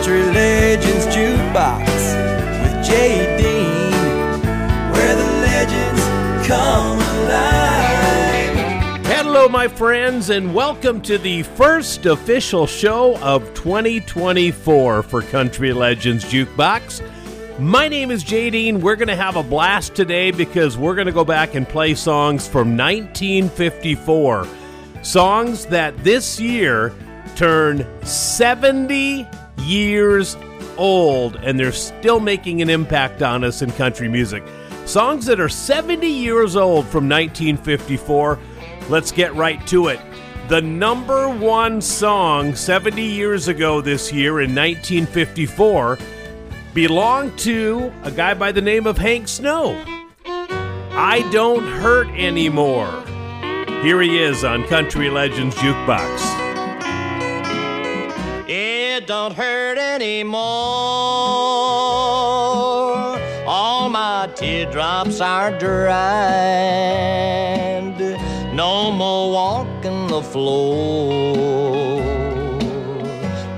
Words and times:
Country 0.00 0.22
Legends 0.32 1.04
Jukebox 1.14 1.86
with 2.62 2.86
Jay 2.86 3.36
Dean, 3.36 3.92
where 4.92 5.14
the 5.14 5.30
legends 5.42 6.46
come 6.48 6.98
alive. 6.98 8.56
Hello, 9.08 9.46
my 9.46 9.68
friends, 9.68 10.30
and 10.30 10.54
welcome 10.54 11.02
to 11.02 11.18
the 11.18 11.42
first 11.42 12.06
official 12.06 12.66
show 12.66 13.18
of 13.18 13.42
2024 13.52 15.02
for 15.02 15.20
Country 15.20 15.74
Legends 15.74 16.24
Jukebox. 16.24 17.02
My 17.60 17.86
name 17.86 18.10
is 18.10 18.22
Jay 18.22 18.48
Dean. 18.48 18.80
We're 18.80 18.96
going 18.96 19.08
to 19.08 19.16
have 19.16 19.36
a 19.36 19.42
blast 19.42 19.94
today 19.94 20.30
because 20.30 20.78
we're 20.78 20.94
going 20.94 21.08
to 21.08 21.12
go 21.12 21.26
back 21.26 21.54
and 21.54 21.68
play 21.68 21.94
songs 21.94 22.48
from 22.48 22.74
1954. 22.74 24.46
Songs 25.02 25.66
that 25.66 25.94
this 26.02 26.40
year 26.40 26.94
turn 27.36 27.86
70 28.06 29.28
years 29.64 30.36
old 30.76 31.36
and 31.36 31.58
they're 31.58 31.72
still 31.72 32.20
making 32.20 32.62
an 32.62 32.70
impact 32.70 33.22
on 33.22 33.44
us 33.44 33.62
in 33.62 33.70
country 33.72 34.08
music. 34.08 34.42
Songs 34.86 35.26
that 35.26 35.38
are 35.38 35.48
70 35.48 36.06
years 36.06 36.56
old 36.56 36.86
from 36.86 37.08
1954. 37.08 38.38
Let's 38.88 39.12
get 39.12 39.34
right 39.34 39.64
to 39.68 39.88
it. 39.88 40.00
The 40.48 40.60
number 40.60 41.28
one 41.28 41.80
song 41.80 42.56
70 42.56 43.02
years 43.02 43.46
ago 43.46 43.80
this 43.80 44.12
year 44.12 44.40
in 44.40 44.54
1954 44.54 45.98
belonged 46.74 47.38
to 47.40 47.92
a 48.02 48.10
guy 48.10 48.34
by 48.34 48.50
the 48.50 48.60
name 48.60 48.86
of 48.86 48.98
Hank 48.98 49.28
Snow. 49.28 49.80
I 50.24 51.28
Don't 51.30 51.64
Hurt 51.64 52.08
Anymore. 52.08 52.90
Here 53.82 54.02
he 54.02 54.18
is 54.18 54.44
on 54.44 54.64
Country 54.64 55.08
Legends 55.08 55.54
Jukebox. 55.56 56.39
Don't 59.06 59.34
hurt 59.34 59.78
anymore. 59.78 60.40
All 63.46 63.88
my 63.88 64.28
teardrops 64.36 65.20
are 65.20 65.50
dried. 65.58 65.80
No 68.54 68.92
more 68.92 69.32
walking 69.32 70.06
the 70.06 70.22
floor 70.22 71.32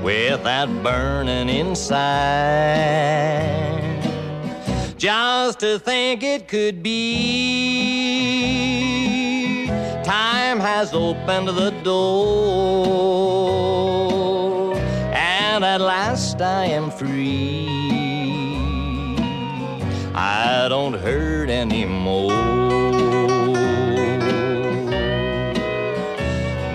with 0.03 0.43
that 0.45 0.69
burning 0.83 1.49
inside. 1.49 2.03
Just 4.97 5.61
to 5.61 5.79
think 5.79 6.23
it 6.23 6.47
could 6.47 6.83
be, 6.83 6.93
time 10.05 10.61
has 10.61 10.95
opened 10.95 11.49
the 11.49 11.71
door, 11.83 14.12
at 15.73 15.81
last 15.81 16.43
I 16.43 16.67
am 16.67 16.91
free. 16.91 17.67
I 20.15 20.67
don't 20.69 20.93
hurt 20.93 21.49
anymore. 21.49 22.31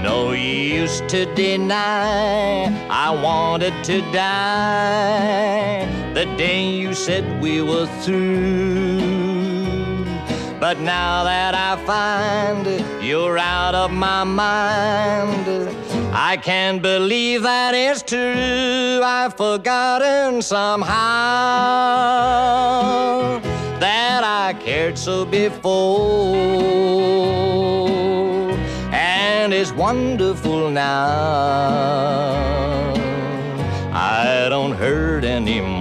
No 0.01 0.31
use 0.31 1.01
to 1.09 1.31
deny 1.35 2.65
I 2.89 3.11
wanted 3.11 3.75
to 3.83 4.01
die 4.11 5.85
the 6.15 6.25
day 6.35 6.67
you 6.67 6.95
said 6.95 7.23
we 7.39 7.61
were 7.61 7.85
through. 8.01 8.97
But 10.59 10.79
now 10.79 11.23
that 11.23 11.53
I 11.53 11.77
find 11.85 12.65
you're 13.05 13.37
out 13.37 13.75
of 13.75 13.91
my 13.91 14.23
mind, 14.23 15.45
I 16.13 16.37
can't 16.37 16.81
believe 16.81 17.43
that 17.43 17.75
it's 17.75 18.01
true. 18.01 19.01
I've 19.03 19.35
forgotten 19.35 20.41
somehow 20.41 20.93
that 23.79 24.23
I 24.23 24.53
cared 24.53 24.97
so 24.97 25.25
before. 25.25 26.35
And 28.91 29.53
it's 29.53 29.71
wonderful 29.71 30.69
now. 30.69 31.77
I 33.93 34.47
don't 34.49 34.73
hurt 34.73 35.23
anymore. 35.23 35.76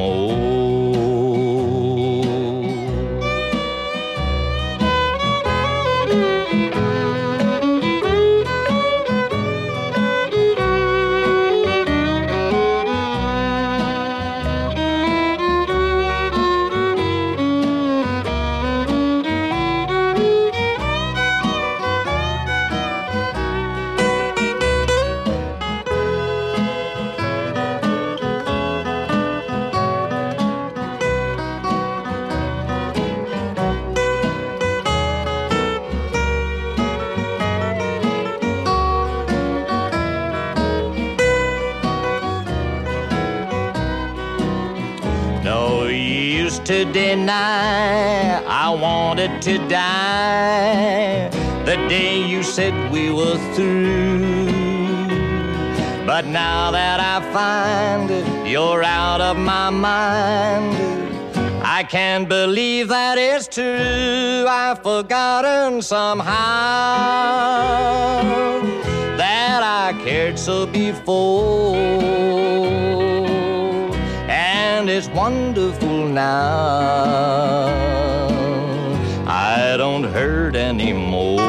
To 46.66 46.84
deny 46.87 48.43
I 48.44 48.71
wanted 48.71 49.41
to 49.43 49.56
die 49.69 51.28
the 51.65 51.77
day 51.88 52.21
you 52.21 52.43
said 52.43 52.75
we 52.91 53.09
were 53.12 53.38
through. 53.54 54.47
But 56.05 56.26
now 56.26 56.72
that 56.72 56.99
I 56.99 57.21
find 57.32 58.10
you're 58.44 58.82
out 58.82 59.21
of 59.21 59.37
my 59.38 59.71
mind, 59.71 60.75
I 61.65 61.84
can't 61.84 62.28
believe 62.28 62.88
that 62.88 63.16
it's 63.16 63.47
true. 63.47 64.44
I've 64.49 64.82
forgotten 64.82 65.82
somehow 65.82 66.34
that 69.16 69.62
I 69.62 69.93
cared 70.05 70.37
so 70.37 70.66
before 70.66 71.76
and 74.88 74.97
it's 74.97 75.08
wonderful 75.08 76.06
now. 76.06 77.66
I 79.26 79.76
don't 79.76 80.04
hurt 80.04 80.54
anymore. 80.54 81.41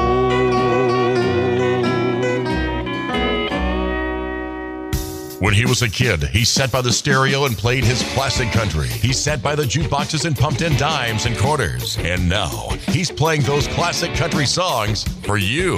When 5.39 5.53
he 5.53 5.65
was 5.65 5.83
a 5.83 5.89
kid, 5.89 6.23
he 6.23 6.43
sat 6.43 6.71
by 6.71 6.81
the 6.81 6.91
stereo 6.91 7.45
and 7.45 7.55
played 7.55 7.83
his 7.83 8.01
classic 8.13 8.49
country. 8.49 8.87
He 8.87 9.13
sat 9.13 9.43
by 9.43 9.53
the 9.53 9.65
jukeboxes 9.65 10.25
and 10.25 10.35
pumped 10.35 10.63
in 10.63 10.75
dimes 10.77 11.27
and 11.27 11.37
quarters. 11.37 11.95
And 11.99 12.27
now 12.27 12.69
he's 12.87 13.11
playing 13.11 13.43
those 13.43 13.67
classic 13.67 14.15
country 14.15 14.47
songs 14.47 15.03
for 15.27 15.37
you. 15.37 15.75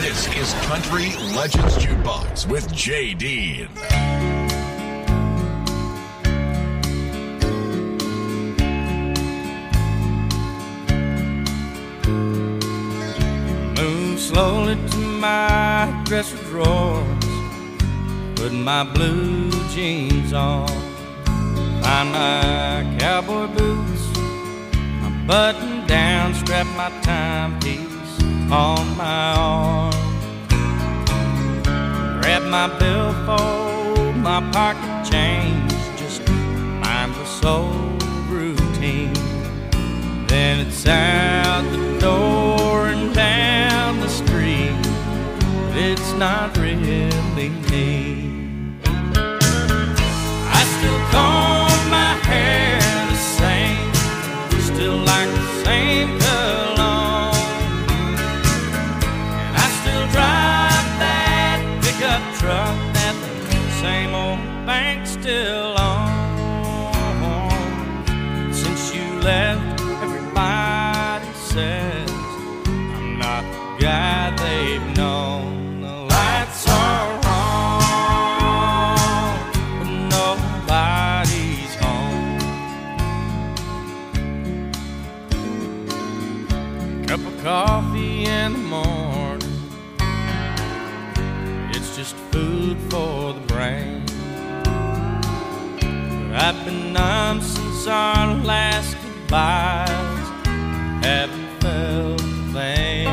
This 0.00 0.26
is 0.34 0.54
Country 0.64 1.10
Legends 1.36 1.76
Jukebox 1.76 2.48
with 2.48 2.72
Jay 2.72 3.12
slowly 14.32 14.76
to 14.88 14.96
my 14.96 16.02
dresser 16.06 16.38
drawers, 16.44 17.24
put 18.34 18.50
my 18.50 18.82
blue 18.82 19.50
jeans 19.74 20.32
on, 20.32 20.66
find 21.82 22.10
my 22.12 22.96
cowboy 22.98 23.46
boots, 23.48 24.04
my 25.02 25.10
button 25.26 25.86
down, 25.86 26.32
strap 26.34 26.66
my 26.78 26.88
timepiece 27.02 28.22
on 28.50 28.96
my 28.96 29.34
arm, 29.36 29.92
grab 32.22 32.42
my 32.44 32.68
billfold, 32.78 34.16
my 34.16 34.40
pocket 34.50 35.10
change, 35.12 35.72
just 35.98 36.26
mind 36.80 37.12
the 37.16 37.46
old 37.46 38.02
routine. 38.30 39.12
Then 40.26 40.66
it's 40.66 40.86
out 40.86 41.64
the 41.70 42.00
door 42.00 42.86
and 42.86 43.14
down. 43.14 43.71
It's 45.74 46.12
not 46.12 46.56
really 46.58 47.48
me. 47.70 48.28
I 48.84 50.62
still 50.74 51.00
comb 51.10 51.90
my 51.90 52.12
hair 52.28 52.78
the 53.08 53.16
same, 53.16 53.94
still 54.60 54.98
like 54.98 55.41
numb 96.92 97.40
since 97.40 97.86
our 97.86 98.34
last 98.44 98.96
goodbyes. 99.02 100.26
Haven't 101.04 101.60
felt 101.62 102.20
a 102.20 102.24
thing. 102.52 103.08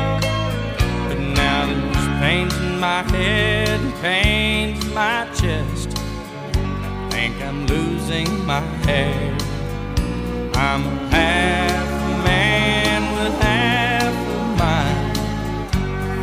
But 1.08 1.18
now 1.18 1.66
there's 1.66 2.08
pains 2.20 2.54
in 2.56 2.78
my 2.78 3.02
head 3.10 3.80
and 3.80 3.94
pains 4.02 4.84
in 4.84 4.94
my 4.94 5.24
chest. 5.34 5.88
I 5.96 7.08
think 7.10 7.40
I'm 7.42 7.66
losing 7.66 8.28
my 8.46 8.60
hair. 8.86 9.36
I'm 10.54 10.84
a 10.86 10.96
half 11.14 12.24
man 12.24 13.00
with 13.16 13.34
half 13.40 14.14
a 14.36 14.42
mind. 14.62 15.16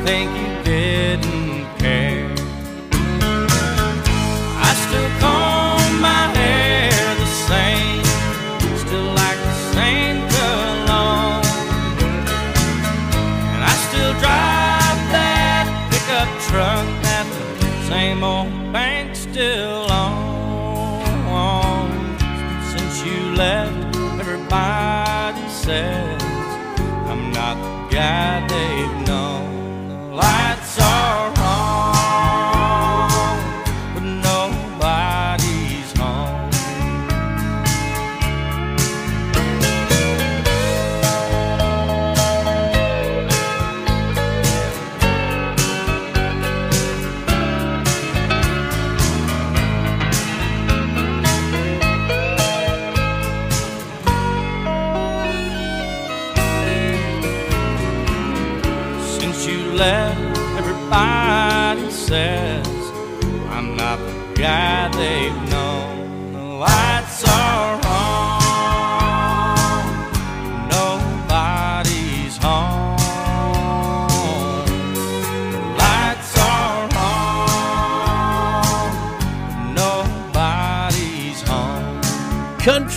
Think 0.06 0.30
you 0.42 0.64
didn't 0.64 1.37
still 19.38 19.86
owns. 19.92 21.04
Since 22.72 23.06
you 23.06 23.36
left, 23.36 23.96
everybody 24.20 25.48
says 25.48 26.24
I'm 27.06 27.32
not 27.32 27.56
the 27.62 27.96
guy 27.96 28.48
they've 28.48 29.07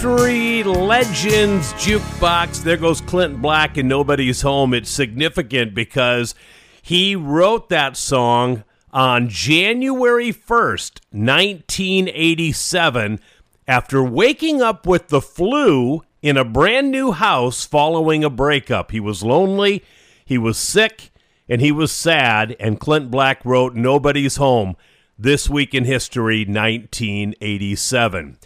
Country 0.01 0.63
Legends 0.63 1.75
Jukebox. 1.75 2.63
There 2.63 2.79
goes 2.79 3.03
Clint 3.03 3.43
Black 3.43 3.77
and 3.77 3.87
Nobody's 3.87 4.41
Home. 4.41 4.73
It's 4.73 4.89
significant 4.89 5.75
because 5.75 6.35
he 6.81 7.15
wrote 7.15 7.69
that 7.69 7.99
song 7.99 8.65
on 8.95 9.29
January 9.29 10.33
1st, 10.33 11.01
1987, 11.11 13.21
after 13.69 14.03
waking 14.03 14.63
up 14.63 14.87
with 14.87 15.09
the 15.09 15.21
flu 15.21 16.03
in 16.23 16.39
a 16.39 16.47
brand 16.47 16.91
new 16.91 17.13
house 17.13 17.67
following 17.67 18.25
a 18.25 18.31
breakup. 18.31 18.93
He 18.93 19.01
was 19.01 19.23
lonely, 19.23 19.85
he 20.25 20.39
was 20.39 20.57
sick, 20.57 21.11
and 21.47 21.61
he 21.61 21.71
was 21.71 21.93
sad. 21.93 22.57
And 22.59 22.81
Clint 22.81 23.11
Black 23.11 23.45
wrote 23.45 23.75
Nobody's 23.75 24.37
Home 24.37 24.77
this 25.19 25.51
week 25.51 25.75
in 25.75 25.85
history, 25.85 26.47
1987. 26.47 28.39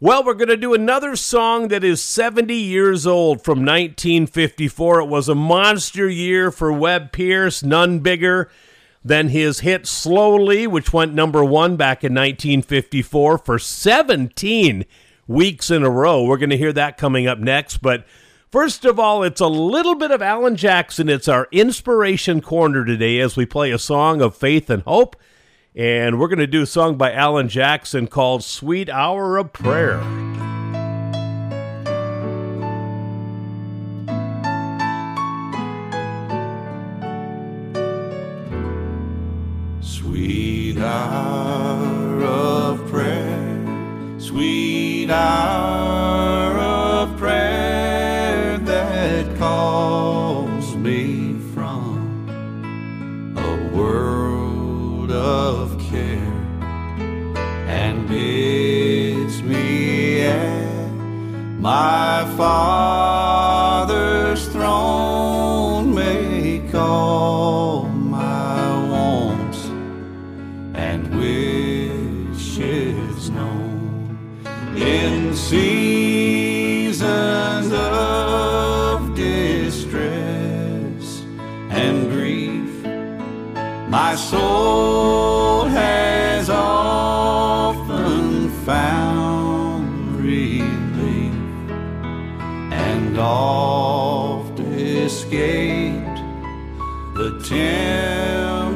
Well, 0.00 0.22
we're 0.22 0.34
going 0.34 0.46
to 0.46 0.56
do 0.56 0.74
another 0.74 1.16
song 1.16 1.68
that 1.68 1.82
is 1.82 2.00
70 2.00 2.54
years 2.54 3.04
old 3.04 3.42
from 3.42 3.64
1954. 3.64 5.00
It 5.00 5.06
was 5.06 5.28
a 5.28 5.34
monster 5.34 6.08
year 6.08 6.52
for 6.52 6.72
Webb 6.72 7.10
Pierce, 7.10 7.64
none 7.64 7.98
bigger 7.98 8.48
than 9.04 9.30
his 9.30 9.58
hit 9.60 9.88
Slowly, 9.88 10.68
which 10.68 10.92
went 10.92 11.14
number 11.14 11.44
one 11.44 11.76
back 11.76 12.04
in 12.04 12.14
1954 12.14 13.38
for 13.38 13.58
17 13.58 14.84
weeks 15.26 15.68
in 15.68 15.82
a 15.82 15.90
row. 15.90 16.22
We're 16.22 16.36
going 16.36 16.50
to 16.50 16.56
hear 16.56 16.72
that 16.74 16.96
coming 16.96 17.26
up 17.26 17.40
next. 17.40 17.78
But 17.78 18.06
first 18.52 18.84
of 18.84 19.00
all, 19.00 19.24
it's 19.24 19.40
a 19.40 19.48
little 19.48 19.96
bit 19.96 20.12
of 20.12 20.22
Alan 20.22 20.54
Jackson. 20.54 21.08
It's 21.08 21.26
our 21.26 21.48
inspiration 21.50 22.40
corner 22.40 22.84
today 22.84 23.18
as 23.18 23.36
we 23.36 23.46
play 23.46 23.72
a 23.72 23.80
song 23.80 24.20
of 24.20 24.36
faith 24.36 24.70
and 24.70 24.84
hope. 24.84 25.16
And 25.78 26.18
we're 26.18 26.26
going 26.26 26.40
to 26.40 26.48
do 26.48 26.62
a 26.62 26.66
song 26.66 26.96
by 26.96 27.12
Alan 27.12 27.48
Jackson 27.48 28.08
called 28.08 28.42
Sweet 28.42 28.88
Hour 28.90 29.36
of 29.36 29.52
Prayer. 29.52 30.00
Sweet 39.80 40.78
hour 40.78 42.24
of 42.24 42.84
prayer, 42.90 44.18
sweet 44.18 45.10
hour 45.10 46.67
of 55.28 55.78
care. 55.78 56.32
And 57.68 58.08
bids 58.08 59.42
me 59.42 60.22
at 60.22 60.90
my 61.60 62.24
Father's 62.36 63.67
the 97.48 97.54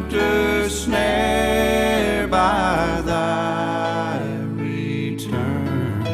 tempter's 0.09 0.85
snare 0.85 2.27
by 2.27 3.03
thy 3.05 4.19
return, 4.57 6.07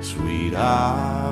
sweet 0.00 0.54
hour 0.54 1.25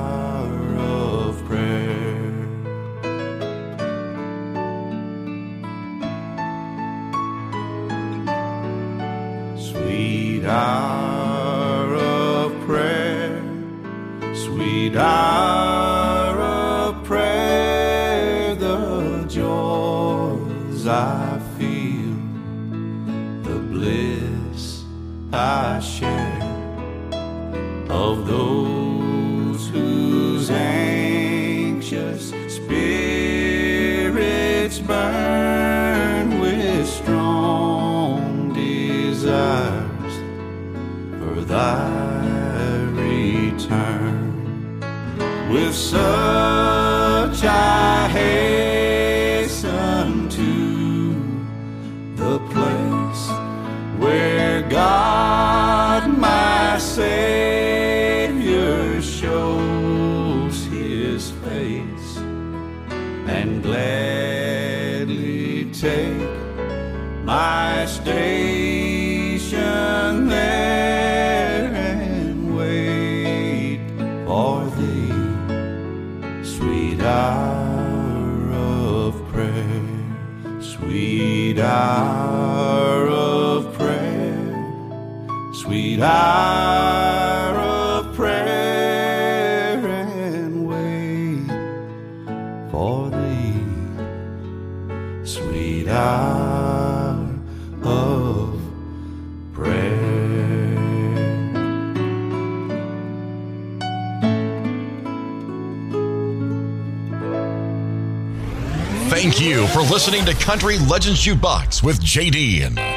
listening 109.95 110.25
to 110.25 110.33
Country 110.33 110.77
Legends 110.77 111.25
Jukebox 111.25 111.81
with 111.81 112.01
JD. 112.01 112.94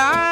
Slowly 0.00 0.29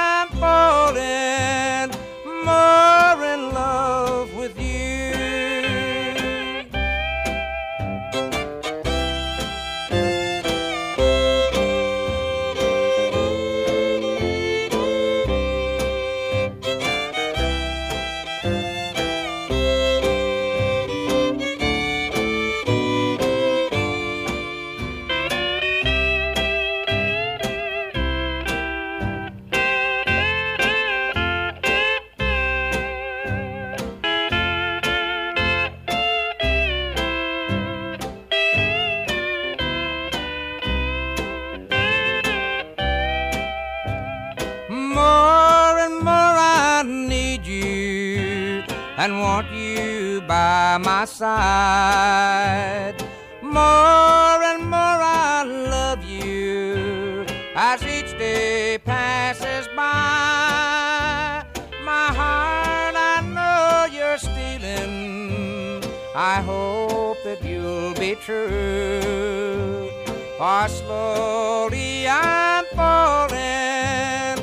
and 49.09 49.21
want 49.21 49.51
you 49.51 50.21
by 50.27 50.79
my 50.79 51.05
side. 51.05 52.95
More 53.43 54.43
and 54.51 54.63
more 54.65 55.01
I 55.31 55.45
love 55.45 56.05
you 56.05 57.25
as 57.57 57.83
each 57.83 58.13
day 58.19 58.79
passes 58.85 59.67
by. 59.69 61.45
My 61.85 62.09
heart, 62.21 62.95
I 62.97 63.21
know 63.37 63.87
you're 63.97 64.19
stealing. 64.19 65.83
I 66.15 66.43
hope 66.43 67.19
that 67.25 67.43
you'll 67.43 67.95
be 67.95 68.15
true. 68.17 69.91
For 70.39 70.69
slowly 70.69 72.07
I'm 72.09 72.65
falling 72.77 74.39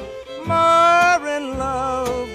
more 0.48 1.28
in 1.28 1.58
love. 1.58 2.35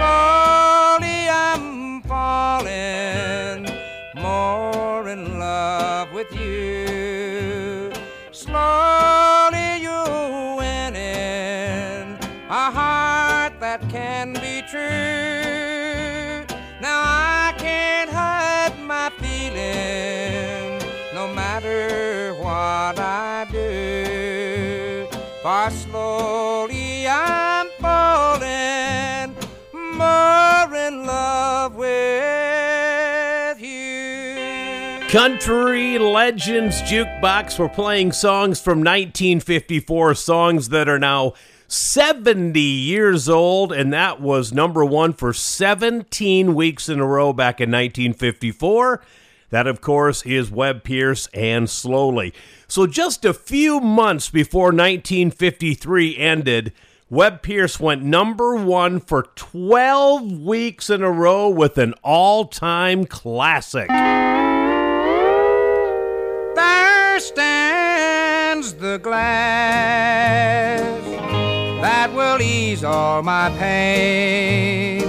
Slowly 0.00 1.28
I'm 1.28 2.00
falling 2.04 3.68
more 4.14 5.06
in 5.10 5.38
love 5.38 6.10
with 6.14 6.32
you. 6.34 7.92
Slowly 8.32 9.82
you're 9.82 10.56
winning 10.56 12.18
a 12.48 12.70
heart 12.78 13.60
that 13.60 13.86
can 13.90 14.32
be 14.32 14.62
true. 14.70 16.46
Now 16.80 17.02
I 17.04 17.52
can't 17.58 18.08
hide 18.08 18.78
my 18.80 19.10
feeling 19.18 20.78
no 21.14 21.28
matter 21.34 22.32
what 22.36 22.98
I 22.98 23.46
do. 23.52 25.08
For 25.42 25.68
slowly 25.70 27.06
I'm 27.06 27.68
falling 27.78 29.36
more 30.00 30.74
in 30.74 31.06
love 31.06 31.74
with 31.76 33.60
you. 33.60 35.06
Country 35.08 35.98
Legends 35.98 36.80
Jukebox. 36.82 37.58
We're 37.58 37.68
playing 37.68 38.12
songs 38.12 38.60
from 38.60 38.78
1954, 38.78 40.14
songs 40.14 40.70
that 40.70 40.88
are 40.88 40.98
now 40.98 41.34
70 41.68 42.58
years 42.58 43.28
old, 43.28 43.72
and 43.72 43.92
that 43.92 44.20
was 44.22 44.54
number 44.54 44.84
one 44.84 45.12
for 45.12 45.34
17 45.34 46.54
weeks 46.54 46.88
in 46.88 46.98
a 46.98 47.06
row 47.06 47.34
back 47.34 47.60
in 47.60 47.70
1954. 47.70 49.02
That, 49.50 49.66
of 49.66 49.80
course, 49.80 50.24
is 50.24 50.50
Webb 50.50 50.82
Pierce 50.82 51.28
and 51.34 51.68
Slowly. 51.68 52.32
So, 52.68 52.86
just 52.86 53.24
a 53.24 53.34
few 53.34 53.80
months 53.80 54.30
before 54.30 54.66
1953 54.68 56.16
ended, 56.16 56.72
Webb 57.12 57.42
Pierce 57.42 57.80
went 57.80 58.04
number 58.04 58.54
one 58.54 59.00
for 59.00 59.24
12 59.34 60.42
weeks 60.42 60.88
in 60.88 61.02
a 61.02 61.10
row 61.10 61.48
with 61.48 61.76
an 61.76 61.92
all 62.04 62.44
time 62.44 63.04
classic. 63.04 63.88
There 66.54 67.18
stands 67.18 68.74
the 68.74 69.00
glass 69.02 70.78
that 71.82 72.12
will 72.14 72.40
ease 72.40 72.84
all 72.84 73.24
my 73.24 73.50
pain, 73.58 75.00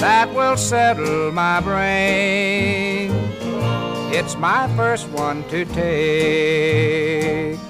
that 0.00 0.34
will 0.34 0.56
settle 0.56 1.30
my 1.30 1.60
brain. 1.60 3.12
It's 4.12 4.36
my 4.36 4.66
first 4.74 5.08
one 5.10 5.48
to 5.50 5.64
take. 5.66 7.65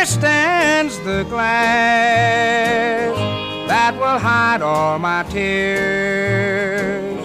There 0.00 0.06
stands 0.06 0.98
the 1.00 1.24
glass 1.28 3.14
that 3.68 3.94
will 3.96 4.18
hide 4.18 4.62
all 4.62 4.98
my 4.98 5.24
tears, 5.24 7.22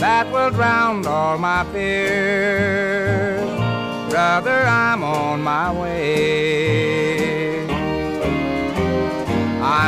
that 0.00 0.26
will 0.32 0.50
drown 0.50 1.06
all 1.06 1.38
my 1.38 1.62
fears. 1.72 3.48
Brother, 4.10 4.64
I'm 4.66 5.04
on 5.04 5.42
my 5.42 5.70
way. 5.72 7.17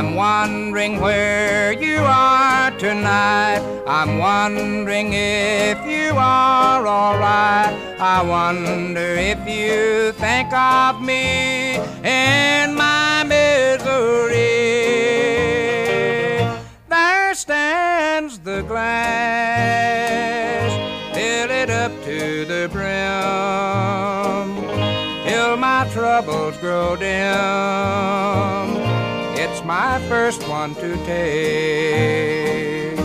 I'm 0.00 0.14
wondering 0.14 0.98
where 0.98 1.74
you 1.74 1.98
are 1.98 2.70
tonight. 2.78 3.60
I'm 3.86 4.16
wondering 4.16 5.12
if 5.12 5.76
you 5.84 6.16
are 6.16 6.88
alright. 6.88 7.76
I 8.00 8.22
wonder 8.22 8.98
if 8.98 9.46
you 9.46 10.12
think 10.12 10.54
of 10.54 11.02
me 11.02 11.74
in 12.02 12.74
my 12.74 13.24
misery. 13.24 14.38
There 16.88 17.34
stands 17.34 18.38
the 18.38 18.62
glass, 18.62 20.72
fill 21.14 21.50
it 21.50 21.68
up 21.68 21.92
to 22.04 22.46
the 22.46 22.70
brim, 22.72 22.88
till 25.28 25.58
my 25.58 25.86
troubles 25.92 26.56
grow 26.56 26.96
dim. 26.96 28.89
It's 29.42 29.64
my 29.64 29.98
first 30.06 30.46
one 30.46 30.74
to 30.74 30.96
take. 31.06 32.99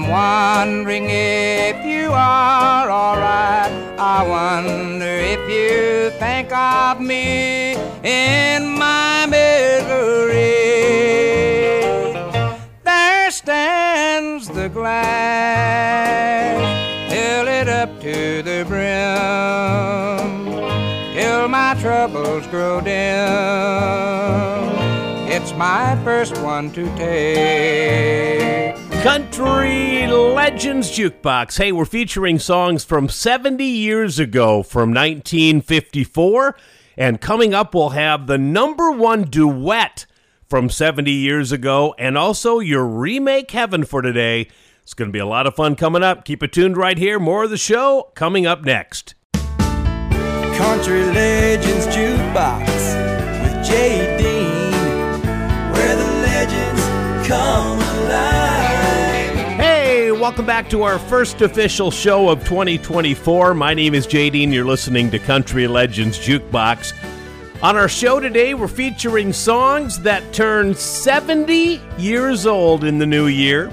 I'm 0.00 0.06
wondering 0.06 1.06
if 1.10 1.84
you 1.84 2.12
are 2.12 2.88
alright. 2.88 3.72
I 3.98 4.24
wonder 4.28 5.04
if 5.04 5.40
you 5.50 6.10
think 6.20 6.52
of 6.52 7.00
me 7.00 7.72
in 8.04 8.78
my 8.78 9.26
misery. 9.26 10.54
There 12.84 13.28
stands 13.32 14.46
the 14.46 14.68
glass, 14.68 16.60
fill 17.10 17.48
it 17.48 17.68
up 17.68 18.00
to 18.00 18.42
the 18.44 18.64
brim, 18.68 20.44
till 21.12 21.48
my 21.48 21.74
troubles 21.80 22.46
grow 22.46 22.80
dim. 22.80 22.94
It's 25.28 25.52
my 25.54 25.98
first 26.04 26.38
one 26.40 26.70
to 26.70 26.84
take. 26.94 28.67
Country 29.08 30.06
Legends 30.06 30.90
Jukebox. 30.90 31.56
Hey, 31.56 31.72
we're 31.72 31.86
featuring 31.86 32.38
songs 32.38 32.84
from 32.84 33.08
70 33.08 33.64
years 33.64 34.18
ago 34.18 34.62
from 34.62 34.90
1954. 34.90 36.54
And 36.98 37.18
coming 37.18 37.54
up, 37.54 37.74
we'll 37.74 37.88
have 37.88 38.26
the 38.26 38.36
number 38.36 38.90
one 38.90 39.22
duet 39.22 40.04
from 40.46 40.68
70 40.68 41.10
years 41.10 41.52
ago 41.52 41.94
and 41.98 42.18
also 42.18 42.58
your 42.58 42.84
remake 42.84 43.50
heaven 43.50 43.86
for 43.86 44.02
today. 44.02 44.46
It's 44.82 44.92
going 44.92 45.08
to 45.08 45.12
be 45.12 45.20
a 45.20 45.26
lot 45.26 45.46
of 45.46 45.56
fun 45.56 45.74
coming 45.74 46.02
up. 46.02 46.26
Keep 46.26 46.42
it 46.42 46.52
tuned 46.52 46.76
right 46.76 46.98
here. 46.98 47.18
More 47.18 47.44
of 47.44 47.50
the 47.50 47.56
show 47.56 48.12
coming 48.14 48.46
up 48.46 48.62
next. 48.62 49.14
Country 49.32 51.06
Legends 51.06 51.86
Jukebox 51.86 52.66
with 53.42 53.70
Dean, 53.70 54.72
where 55.72 55.96
the 55.96 56.12
legends 56.20 57.26
come 57.26 57.78
alive. 57.78 58.47
Welcome 60.28 60.44
back 60.44 60.68
to 60.68 60.82
our 60.82 60.98
first 60.98 61.40
official 61.40 61.90
show 61.90 62.28
of 62.28 62.40
2024. 62.40 63.54
My 63.54 63.72
name 63.72 63.94
is 63.94 64.06
Jay 64.06 64.28
Dean. 64.28 64.52
You're 64.52 64.66
listening 64.66 65.10
to 65.12 65.18
Country 65.18 65.66
Legends 65.66 66.18
Jukebox. 66.18 66.92
On 67.62 67.76
our 67.76 67.88
show 67.88 68.20
today, 68.20 68.52
we're 68.52 68.68
featuring 68.68 69.32
songs 69.32 69.98
that 70.00 70.34
turned 70.34 70.76
70 70.76 71.80
years 71.96 72.44
old 72.44 72.84
in 72.84 72.98
the 72.98 73.06
new 73.06 73.28
year. 73.28 73.68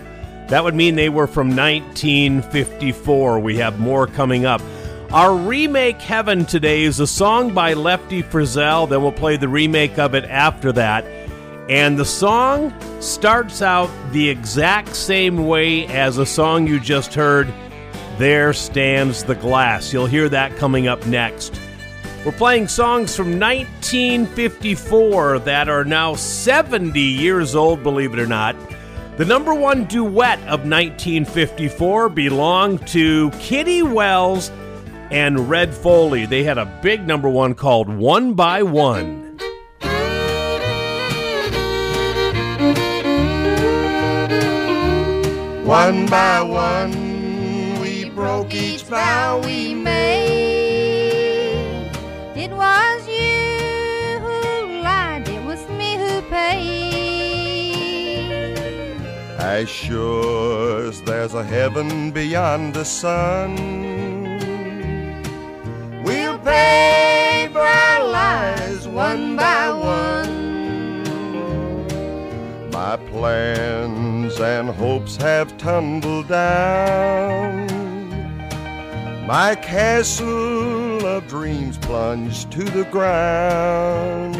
That 0.47 0.63
would 0.63 0.75
mean 0.75 0.95
they 0.95 1.09
were 1.09 1.27
from 1.27 1.49
1954. 1.49 3.39
We 3.39 3.57
have 3.57 3.77
more 3.77 4.07
coming 4.07 4.45
up. 4.45 4.61
Our 5.11 5.35
remake 5.35 5.99
heaven 5.99 6.45
today 6.45 6.83
is 6.83 7.01
a 7.01 7.07
song 7.07 7.53
by 7.53 7.73
Lefty 7.73 8.23
Frizzell. 8.23 8.87
Then 8.87 9.01
we'll 9.01 9.11
play 9.11 9.35
the 9.35 9.49
remake 9.49 9.99
of 9.99 10.15
it 10.15 10.23
after 10.23 10.71
that. 10.71 11.03
And 11.69 11.97
the 11.97 12.05
song 12.05 12.71
starts 13.01 13.63
out 13.63 13.89
the 14.11 14.29
exact 14.29 14.95
same 14.95 15.47
way 15.47 15.87
as 15.87 16.19
a 16.19 16.25
song 16.25 16.67
you 16.67 16.79
just 16.79 17.15
heard, 17.15 17.51
There 18.19 18.53
Stands 18.53 19.23
the 19.23 19.33
Glass. 19.33 19.91
You'll 19.91 20.05
hear 20.05 20.29
that 20.29 20.55
coming 20.57 20.87
up 20.87 21.03
next. 21.07 21.59
We're 22.23 22.33
playing 22.33 22.67
songs 22.67 23.15
from 23.15 23.39
1954 23.39 25.39
that 25.39 25.67
are 25.67 25.83
now 25.83 26.13
70 26.13 26.99
years 26.99 27.55
old, 27.55 27.81
believe 27.81 28.13
it 28.13 28.19
or 28.19 28.27
not. 28.27 28.55
The 29.17 29.25
number 29.25 29.53
one 29.53 29.85
duet 29.85 30.39
of 30.41 30.67
1954 30.67 32.09
belonged 32.09 32.85
to 32.89 33.31
Kitty 33.39 33.81
Wells 33.81 34.51
and 35.09 35.49
Red 35.49 35.73
Foley. 35.73 36.25
They 36.25 36.43
had 36.43 36.59
a 36.59 36.79
big 36.83 37.07
number 37.07 37.29
one 37.29 37.55
called 37.55 37.89
One 37.89 38.33
by 38.33 38.61
One. 38.61 39.24
One 45.83 46.05
by 46.05 46.41
one, 46.41 46.95
we 47.81 48.09
broke 48.09 48.53
each 48.53 48.83
vow 48.83 49.41
we 49.43 49.73
made. 49.73 51.11
It 52.33 52.51
was 52.51 53.05
you 53.05 54.19
who 54.25 54.81
lied, 54.81 55.27
it 55.27 55.43
was 55.43 55.67
me 55.71 55.97
who 55.97 56.21
paid. 56.29 56.61
As 59.37 59.67
sure 59.67 60.87
as 60.87 61.01
there's 61.01 61.33
a 61.33 61.43
heaven 61.43 62.09
beyond 62.11 62.73
the 62.73 62.85
sun, 62.85 63.57
we'll 66.05 66.39
pay 66.39 67.49
for 67.51 67.59
our 67.59 68.07
lives 68.07 68.87
one 68.87 69.35
by 69.35 69.73
one. 69.73 70.35
My 72.71 72.95
plans 74.35 74.69
and 74.69 74.69
hopes 74.77 75.15
have 75.17 75.57
tumbled 75.57 76.27
down. 76.27 77.67
My 79.27 79.55
castle 79.55 81.05
of 81.05 81.27
dreams 81.27 81.77
plunged 81.77 82.51
to 82.51 82.63
the 82.63 82.83
ground. 82.85 84.35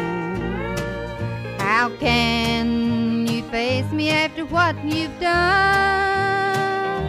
How 1.58 1.90
can 1.98 3.26
you 3.26 3.42
face 3.50 3.90
me 3.92 4.10
after 4.10 4.44
what 4.46 4.76
you've 4.84 5.18
done? 5.20 7.04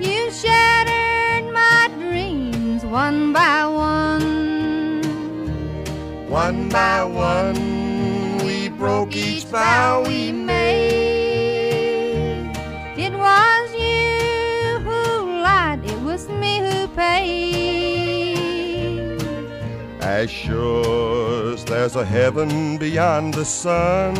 You 0.00 0.30
shattered 0.30 1.52
my 1.52 1.90
dreams 1.98 2.84
one 2.84 3.32
by 3.32 3.66
one. 3.66 4.20
One 6.28 6.68
by 6.68 7.02
one, 7.04 8.38
we 8.44 8.68
broke 8.68 9.16
each 9.16 9.44
vow 9.44 10.04
we 10.06 10.30
made. 10.30 11.19
Was 16.20 16.28
me 16.40 16.58
who 16.58 16.88
paid. 16.88 18.20
As 20.00 20.30
sure 20.30 21.52
as 21.52 21.64
there's 21.64 21.96
a 21.96 22.04
heaven 22.04 22.76
beyond 22.78 23.34
the 23.34 23.44
sun, 23.44 24.14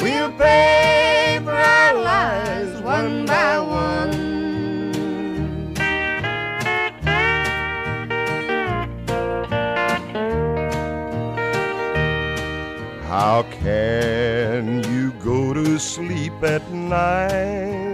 we'll 0.00 0.32
pay 0.32 1.40
for 1.42 1.50
our 1.50 1.94
lives 1.94 2.80
one 2.82 3.26
by 3.26 3.58
one. 3.58 4.28
How 13.06 13.42
can 13.64 14.82
you 14.92 15.12
go 15.24 15.54
to 15.54 15.78
sleep 15.78 16.42
at 16.42 16.70
night? 16.70 17.87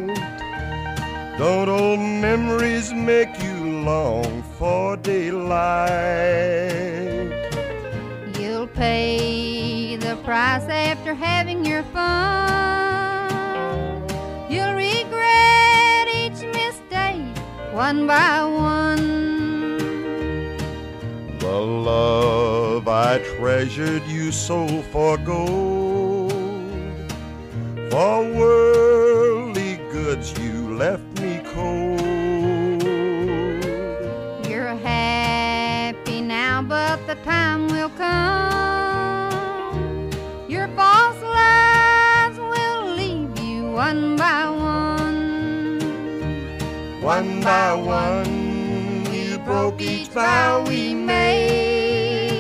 Don't 1.44 1.68
old 1.68 2.00
memories 2.00 2.90
make 2.94 3.28
you 3.42 3.82
long 3.82 4.42
for 4.58 4.96
daylight? 4.96 5.90
You'll 8.40 8.66
pay 8.66 9.96
the 9.96 10.16
price 10.24 10.66
after 10.70 11.12
having 11.12 11.66
your 11.66 11.82
fun. 11.92 13.28
You'll 14.48 14.72
regret 14.72 16.08
each 16.08 16.40
mistake 16.56 17.36
one 17.74 18.06
by 18.06 18.42
one. 18.42 19.76
The 21.40 21.60
love 21.90 22.88
I 22.88 23.18
treasured 23.36 24.06
you 24.06 24.32
so 24.32 24.66
for 24.92 25.18
gold. 25.18 26.32
For 27.90 28.22
worldly 28.32 29.76
goods 29.92 30.32
you 30.38 30.74
left 30.74 31.03
One 47.04 47.42
by 47.42 47.74
one, 47.74 49.04
you 49.12 49.38
broke 49.40 49.82
each 49.82 50.08
vow 50.08 50.64
we 50.66 50.94
made. 50.94 52.30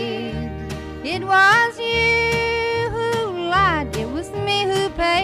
It 1.04 1.22
was 1.22 1.78
you 1.78 2.88
who 2.88 3.50
lied, 3.50 3.94
it 3.94 4.08
was 4.08 4.30
me 4.30 4.64
who 4.64 4.88
paid. 4.88 5.20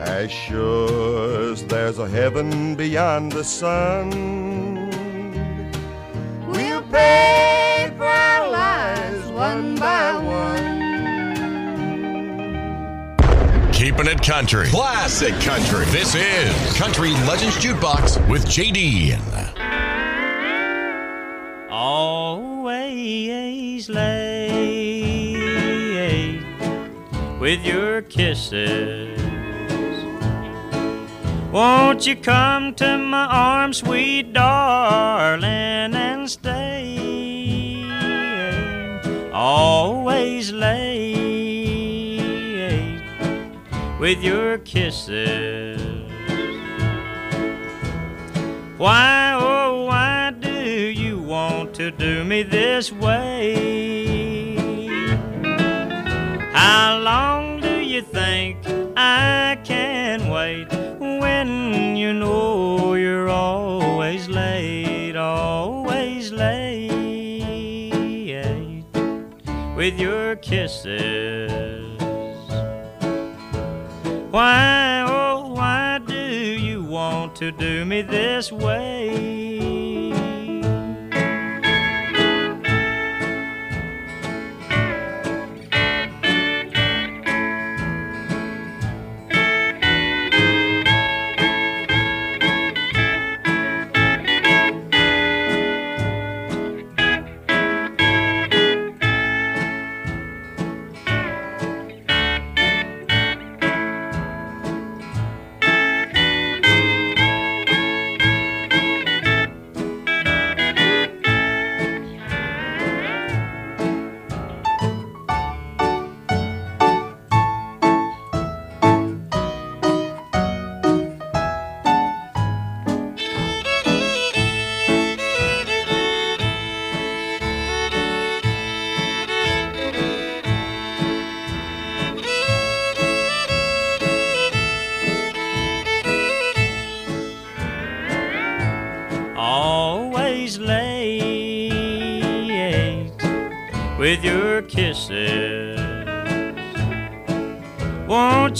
As 0.00 0.30
sure 0.30 1.52
as 1.52 1.62
there's 1.66 1.98
a 1.98 2.08
heaven 2.08 2.74
beyond 2.74 3.32
the 3.32 3.44
sun, 3.44 4.10
We'll 6.48 6.80
pay 6.84 7.92
for 7.98 8.06
our 8.06 8.48
lies 8.48 9.30
one 9.30 9.74
by 9.74 10.16
one. 10.16 10.71
Keeping 14.02 14.18
it 14.18 14.26
country. 14.26 14.66
Classic 14.66 15.32
country. 15.40 15.84
This 15.86 16.16
is 16.16 16.76
Country 16.76 17.10
Legends 17.28 17.56
Jukebox 17.56 18.28
with 18.28 18.44
JD. 18.46 19.16
Always 21.70 22.68
late 23.88 24.58
with 27.38 27.64
your 27.64 28.02
kisses. 28.02 29.16
Won't 31.52 32.04
you 32.04 32.16
come 32.16 32.74
to 32.74 32.98
my 32.98 33.26
arms, 33.26 33.76
sweet 33.76 34.32
darling, 34.32 35.44
and 35.44 36.28
stay? 36.28 36.98
Always 39.32 40.50
late 40.50 41.21
with 44.02 44.20
your 44.20 44.58
kisses. 44.58 45.80
Why, 48.76 49.32
oh, 49.38 49.84
why 49.84 50.32
do 50.40 50.50
you 50.50 51.20
want 51.20 51.72
to 51.74 51.92
do 51.92 52.24
me 52.24 52.42
this 52.42 52.90
way? 52.90 54.56
How 56.52 56.98
long 56.98 57.60
do 57.60 57.78
you 57.78 58.02
think 58.02 58.58
I 58.96 59.56
can 59.62 60.28
wait 60.28 60.66
when 60.98 61.94
you 61.94 62.12
know 62.12 62.94
you're 62.94 63.28
always 63.28 64.28
late, 64.28 65.14
always 65.14 66.32
late 66.32 66.98
with 69.76 69.96
your 70.00 70.34
kisses? 70.34 71.81
Why, 74.32 75.04
oh, 75.06 75.48
why 75.48 75.98
do 75.98 76.14
you 76.14 76.82
want 76.82 77.36
to 77.36 77.52
do 77.52 77.84
me 77.84 78.00
this 78.00 78.50
way? 78.50 79.81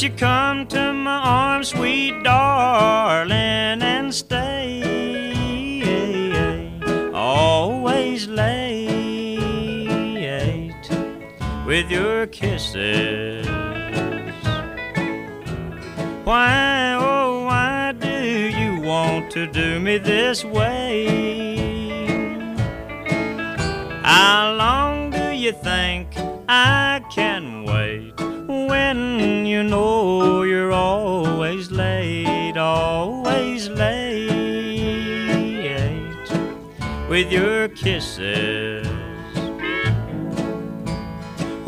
You 0.02 0.10
come 0.10 0.66
to 0.66 0.92
my 0.92 1.18
arms, 1.18 1.68
sweet 1.68 2.24
darling, 2.24 3.82
and 3.82 4.12
stay? 4.12 4.82
Always 7.14 8.26
late 8.26 9.38
with 11.64 11.88
your 11.88 12.26
kisses. 12.26 13.46
Why, 16.24 16.94
oh, 16.98 17.44
why 17.44 17.92
do 17.92 18.48
you 18.48 18.80
want 18.80 19.30
to 19.30 19.46
do 19.46 19.78
me 19.78 19.98
this 19.98 20.44
way? 20.44 20.71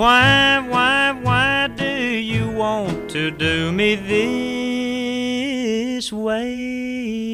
Why, 0.05 0.61
why, 0.69 1.13
why 1.13 1.69
do 1.69 1.89
you 1.89 2.51
want 2.51 3.09
to 3.13 3.31
do 3.31 3.73
me 3.73 3.95
this 5.97 6.13
way? 6.13 7.33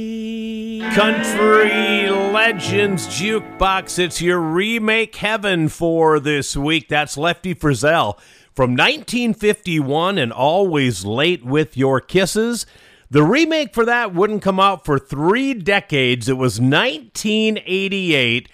Country 0.95 2.09
Legends 2.09 3.09
Jukebox. 3.09 3.99
It's 3.99 4.23
your 4.23 4.39
remake 4.39 5.17
heaven 5.17 5.69
for 5.69 6.21
this 6.21 6.57
week. 6.57 6.89
That's 6.89 7.17
Lefty 7.17 7.57
Frizzell 7.57 8.17
from 8.55 8.77
1951 8.77 10.17
and 10.17 10.33
Always 10.33 11.05
Late 11.05 11.45
with 11.45 11.77
Your 11.77 12.01
Kisses. 12.01 12.67
The 13.11 13.25
remake 13.25 13.75
for 13.75 13.85
that 13.85 14.15
wouldn't 14.15 14.43
come 14.43 14.61
out 14.61 14.85
for 14.85 14.97
three 14.97 15.55
decades. 15.55 16.29
It 16.29 16.35
was 16.35 16.61
1988. 16.61 18.49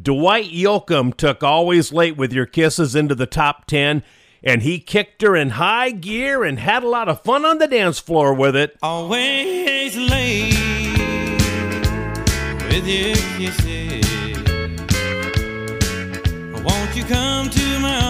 Dwight 0.00 0.52
Yoakam 0.52 1.16
took 1.16 1.42
Always 1.42 1.92
Late 1.92 2.16
with 2.16 2.32
Your 2.32 2.46
Kisses 2.46 2.94
into 2.94 3.16
the 3.16 3.26
top 3.26 3.66
10, 3.66 4.04
and 4.44 4.62
he 4.62 4.78
kicked 4.78 5.22
her 5.22 5.34
in 5.34 5.50
high 5.50 5.90
gear 5.90 6.44
and 6.44 6.60
had 6.60 6.84
a 6.84 6.88
lot 6.88 7.08
of 7.08 7.22
fun 7.22 7.44
on 7.44 7.58
the 7.58 7.66
dance 7.66 7.98
floor 7.98 8.32
with 8.32 8.54
it. 8.54 8.76
Always 8.80 9.96
late 9.96 10.54
with 12.68 12.86
your 12.86 13.16
kisses. 13.36 14.06
Won't 16.62 16.94
you 16.94 17.02
come 17.02 17.50
to 17.50 17.78
my 17.80 18.07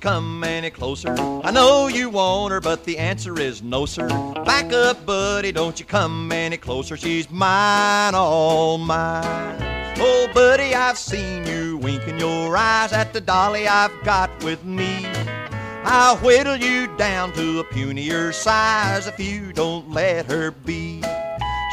come 0.00 0.44
any 0.44 0.70
closer. 0.70 1.14
I 1.18 1.50
know 1.50 1.88
you 1.88 2.10
want 2.10 2.52
her, 2.52 2.60
but 2.60 2.84
the 2.84 2.98
answer 2.98 3.38
is 3.38 3.62
no, 3.62 3.86
sir. 3.86 4.08
Back 4.44 4.72
up, 4.72 5.04
buddy, 5.04 5.52
don't 5.52 5.78
you 5.78 5.86
come 5.86 6.30
any 6.32 6.56
closer. 6.56 6.96
She's 6.96 7.30
mine, 7.30 8.14
all 8.14 8.78
mine. 8.78 9.56
Oh, 9.98 10.28
buddy, 10.32 10.74
I've 10.74 10.98
seen 10.98 11.44
you 11.46 11.76
winking 11.78 12.20
your 12.20 12.56
eyes 12.56 12.92
at 12.92 13.12
the 13.12 13.20
dolly 13.20 13.66
I've 13.66 14.04
got 14.04 14.30
with 14.44 14.64
me. 14.64 15.06
I'll 15.84 16.16
whittle 16.18 16.56
you 16.56 16.86
down 16.96 17.32
to 17.32 17.60
a 17.60 17.64
punier 17.64 18.32
size 18.32 19.06
if 19.06 19.18
you 19.18 19.52
don't 19.52 19.90
let 19.90 20.26
her 20.26 20.50
be. 20.50 21.02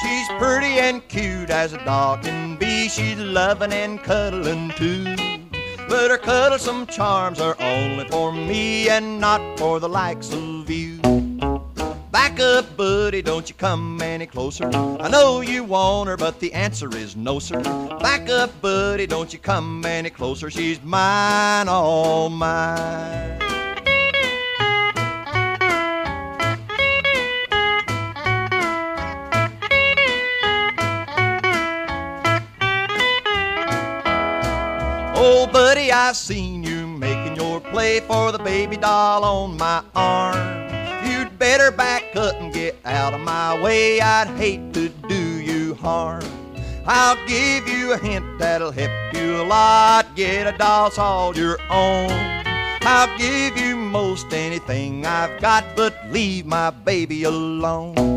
She's 0.01 0.27
pretty 0.38 0.79
and 0.79 1.07
cute 1.07 1.49
as 1.49 1.73
a 1.73 1.83
dog 1.85 2.23
can 2.23 2.57
be. 2.57 2.88
She's 2.89 3.17
loving 3.17 3.73
and 3.73 3.99
cuddling 4.01 4.71
too. 4.71 5.24
But 5.88 6.10
her 6.12 6.17
cuddlesome 6.17 6.88
charms 6.88 7.39
are 7.39 7.56
only 7.60 8.08
for 8.10 8.32
me 8.32 8.89
and 8.89 9.19
not 9.19 9.60
for 9.60 9.80
the 9.80 9.89
likes 9.89 10.34
of 10.34 10.69
you. 10.69 11.00
Back 12.12 12.39
up, 12.39 12.76
buddy, 12.76 13.21
don't 13.21 13.48
you 13.48 13.56
come 13.56 14.02
any 14.02 14.26
closer. 14.26 14.65
I 14.65 15.10
know 15.10 15.41
you 15.41 15.63
want 15.63 16.10
her, 16.10 16.17
but 16.17 16.39
the 16.39 16.54
answer 16.54 16.89
is 16.95 17.15
no, 17.15 17.39
sir. 17.39 17.62
Back 18.00 18.30
up, 18.30 18.50
buddy, 18.62 19.06
don't 19.06 19.32
you 19.32 19.39
come 19.39 19.86
any 19.86 20.10
closer. 20.10 20.50
She's 20.50 20.82
mine, 20.82 21.67
all 21.69 22.30
mine. 22.30 23.39
Oh, 35.17 35.47
buddy, 35.47 35.93
I 35.93 36.12
seen 36.12 36.62
you 36.62 36.86
making 36.86 37.38
your 37.38 37.62
play 37.62 38.01
for 38.01 38.34
the 38.34 38.38
baby 38.39 38.75
doll 38.75 39.23
on 39.23 39.56
my 39.56 39.82
arm. 39.95 41.08
You'd 41.08 41.39
better 41.39 41.71
back 41.71 42.15
up 42.17 42.36
and 42.36 42.54
get 42.54 42.78
out 42.84 43.13
of 43.13 43.21
my 43.21 43.62
way. 43.62 44.01
I'd 44.01 44.28
hate 44.38 44.73
to 44.73 44.89
do 44.89 45.15
you 45.15 45.75
harm. 45.75 46.23
I'll 46.86 47.15
give 47.28 47.65
you 47.67 47.93
a 47.93 47.97
hint 47.97 48.25
that'll 48.39 48.71
help 48.71 48.91
you 49.15 49.41
a 49.41 49.45
lot. 49.45 50.06
Get 50.15 50.54
a 50.54 50.58
doll's 50.58 50.97
all 50.97 51.36
your 51.36 51.60
own. 51.69 52.12
I'll 52.82 53.17
give 53.17 53.58
you 53.58 53.78
most 53.78 54.34
anything 54.34 55.06
I've 55.06 55.39
got, 55.39 55.63
but 55.78 55.95
leave 56.12 56.45
my 56.45 56.71
baby 56.71 57.23
alone. 57.23 58.14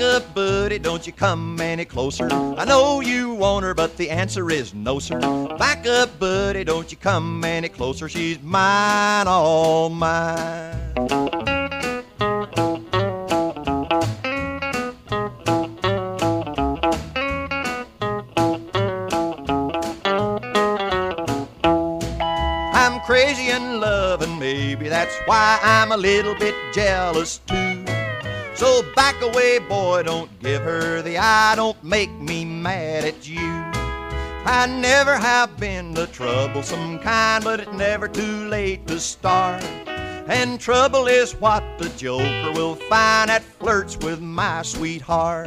Back 0.00 0.22
up, 0.22 0.34
buddy, 0.34 0.78
don't 0.78 1.06
you 1.06 1.12
come 1.12 1.60
any 1.60 1.84
closer. 1.84 2.26
I 2.32 2.64
know 2.64 3.00
you 3.00 3.34
want 3.34 3.66
her, 3.66 3.74
but 3.74 3.98
the 3.98 4.08
answer 4.08 4.50
is 4.50 4.72
no, 4.72 4.98
sir. 4.98 5.20
Back 5.58 5.86
up, 5.86 6.18
buddy, 6.18 6.64
don't 6.64 6.90
you 6.90 6.96
come 6.96 7.44
any 7.44 7.68
closer. 7.68 8.08
She's 8.08 8.40
mine, 8.40 9.28
all 9.28 9.90
mine. 9.90 10.74
I'm 22.72 23.00
crazy 23.00 23.50
in 23.50 23.80
love, 23.80 24.22
and 24.22 24.40
maybe 24.40 24.88
that's 24.88 25.14
why 25.26 25.58
I'm 25.62 25.92
a 25.92 25.98
little 25.98 26.34
bit 26.36 26.54
jealous 26.72 27.42
too. 27.46 27.79
So 28.60 28.82
back 28.94 29.22
away, 29.22 29.58
boy, 29.58 30.02
don't 30.02 30.38
give 30.40 30.60
her 30.60 31.00
the 31.00 31.16
eye, 31.16 31.54
don't 31.56 31.82
make 31.82 32.12
me 32.20 32.44
mad 32.44 33.06
at 33.06 33.26
you. 33.26 33.38
I 33.40 34.66
never 34.68 35.16
have 35.16 35.56
been 35.56 35.94
the 35.94 36.08
troublesome 36.08 36.98
kind, 36.98 37.42
but 37.42 37.60
it's 37.60 37.72
never 37.72 38.06
too 38.06 38.48
late 38.48 38.86
to 38.88 39.00
start. 39.00 39.64
And 39.88 40.60
trouble 40.60 41.06
is 41.06 41.34
what 41.36 41.64
the 41.78 41.88
joker 41.96 42.52
will 42.52 42.74
find 42.74 43.30
that 43.30 43.42
flirts 43.42 43.96
with 43.96 44.20
my 44.20 44.60
sweetheart. 44.60 45.46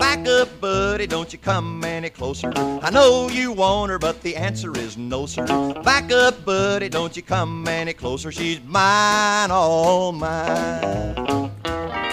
Back 0.00 0.26
up, 0.26 0.60
buddy, 0.60 1.06
don't 1.06 1.32
you 1.32 1.38
come 1.38 1.84
any 1.84 2.10
closer. 2.10 2.52
I 2.56 2.90
know 2.90 3.28
you 3.28 3.52
want 3.52 3.92
her, 3.92 4.00
but 4.00 4.20
the 4.22 4.34
answer 4.34 4.76
is 4.76 4.98
no, 4.98 5.26
sir. 5.26 5.46
Back 5.84 6.10
up, 6.10 6.44
buddy, 6.44 6.88
don't 6.88 7.16
you 7.16 7.22
come 7.22 7.68
any 7.68 7.92
closer. 7.92 8.32
She's 8.32 8.60
mine, 8.64 9.52
all 9.52 10.10
mine. 10.10 11.51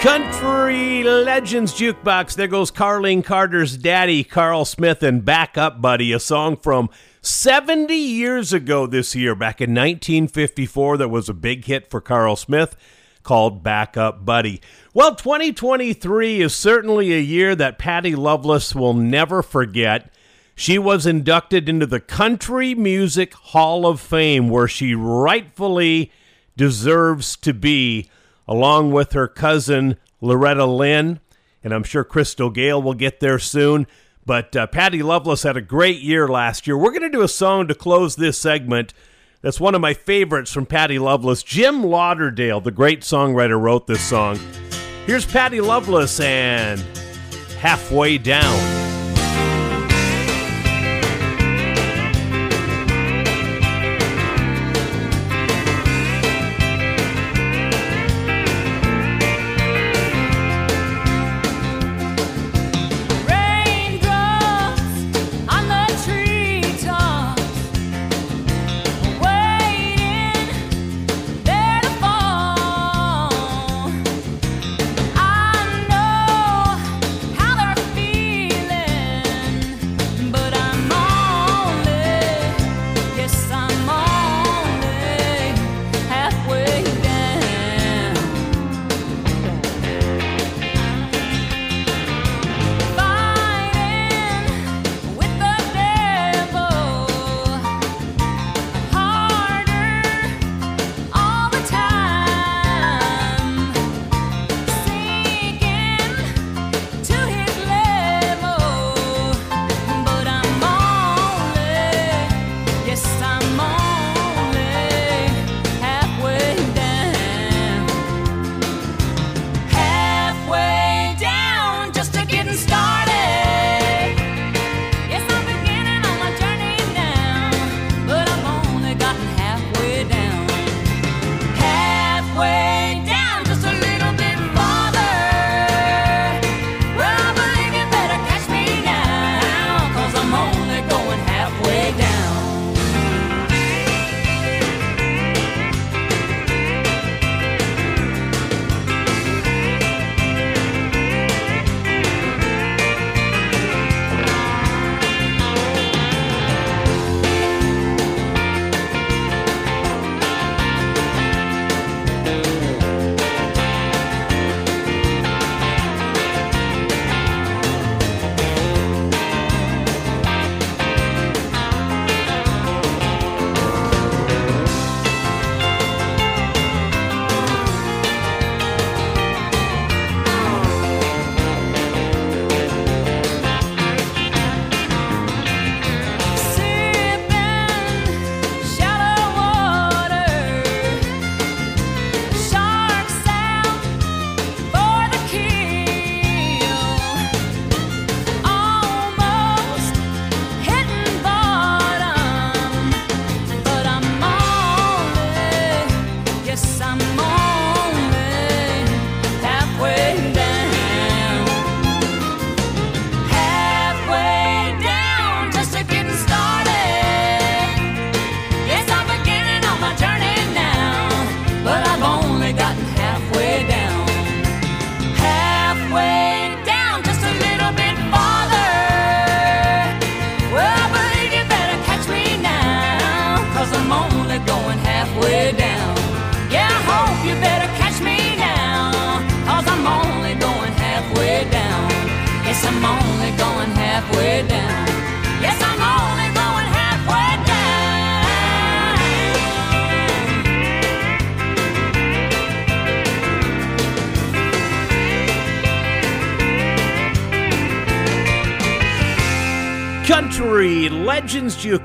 Country 0.00 1.02
Legends 1.02 1.74
Jukebox. 1.74 2.34
There 2.34 2.48
goes 2.48 2.70
Carlene 2.70 3.22
Carter's 3.22 3.76
daddy, 3.76 4.24
Carl 4.24 4.64
Smith, 4.64 5.02
and 5.02 5.22
Back 5.26 5.58
Up 5.58 5.82
Buddy, 5.82 6.14
a 6.14 6.18
song 6.18 6.56
from 6.56 6.88
70 7.20 7.94
years 7.94 8.54
ago 8.54 8.86
this 8.86 9.14
year. 9.14 9.34
Back 9.34 9.60
in 9.60 9.72
1954, 9.72 10.96
that 10.96 11.10
was 11.10 11.28
a 11.28 11.34
big 11.34 11.66
hit 11.66 11.90
for 11.90 12.00
Carl 12.00 12.34
Smith 12.36 12.76
called 13.24 13.62
Back 13.62 13.98
Up 13.98 14.24
Buddy. 14.24 14.62
Well, 14.94 15.14
2023 15.14 16.40
is 16.40 16.54
certainly 16.54 17.12
a 17.12 17.20
year 17.20 17.54
that 17.54 17.78
Patty 17.78 18.14
Loveless 18.14 18.74
will 18.74 18.94
never 18.94 19.42
forget. 19.42 20.10
She 20.54 20.78
was 20.78 21.04
inducted 21.04 21.68
into 21.68 21.84
the 21.84 22.00
Country 22.00 22.74
Music 22.74 23.34
Hall 23.34 23.86
of 23.86 24.00
Fame, 24.00 24.48
where 24.48 24.66
she 24.66 24.94
rightfully 24.94 26.10
deserves 26.56 27.36
to 27.36 27.52
be 27.52 28.08
along 28.50 28.90
with 28.90 29.12
her 29.12 29.28
cousin 29.28 29.96
Loretta 30.20 30.66
Lynn, 30.66 31.20
and 31.62 31.72
I'm 31.72 31.84
sure 31.84 32.02
Crystal 32.02 32.50
Gayle 32.50 32.82
will 32.82 32.94
get 32.94 33.20
there 33.20 33.38
soon. 33.38 33.86
But 34.26 34.54
uh, 34.54 34.66
Patty 34.66 35.02
Loveless 35.02 35.44
had 35.44 35.56
a 35.56 35.62
great 35.62 36.00
year 36.00 36.28
last 36.28 36.66
year. 36.66 36.76
We're 36.76 36.90
going 36.90 37.02
to 37.02 37.08
do 37.08 37.22
a 37.22 37.28
song 37.28 37.68
to 37.68 37.74
close 37.74 38.16
this 38.16 38.38
segment. 38.38 38.92
That's 39.40 39.60
one 39.60 39.74
of 39.74 39.80
my 39.80 39.94
favorites 39.94 40.52
from 40.52 40.66
Patty 40.66 40.98
Loveless. 40.98 41.42
Jim 41.42 41.82
Lauderdale, 41.82 42.60
the 42.60 42.70
great 42.70 43.00
songwriter, 43.00 43.58
wrote 43.58 43.86
this 43.86 44.02
song. 44.02 44.38
Here's 45.06 45.24
Patty 45.24 45.60
Loveless 45.60 46.20
and 46.20 46.80
Halfway 47.60 48.18
Down. 48.18 48.89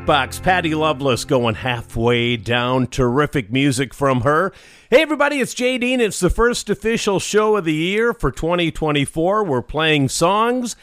Jukebox. 0.06 0.44
Patty 0.44 0.76
Loveless 0.76 1.26
going 1.26 1.56
halfway 1.56 2.38
down. 2.38 2.86
Terrific 2.86 3.52
music 3.52 3.92
from 3.92 4.22
her. 4.22 4.54
Hey, 4.92 5.02
everybody, 5.02 5.40
it's 5.40 5.56
Jay 5.56 5.80
Dean. 5.80 6.00
It's 6.00 6.20
the 6.20 6.30
first 6.30 6.70
official 6.70 7.20
show 7.20 7.56
of 7.56 7.66
the 7.66 7.74
year 7.74 8.14
for 8.14 8.30
2024. 8.32 9.44
We're 9.44 9.64
playing 9.64 10.10
songs 10.10 10.76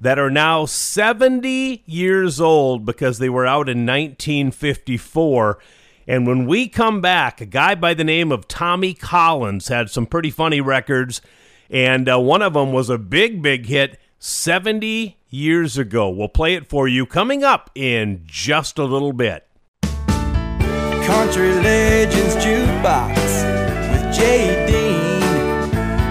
that 0.00 0.16
are 0.16 0.30
now 0.30 0.64
70 0.64 1.82
years 1.86 2.40
old 2.40 2.84
because 2.84 3.18
they 3.18 3.28
were 3.28 3.46
out 3.46 3.68
in 3.68 3.84
1954. 3.84 5.58
And 6.06 6.24
when 6.24 6.46
we 6.46 6.68
come 6.68 7.00
back, 7.00 7.40
a 7.40 7.46
guy 7.46 7.74
by 7.74 7.94
the 7.94 8.04
name 8.04 8.30
of 8.30 8.46
Tommy 8.46 8.94
Collins 8.94 9.66
had 9.66 9.90
some 9.90 10.06
pretty 10.06 10.30
funny 10.30 10.60
records, 10.60 11.20
and 11.68 12.08
uh, 12.08 12.20
one 12.20 12.42
of 12.42 12.52
them 12.52 12.72
was 12.72 12.90
a 12.90 12.98
big, 12.98 13.42
big 13.42 13.66
hit 13.66 13.98
70 14.18 15.16
years 15.28 15.78
ago. 15.78 16.10
We'll 16.10 16.28
play 16.28 16.54
it 16.54 16.66
for 16.66 16.88
you 16.88 17.06
coming 17.06 17.44
up 17.44 17.70
in 17.74 18.22
just 18.26 18.78
a 18.78 18.84
little 18.84 19.12
bit. 19.12 19.46
Country 19.82 21.54
Legends 21.54 22.34
Jukebox 22.36 23.14
with 23.92 24.14
Jay 24.14 24.66
Dean, 24.66 25.20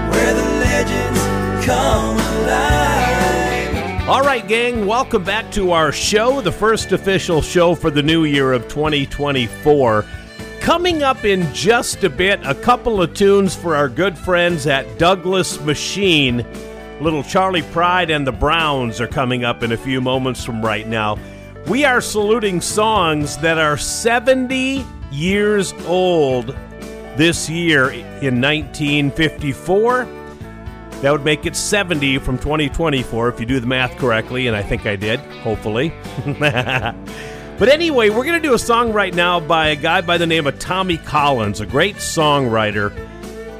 where 0.09 0.33
the 0.33 0.43
legends 0.59 1.65
come 1.65 2.15
alive. 2.15 4.09
All 4.09 4.21
right, 4.21 4.47
gang, 4.47 4.87
welcome 4.87 5.25
back 5.25 5.51
to 5.51 5.71
our 5.73 5.91
show, 5.91 6.39
the 6.39 6.51
first 6.51 6.93
official 6.93 7.41
show 7.41 7.75
for 7.75 7.91
the 7.91 8.01
new 8.01 8.23
year 8.23 8.53
of 8.53 8.69
2024. 8.69 10.05
Coming 10.61 11.03
up 11.03 11.25
in 11.25 11.53
just 11.53 12.03
a 12.05 12.09
bit, 12.09 12.39
a 12.45 12.55
couple 12.55 13.01
of 13.01 13.13
tunes 13.13 13.53
for 13.53 13.75
our 13.75 13.89
good 13.89 14.17
friends 14.17 14.65
at 14.65 14.97
Douglas 14.97 15.59
Machine. 15.61 16.45
Little 16.99 17.21
Charley 17.21 17.61
Pride 17.61 18.09
and 18.09 18.25
the 18.25 18.31
Browns 18.31 18.99
are 18.99 19.07
coming 19.07 19.43
up 19.43 19.61
in 19.61 19.71
a 19.71 19.77
few 19.77 20.01
moments 20.01 20.43
from 20.43 20.65
right 20.65 20.87
now. 20.87 21.17
We 21.67 21.85
are 21.85 22.01
saluting 22.01 22.59
songs 22.59 23.37
that 23.37 23.59
are 23.59 23.77
70 23.77 24.83
years 25.11 25.73
old 25.85 26.55
this 27.17 27.49
year 27.49 27.91
in 27.91 28.41
1954. 28.41 30.05
That 31.01 31.11
would 31.11 31.23
make 31.23 31.45
it 31.45 31.55
70 31.55 32.17
from 32.17 32.39
2024 32.39 33.29
if 33.29 33.39
you 33.39 33.45
do 33.45 33.59
the 33.59 33.67
math 33.67 33.95
correctly, 33.97 34.47
and 34.47 34.55
I 34.55 34.63
think 34.63 34.87
I 34.87 34.95
did, 34.95 35.19
hopefully. 35.19 35.93
but 36.39 37.69
anyway, 37.69 38.09
we're 38.09 38.25
going 38.25 38.41
to 38.41 38.47
do 38.47 38.55
a 38.55 38.59
song 38.59 38.91
right 38.91 39.13
now 39.13 39.39
by 39.39 39.67
a 39.67 39.75
guy 39.75 40.01
by 40.01 40.17
the 40.17 40.25
name 40.25 40.47
of 40.47 40.57
Tommy 40.57 40.97
Collins, 40.97 41.61
a 41.61 41.67
great 41.67 41.97
songwriter. 41.97 42.91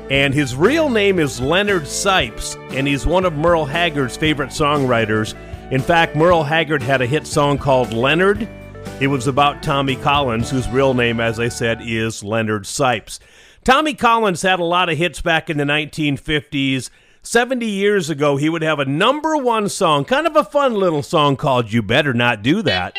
And 0.09 0.33
his 0.33 0.55
real 0.55 0.89
name 0.89 1.19
is 1.19 1.41
Leonard 1.41 1.83
Sipes, 1.83 2.55
and 2.73 2.87
he's 2.87 3.05
one 3.05 3.25
of 3.25 3.33
Merle 3.33 3.65
Haggard's 3.65 4.15
favorite 4.15 4.51
songwriters. 4.51 5.35
In 5.69 5.81
fact, 5.81 6.15
Merle 6.15 6.45
Haggard 6.45 6.81
had 6.81 7.01
a 7.01 7.05
hit 7.05 7.27
song 7.27 7.57
called 7.57 7.91
Leonard. 7.91 8.47
It 9.01 9.07
was 9.07 9.27
about 9.27 9.61
Tommy 9.61 9.97
Collins, 9.97 10.49
whose 10.49 10.69
real 10.69 10.93
name, 10.93 11.19
as 11.19 11.41
I 11.41 11.49
said, 11.49 11.81
is 11.81 12.23
Leonard 12.23 12.63
Sipes. 12.63 13.19
Tommy 13.65 13.93
Collins 13.93 14.43
had 14.43 14.61
a 14.61 14.63
lot 14.63 14.87
of 14.87 14.97
hits 14.97 15.21
back 15.21 15.49
in 15.49 15.57
the 15.57 15.65
1950s. 15.65 16.89
70 17.21 17.65
years 17.65 18.09
ago, 18.09 18.37
he 18.37 18.47
would 18.47 18.61
have 18.61 18.79
a 18.79 18.85
number 18.85 19.35
one 19.35 19.67
song, 19.67 20.05
kind 20.05 20.25
of 20.25 20.37
a 20.37 20.45
fun 20.45 20.75
little 20.75 21.03
song 21.03 21.35
called 21.35 21.73
You 21.73 21.81
Better 21.81 22.13
Not 22.13 22.41
Do 22.41 22.61
That. 22.61 22.97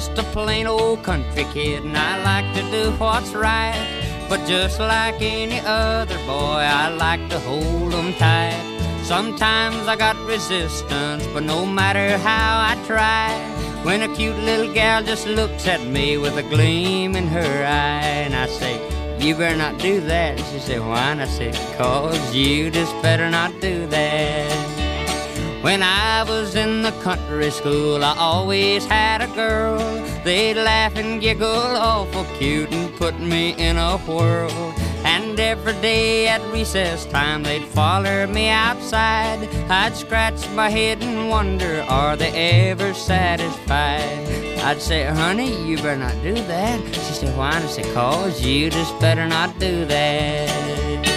Just 0.00 0.18
a 0.18 0.22
plain 0.32 0.66
old 0.66 1.02
country 1.02 1.44
kid 1.52 1.84
and 1.84 1.94
I 1.94 2.12
like 2.24 2.48
to 2.54 2.62
do 2.70 2.90
what's 2.92 3.34
right. 3.34 3.76
But 4.30 4.40
just 4.48 4.80
like 4.80 5.20
any 5.20 5.60
other 5.60 6.16
boy, 6.24 6.62
I 6.82 6.88
like 6.88 7.28
to 7.28 7.38
hold 7.40 7.92
'em 7.92 8.14
tight. 8.14 8.62
Sometimes 9.02 9.76
I 9.92 9.96
got 9.96 10.16
resistance, 10.34 11.24
but 11.34 11.42
no 11.42 11.66
matter 11.66 12.16
how 12.28 12.52
I 12.70 12.72
try, 12.86 13.28
when 13.84 14.00
a 14.00 14.10
cute 14.16 14.40
little 14.48 14.72
gal 14.72 15.02
just 15.02 15.26
looks 15.26 15.66
at 15.74 15.82
me 15.96 16.16
with 16.16 16.34
a 16.44 16.46
gleam 16.54 17.14
in 17.20 17.26
her 17.36 17.52
eye, 17.66 18.22
and 18.24 18.34
I 18.44 18.46
say, 18.60 18.74
You 19.24 19.34
better 19.34 19.60
not 19.64 19.76
do 19.88 19.94
that. 20.12 20.32
She 20.48 20.58
said, 20.66 20.80
Why? 20.80 21.06
And 21.12 21.20
I 21.20 21.28
said, 21.38 21.54
Cause 21.76 22.34
you 22.34 22.70
just 22.70 22.94
better 23.02 23.28
not 23.28 23.52
do 23.60 23.74
that. 23.96 24.59
When 25.62 25.82
I 25.82 26.22
was 26.22 26.54
in 26.54 26.80
the 26.80 26.92
country 27.02 27.50
school, 27.50 28.02
I 28.02 28.16
always 28.16 28.86
had 28.86 29.20
a 29.20 29.26
girl. 29.34 29.78
They'd 30.24 30.54
laugh 30.54 30.96
and 30.96 31.20
giggle 31.20 31.46
awful 31.48 32.24
cute 32.38 32.72
and 32.72 32.94
put 32.96 33.20
me 33.20 33.54
in 33.58 33.76
a 33.76 33.98
whirl. 33.98 34.50
And 35.04 35.38
every 35.38 35.74
day 35.74 36.28
at 36.28 36.40
recess 36.50 37.04
time, 37.04 37.42
they'd 37.42 37.66
follow 37.66 38.26
me 38.26 38.48
outside. 38.48 39.46
I'd 39.68 39.94
scratch 39.94 40.48
my 40.50 40.70
head 40.70 41.02
and 41.02 41.28
wonder, 41.28 41.82
are 41.90 42.16
they 42.16 42.70
ever 42.70 42.94
satisfied? 42.94 44.60
I'd 44.64 44.80
say, 44.80 45.04
honey, 45.04 45.68
you 45.68 45.76
better 45.76 45.96
not 45.96 46.14
do 46.22 46.34
that. 46.34 46.80
She 46.94 47.12
said, 47.12 47.36
why? 47.36 47.50
I 47.50 47.66
said, 47.66 47.92
cause 47.94 48.40
you 48.42 48.70
just 48.70 48.98
better 48.98 49.26
not 49.26 49.58
do 49.58 49.84
that. 49.84 51.09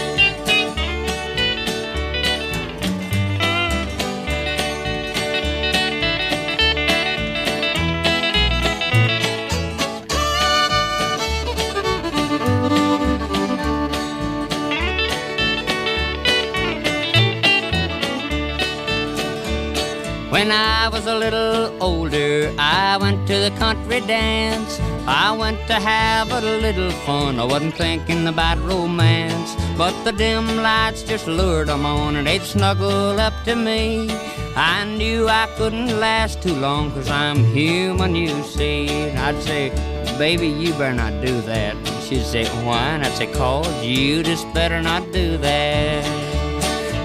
When 20.34 20.52
I 20.52 20.90
was 20.90 21.06
a 21.06 21.16
little 21.16 21.72
older, 21.80 22.52
I 22.58 22.98
went 22.98 23.28
to 23.28 23.36
the 23.38 23.52
country 23.60 24.00
dance. 24.02 24.80
I 25.06 25.32
went 25.32 25.60
to 25.68 25.76
have 25.76 26.32
a 26.32 26.42
little 26.42 26.90
fun. 27.06 27.40
I 27.40 27.44
wasn't 27.44 27.76
thinking 27.76 28.26
about 28.26 28.58
romance. 28.66 29.56
But 29.78 29.94
the 30.04 30.12
dim 30.12 30.58
lights 30.58 31.04
just 31.04 31.28
lured 31.28 31.70
'em 31.70 31.86
on 31.86 32.16
and 32.16 32.26
they'd 32.26 32.42
snuggle 32.42 33.20
up 33.20 33.36
to 33.46 33.56
me. 33.56 34.10
I 34.56 34.86
knew 34.86 35.30
I 35.30 35.46
couldn't 35.56 36.00
last 36.00 36.42
too 36.42 36.56
long, 36.56 36.92
cause 36.94 37.12
I'm 37.12 37.44
human, 37.54 38.16
you 38.16 38.44
see. 38.44 38.88
And 38.88 39.20
I'd 39.20 39.44
say, 39.44 39.70
baby, 40.18 40.48
you 40.48 40.74
better 40.74 40.96
not 40.96 41.14
do 41.22 41.42
that. 41.42 41.76
And 41.76 42.04
she'd 42.06 42.26
say, 42.26 42.46
why? 42.66 42.84
And 42.96 43.04
I'd 43.06 43.14
say, 43.14 43.28
cause 43.28 43.86
you 43.86 44.24
just 44.24 44.52
better 44.52 44.82
not 44.82 45.04
do 45.12 45.38
that. 45.38 46.23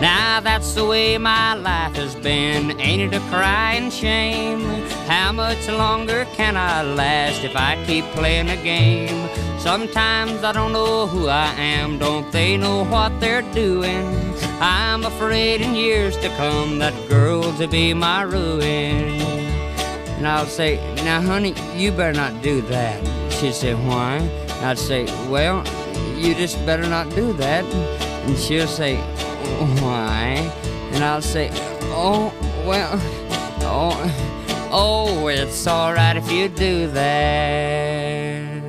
Now 0.00 0.38
that's 0.38 0.74
the 0.74 0.84
way 0.84 1.18
my 1.18 1.54
life 1.54 1.96
has 1.96 2.14
been. 2.14 2.80
Ain't 2.80 3.12
it 3.12 3.16
a 3.16 3.20
crying 3.30 3.90
shame? 3.90 4.60
How 5.08 5.32
much 5.32 5.66
longer 5.68 6.24
can 6.36 6.56
I 6.56 6.82
last 6.82 7.42
if 7.42 7.56
I 7.56 7.82
keep 7.84 8.04
playing 8.12 8.48
a 8.48 8.56
game? 8.62 9.28
Sometimes 9.58 10.44
I 10.44 10.52
don't 10.52 10.72
know 10.72 11.08
who 11.08 11.26
I 11.26 11.52
am, 11.54 11.98
don't 11.98 12.30
they 12.30 12.56
know 12.56 12.84
what 12.84 13.18
they're 13.18 13.42
doing? 13.52 14.06
I'm 14.60 15.04
afraid 15.04 15.62
in 15.62 15.74
years 15.74 16.16
to 16.18 16.28
come 16.36 16.78
that 16.78 16.94
girl 17.08 17.52
to 17.58 17.66
be 17.66 17.92
my 17.92 18.22
ruin. 18.22 19.20
And 20.18 20.28
I'll 20.28 20.46
say, 20.46 20.76
now 21.04 21.20
honey, 21.20 21.54
you 21.74 21.90
better 21.90 22.12
not 22.12 22.40
do 22.40 22.60
that. 22.62 23.32
She'd 23.32 23.54
say, 23.54 23.74
why? 23.74 24.16
And 24.18 24.66
I'd 24.66 24.78
say, 24.78 25.06
well, 25.28 25.66
you 26.16 26.34
just 26.34 26.64
better 26.64 26.88
not 26.88 27.08
do 27.16 27.32
that. 27.34 27.64
And 27.64 28.38
she'll 28.38 28.68
say, 28.68 28.96
why? 29.82 30.52
And 30.92 31.04
I'll 31.04 31.22
say, 31.22 31.50
oh, 31.92 32.32
well, 32.66 32.98
oh, 33.62 34.68
oh, 34.72 35.28
it's 35.28 35.66
all 35.66 35.92
right 35.92 36.16
if 36.16 36.30
you 36.30 36.48
do 36.48 36.88
that. 36.88 38.62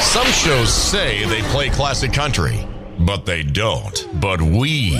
Some 0.00 0.26
shows 0.26 0.72
say 0.72 1.24
they 1.26 1.42
play 1.50 1.70
classic 1.70 2.12
country, 2.12 2.66
but 3.00 3.26
they 3.26 3.42
don't. 3.42 4.08
But 4.20 4.40
we 4.40 4.90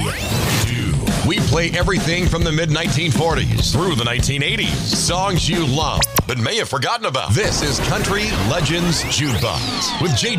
do. 0.66 0.94
We 1.26 1.38
play 1.40 1.70
everything 1.70 2.26
from 2.26 2.44
the 2.44 2.52
mid 2.52 2.70
1940s 2.70 3.72
through 3.72 3.94
the 3.94 4.04
1980s. 4.04 4.74
Songs 4.74 5.48
you 5.48 5.66
love 5.66 6.00
but 6.26 6.38
may 6.38 6.56
have 6.56 6.68
forgotten 6.68 7.06
about. 7.06 7.32
This 7.32 7.62
is 7.62 7.78
Country 7.88 8.24
Legends 8.48 9.02
Jukebox 9.04 10.00
with 10.00 10.16
Jay 10.16 10.36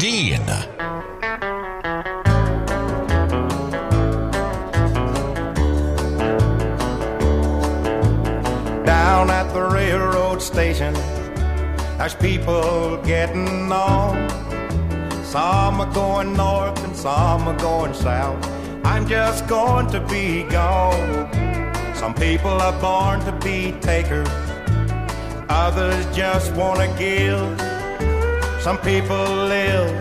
Down 9.06 9.30
at 9.30 9.54
the 9.54 9.62
railroad 9.62 10.42
station, 10.42 10.92
there's 12.00 12.16
people 12.16 12.98
getting 13.04 13.72
on. 13.72 14.16
Some 15.24 15.80
are 15.80 15.94
going 15.94 16.34
north 16.34 16.84
and 16.84 16.96
some 16.96 17.48
are 17.48 17.60
going 17.60 17.94
south. 17.94 18.44
I'm 18.84 19.08
just 19.08 19.48
going 19.48 19.86
to 19.90 20.00
be 20.00 20.42
gone. 20.50 21.30
Some 21.94 22.16
people 22.16 22.50
are 22.50 22.78
born 22.82 23.20
to 23.26 23.32
be 23.46 23.74
takers, 23.80 24.28
others 25.50 26.04
just 26.16 26.52
want 26.56 26.80
to 26.80 26.88
give. 26.98 27.46
Some 28.60 28.80
people 28.80 29.24
live 29.54 29.94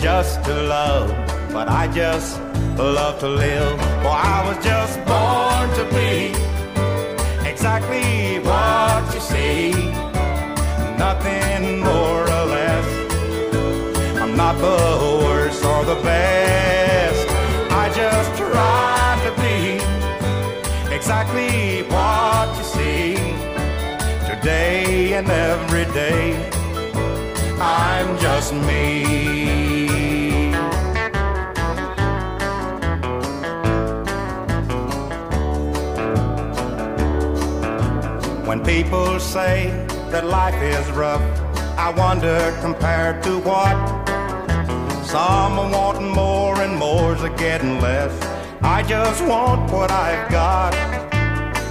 just 0.00 0.42
to 0.44 0.54
love, 0.54 1.10
but 1.52 1.68
I 1.68 1.88
just 1.88 2.40
love 2.78 3.20
to 3.20 3.28
live. 3.28 3.78
For 4.02 4.16
I 4.34 4.38
was 4.48 4.58
just 4.64 4.96
born 5.04 5.68
to 5.78 5.84
be 5.94 6.55
exactly 7.66 8.38
what 8.48 9.12
you 9.12 9.18
see, 9.18 9.72
nothing 10.96 11.80
more 11.80 12.22
or 12.22 12.44
less. 12.54 12.88
I'm 14.20 14.36
not 14.36 14.54
the 14.58 15.24
worst 15.24 15.64
or 15.64 15.84
the 15.84 15.96
best. 15.96 17.28
I 17.72 17.90
just 17.92 18.30
try 18.38 19.18
to 19.26 19.32
be 19.42 20.94
exactly 20.94 21.82
what 21.90 22.56
you 22.56 22.64
see 22.76 23.14
today 24.30 25.14
and 25.14 25.28
every 25.28 25.86
day. 25.92 26.48
I'm 27.58 28.16
just 28.20 28.54
me. 28.54 29.75
When 38.56 38.64
people 38.64 39.20
say 39.20 39.66
that 40.10 40.24
life 40.24 40.62
is 40.62 40.90
rough, 40.92 41.20
I 41.76 41.90
wonder 41.90 42.56
compared 42.62 43.22
to 43.24 43.38
what? 43.40 43.76
Some 45.04 45.58
are 45.58 45.70
wanting 45.70 46.10
more 46.10 46.58
and 46.62 46.74
more's 46.74 47.20
are 47.20 47.36
getting 47.36 47.82
less. 47.82 48.14
I 48.62 48.82
just 48.82 49.22
want 49.26 49.70
what 49.70 49.90
I've 49.90 50.30
got. 50.30 50.72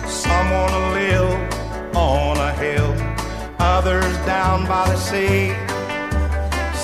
Some 0.07 0.51
wanna 0.51 0.83
live 0.93 1.95
on 1.95 2.37
a 2.37 2.53
hill, 2.53 2.93
others 3.57 4.15
down 4.27 4.67
by 4.67 4.87
the 4.87 4.97
sea. 4.97 5.55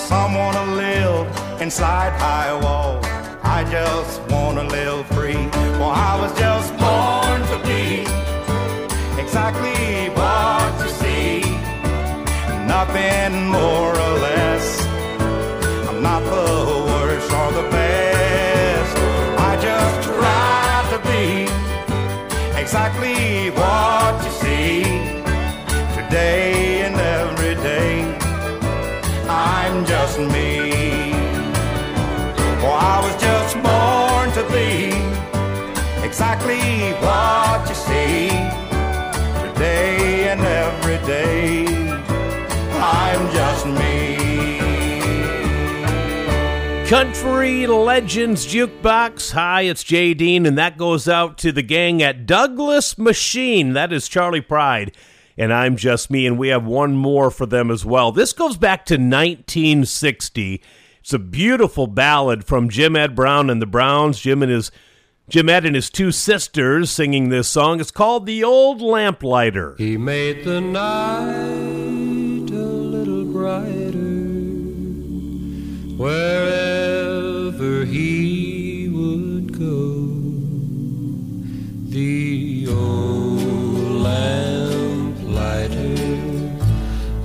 Some 0.08 0.34
wanna 0.34 0.66
live 0.74 1.62
inside 1.62 2.12
high 2.20 2.52
walls. 2.60 3.06
I 3.44 3.62
just 3.70 4.20
wanna 4.32 4.64
live 4.64 5.06
free. 5.14 5.46
Well, 5.78 5.94
I 5.94 6.20
was 6.20 6.36
just 6.36 6.76
born 6.76 7.21
exactly 9.32 10.10
what 10.10 10.72
you 10.82 10.90
see. 11.02 11.40
Nothing 12.66 13.48
more 13.48 13.92
or 14.06 14.14
less. 14.28 14.86
I'm 15.88 16.02
not 16.02 16.22
the 16.22 16.50
worst 16.90 17.32
or 17.32 17.52
the 17.52 17.66
best. 17.70 18.94
I 19.48 19.52
just 19.68 19.96
try 20.06 20.84
to 20.92 20.98
be 21.08 22.60
exactly 22.60 23.48
what 23.58 23.81
I'm 42.74 43.32
just 43.32 43.66
me. 43.66 44.02
Country 46.88 47.66
Legends 47.66 48.46
Jukebox. 48.46 49.32
Hi, 49.32 49.62
it's 49.62 49.82
Jay 49.82 50.12
Dean, 50.14 50.44
and 50.44 50.58
that 50.58 50.76
goes 50.76 51.08
out 51.08 51.38
to 51.38 51.50
the 51.52 51.62
gang 51.62 52.02
at 52.02 52.26
Douglas 52.26 52.98
Machine. 52.98 53.72
That 53.72 53.92
is 53.92 54.08
Charley 54.08 54.42
Pride. 54.42 54.94
And 55.38 55.52
I'm 55.52 55.76
just 55.76 56.10
me, 56.10 56.26
and 56.26 56.38
we 56.38 56.48
have 56.48 56.66
one 56.66 56.94
more 56.96 57.30
for 57.30 57.46
them 57.46 57.70
as 57.70 57.86
well. 57.86 58.12
This 58.12 58.34
goes 58.34 58.58
back 58.58 58.84
to 58.86 58.94
1960. 58.94 60.62
It's 61.00 61.12
a 61.12 61.18
beautiful 61.18 61.86
ballad 61.86 62.44
from 62.44 62.68
Jim 62.68 62.94
Ed 62.94 63.16
Brown 63.16 63.48
and 63.48 63.62
the 63.62 63.66
Browns. 63.66 64.20
Jim 64.20 64.42
and 64.42 64.52
his 64.52 64.70
Jim 65.28 65.48
Ed 65.48 65.64
and 65.64 65.76
his 65.76 65.88
two 65.88 66.10
sisters 66.10 66.90
singing 66.90 67.28
this 67.28 67.48
song. 67.48 67.80
It's 67.80 67.92
called 67.92 68.26
The 68.26 68.42
Old 68.42 68.80
Lamplighter. 68.80 69.76
He 69.78 69.96
made 69.96 70.44
the 70.44 70.60
night 70.60 72.50
a 72.50 72.66
little 72.66 73.24
brighter 73.24 73.98
wherever 75.96 77.84
he 77.84 78.88
would 78.92 79.56
go. 79.56 80.08
The 81.90 82.66
old 82.68 83.38
lamplighter 84.02 85.22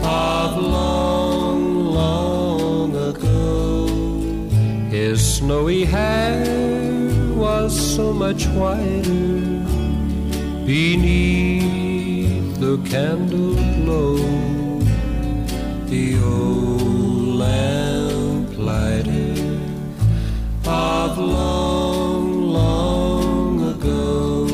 of 0.01 0.57
long, 0.57 1.85
long 1.85 2.95
ago. 2.95 3.87
His 4.89 5.37
snowy 5.37 5.83
hair 5.85 6.56
so 7.97 8.13
much 8.13 8.45
whiter 8.49 9.65
beneath 10.67 12.59
the 12.59 12.77
candle 12.85 13.55
glow. 13.77 14.17
The 15.87 16.05
old 16.23 17.39
lamp 17.41 18.55
lamplighter 18.59 19.33
of 20.67 21.17
long, 21.17 22.43
long 22.59 23.53
ago. 23.73 24.45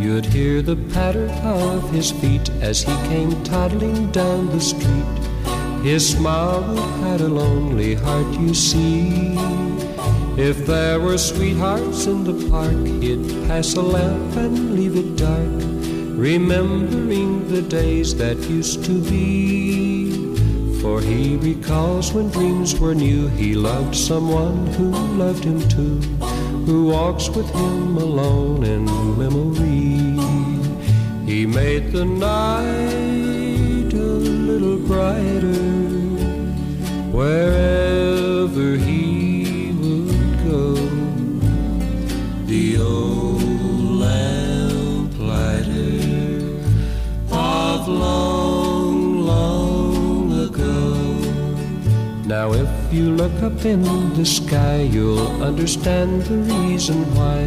You'd 0.00 0.26
hear 0.26 0.60
the 0.60 0.80
patter 0.92 1.28
of 1.44 1.88
his 1.92 2.10
feet 2.10 2.50
as 2.60 2.82
he 2.82 2.94
came 3.10 3.30
toddling 3.44 4.10
down 4.10 4.48
the 4.50 4.60
street. 4.60 5.14
His 5.84 6.02
smile 6.10 6.62
would 6.62 6.90
hide 7.00 7.20
a 7.20 7.28
lonely 7.28 7.94
heart, 7.94 8.26
you 8.40 8.54
see. 8.54 9.38
If 10.40 10.64
there 10.64 10.98
were 10.98 11.18
sweethearts 11.18 12.06
in 12.06 12.24
the 12.24 12.48
park, 12.48 12.86
he'd 13.02 13.46
pass 13.46 13.74
a 13.74 13.82
lamp 13.82 14.36
and 14.36 14.74
leave 14.74 14.96
it 14.96 15.14
dark, 15.16 15.52
remembering 16.16 17.46
the 17.50 17.60
days 17.60 18.16
that 18.16 18.38
used 18.48 18.82
to 18.86 19.02
be. 19.02 20.80
For 20.80 21.02
he 21.02 21.36
recalls 21.36 22.14
when 22.14 22.30
dreams 22.30 22.80
were 22.80 22.94
new, 22.94 23.28
he 23.28 23.54
loved 23.54 23.94
someone 23.94 24.66
who 24.68 24.88
loved 25.24 25.44
him 25.44 25.60
too, 25.68 26.00
who 26.64 26.86
walks 26.86 27.28
with 27.28 27.50
him 27.50 27.98
alone 27.98 28.64
in 28.64 28.86
memory. 29.18 30.16
He 31.30 31.44
made 31.44 31.92
the 31.92 32.06
night 32.06 33.92
a 33.92 34.10
little 34.48 34.78
brighter 34.88 35.60
wherever 37.12 38.76
he 38.76 38.99
long, 47.90 49.26
long 49.26 50.32
ago. 50.46 50.94
Now, 52.26 52.52
if 52.52 52.92
you 52.92 53.10
look 53.10 53.42
up 53.42 53.64
in 53.64 53.82
the 54.14 54.24
sky, 54.24 54.82
you'll 54.82 55.42
understand 55.42 56.22
the 56.22 56.38
reason 56.54 57.04
why 57.14 57.42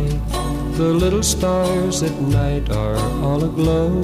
the 0.77 0.91
little 0.91 1.23
stars 1.23 2.03
at 2.03 2.19
night 2.19 2.69
are 2.69 2.97
all 3.23 3.43
aglow. 3.43 4.01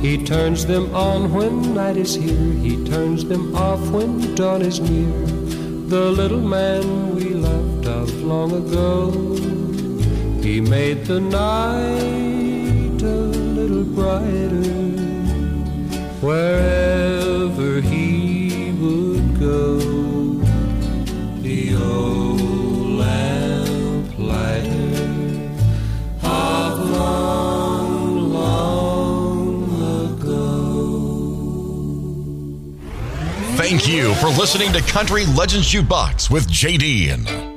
He 0.00 0.22
turns 0.22 0.64
them 0.64 0.94
on 0.94 1.32
when 1.32 1.74
night 1.74 1.96
is 1.96 2.14
here, 2.14 2.52
he 2.62 2.84
turns 2.84 3.24
them 3.24 3.56
off 3.56 3.80
when 3.90 4.34
dawn 4.36 4.62
is 4.62 4.78
near. 4.78 5.10
The 5.88 6.10
little 6.10 6.40
man 6.40 7.16
we 7.16 7.30
loved 7.30 7.86
of 7.86 8.22
long 8.22 8.52
ago, 8.52 9.10
he 10.40 10.60
made 10.60 11.06
the 11.06 11.18
night 11.18 13.02
a 13.02 13.16
little 13.58 13.84
brighter 13.84 14.97
wherever 16.20 17.80
he 17.80 18.72
would 18.72 19.38
go. 19.38 19.78
The 21.42 21.74
old 21.76 22.40
lamplighter 22.98 24.68
of 26.22 26.90
long, 26.90 28.32
long 28.32 29.64
ago. 30.12 30.36
Thank 33.56 33.88
you 33.88 34.14
for 34.14 34.28
listening 34.28 34.72
to 34.72 34.80
Country 34.82 35.24
Legends 35.26 35.72
Jukebox 35.72 36.30
with 36.30 36.48
JD. 36.48 37.47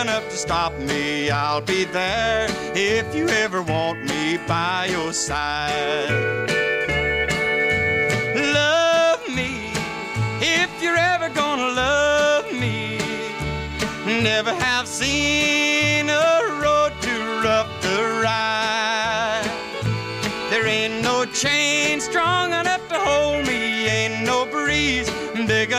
Enough 0.00 0.28
to 0.28 0.36
stop 0.36 0.72
me. 0.78 1.30
I'll 1.30 1.60
be 1.60 1.84
there 1.84 2.46
if 2.74 3.14
you 3.14 3.28
ever 3.28 3.62
want 3.62 4.04
me 4.04 4.38
by 4.46 4.86
your 4.90 5.12
side. 5.12 6.10
Love 8.34 9.20
me 9.28 9.72
if 10.40 10.70
you're 10.82 10.96
ever 11.14 11.28
gonna 11.30 11.68
love 11.68 12.52
me. 12.52 12.98
Never 14.22 14.54
have 14.54 14.86
seen 14.86 15.75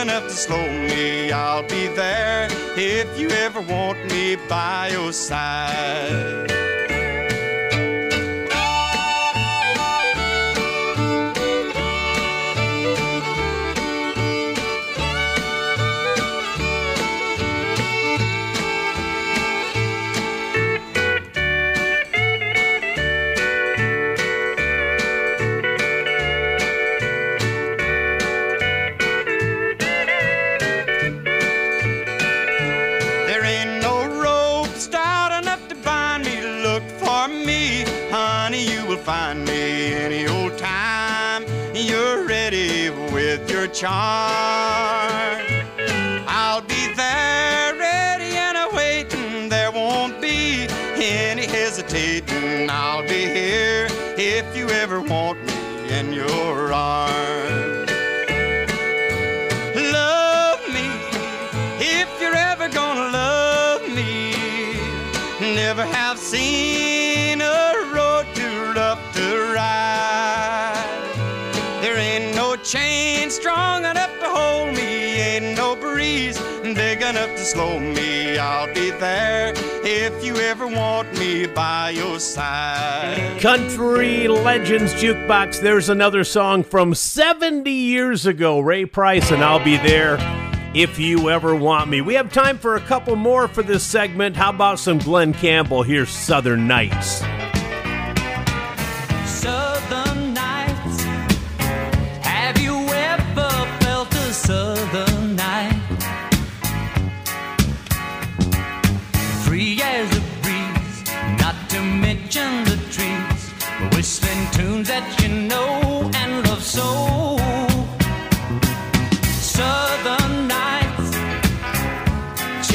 enough 0.02 0.24
to 0.24 0.30
slow 0.30 0.66
me. 0.66 1.32
I'll 1.32 1.62
be 1.62 1.88
there 1.88 2.48
if 2.76 3.18
you 3.18 3.28
ever 3.30 3.60
want 3.60 3.98
me 4.06 4.36
by 4.48 4.90
your 4.92 5.12
side. 5.12 6.87
Find 39.04 39.44
me 39.44 39.94
any 39.94 40.26
old 40.26 40.58
time. 40.58 41.44
You're 41.74 42.26
ready 42.26 42.90
with 43.12 43.50
your 43.50 43.66
charm. 43.68 45.38
I'll 46.26 46.62
be 46.62 46.92
there, 46.94 47.74
ready 47.76 48.36
and 48.36 48.56
awaiting. 48.70 49.48
There 49.48 49.70
won't 49.70 50.20
be 50.20 50.66
any 50.96 51.46
hesitating. 51.46 52.68
I'll 52.70 53.02
be 53.02 53.24
here 53.26 53.86
if 54.16 54.56
you 54.56 54.68
ever 54.68 55.00
want 55.00 55.38
me 55.46 55.98
in 55.98 56.12
your 56.12 56.72
arms. 56.72 57.90
Love 59.76 60.60
me 60.68 60.88
if 61.80 62.08
you're 62.20 62.34
ever 62.34 62.68
gonna 62.68 63.10
love 63.12 63.82
me. 63.88 64.34
Never 65.40 65.84
have 65.84 66.18
seen 66.18 66.87
chain 72.68 73.30
strong 73.30 73.86
enough 73.86 74.12
to 74.20 74.28
hold 74.28 74.76
me, 74.76 74.82
ain't 74.82 75.56
no 75.56 75.74
breeze 75.74 76.38
big 76.74 77.00
enough 77.00 77.30
to 77.30 77.38
slow 77.38 77.80
me. 77.80 78.36
I'll 78.36 78.72
be 78.74 78.90
there 78.90 79.54
if 79.56 80.22
you 80.22 80.36
ever 80.36 80.66
want 80.66 81.18
me 81.18 81.46
by 81.46 81.90
your 81.90 82.20
side. 82.20 83.40
Country 83.40 84.28
Legends 84.28 84.92
Jukebox. 84.92 85.62
There's 85.62 85.88
another 85.88 86.24
song 86.24 86.62
from 86.62 86.94
70 86.94 87.70
years 87.70 88.26
ago. 88.26 88.60
Ray 88.60 88.84
Price 88.84 89.30
and 89.30 89.42
I'll 89.42 89.64
be 89.64 89.78
there 89.78 90.18
if 90.74 90.98
you 90.98 91.30
ever 91.30 91.54
want 91.54 91.88
me. 91.88 92.02
We 92.02 92.14
have 92.14 92.30
time 92.34 92.58
for 92.58 92.76
a 92.76 92.80
couple 92.80 93.16
more 93.16 93.48
for 93.48 93.62
this 93.62 93.82
segment. 93.82 94.36
How 94.36 94.50
about 94.50 94.78
some 94.78 94.98
Glen 94.98 95.32
Campbell? 95.32 95.82
Here's 95.82 96.10
Southern 96.10 96.66
Nights. 96.66 97.22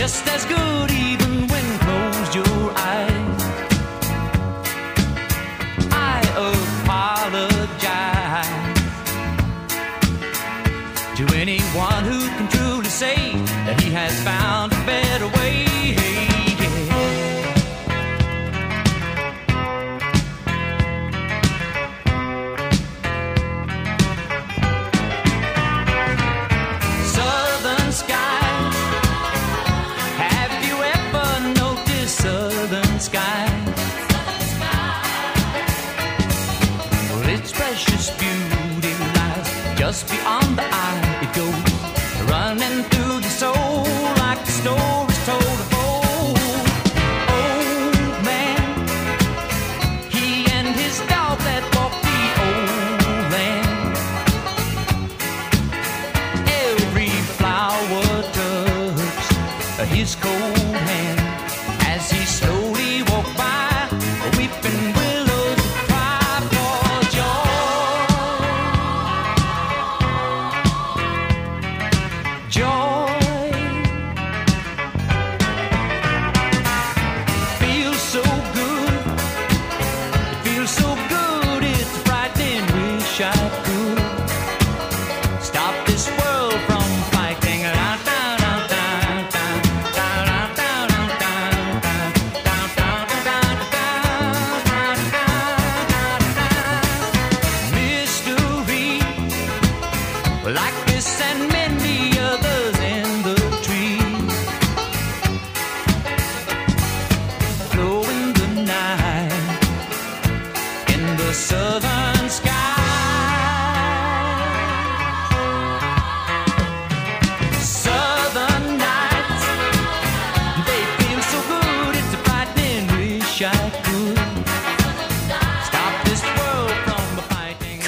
Just 0.03 0.27
as 0.27 0.45
good 0.45 0.92
just 39.93 40.09
beyond 40.09 40.57
the 40.57 40.63
eye. 40.63 41.02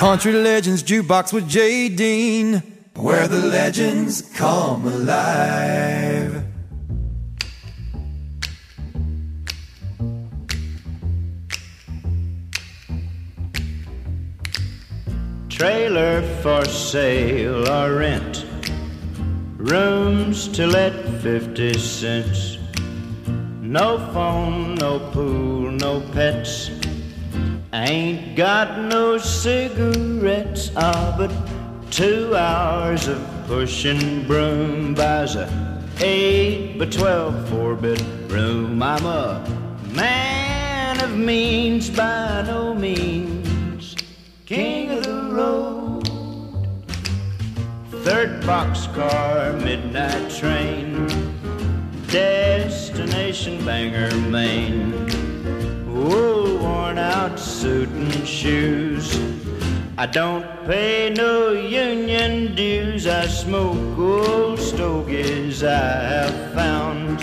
Country 0.06 0.34
Legends 0.34 0.84
Jukebox 0.84 1.34
with 1.34 1.50
Jay 1.50 1.90
Dean, 1.90 2.62
where 2.96 3.28
the 3.28 3.40
legends 3.40 4.22
come 4.36 4.86
alive. 4.86 6.46
Trailer 15.50 16.22
for 16.44 16.64
sale 16.66 17.68
or 17.68 17.96
rent, 17.96 18.46
rooms 19.58 20.48
to 20.50 20.68
let 20.68 20.94
50 21.24 21.74
cents. 21.80 22.60
No 23.60 23.98
phone, 24.14 24.76
no 24.76 25.00
pool, 25.12 25.72
no 25.72 26.02
pets. 26.14 26.75
Ain't 27.76 28.38
got 28.38 28.80
no 28.80 29.18
cigarettes, 29.18 30.72
ah, 30.78 31.14
but 31.18 31.30
two 31.92 32.34
hours 32.34 33.10
of 33.10 33.22
pushing 33.48 34.26
broom 34.26 34.94
buys 34.94 35.36
a 35.36 35.50
eight 36.00 36.80
by 36.80 36.86
twelve 36.86 37.50
four 37.50 37.76
bit 37.76 38.02
bedroom. 38.30 38.82
I'm 38.82 39.06
a 39.06 39.44
man 39.92 41.02
of 41.02 41.18
means 41.18 41.90
by 41.90 42.44
no 42.48 42.74
means, 42.74 43.96
king 44.46 44.92
of 44.92 45.04
the 45.04 45.30
road. 45.34 46.08
Third 48.04 48.42
boxcar, 48.44 49.62
midnight 49.62 50.32
train, 50.32 51.08
destination 52.08 53.66
Bangor, 53.66 54.16
Maine. 54.30 55.35
Wool 55.96 56.58
worn 56.58 56.98
out 56.98 57.40
suit 57.40 57.88
and 57.88 58.28
shoes. 58.28 59.18
I 59.98 60.06
don't 60.06 60.46
pay 60.68 61.10
no 61.10 61.54
union 61.54 62.54
dues. 62.54 63.08
I 63.08 63.28
smoke 63.28 63.98
old 63.98 64.60
stogies 64.60 65.64
I 65.64 65.88
have 66.14 66.54
found. 66.54 67.22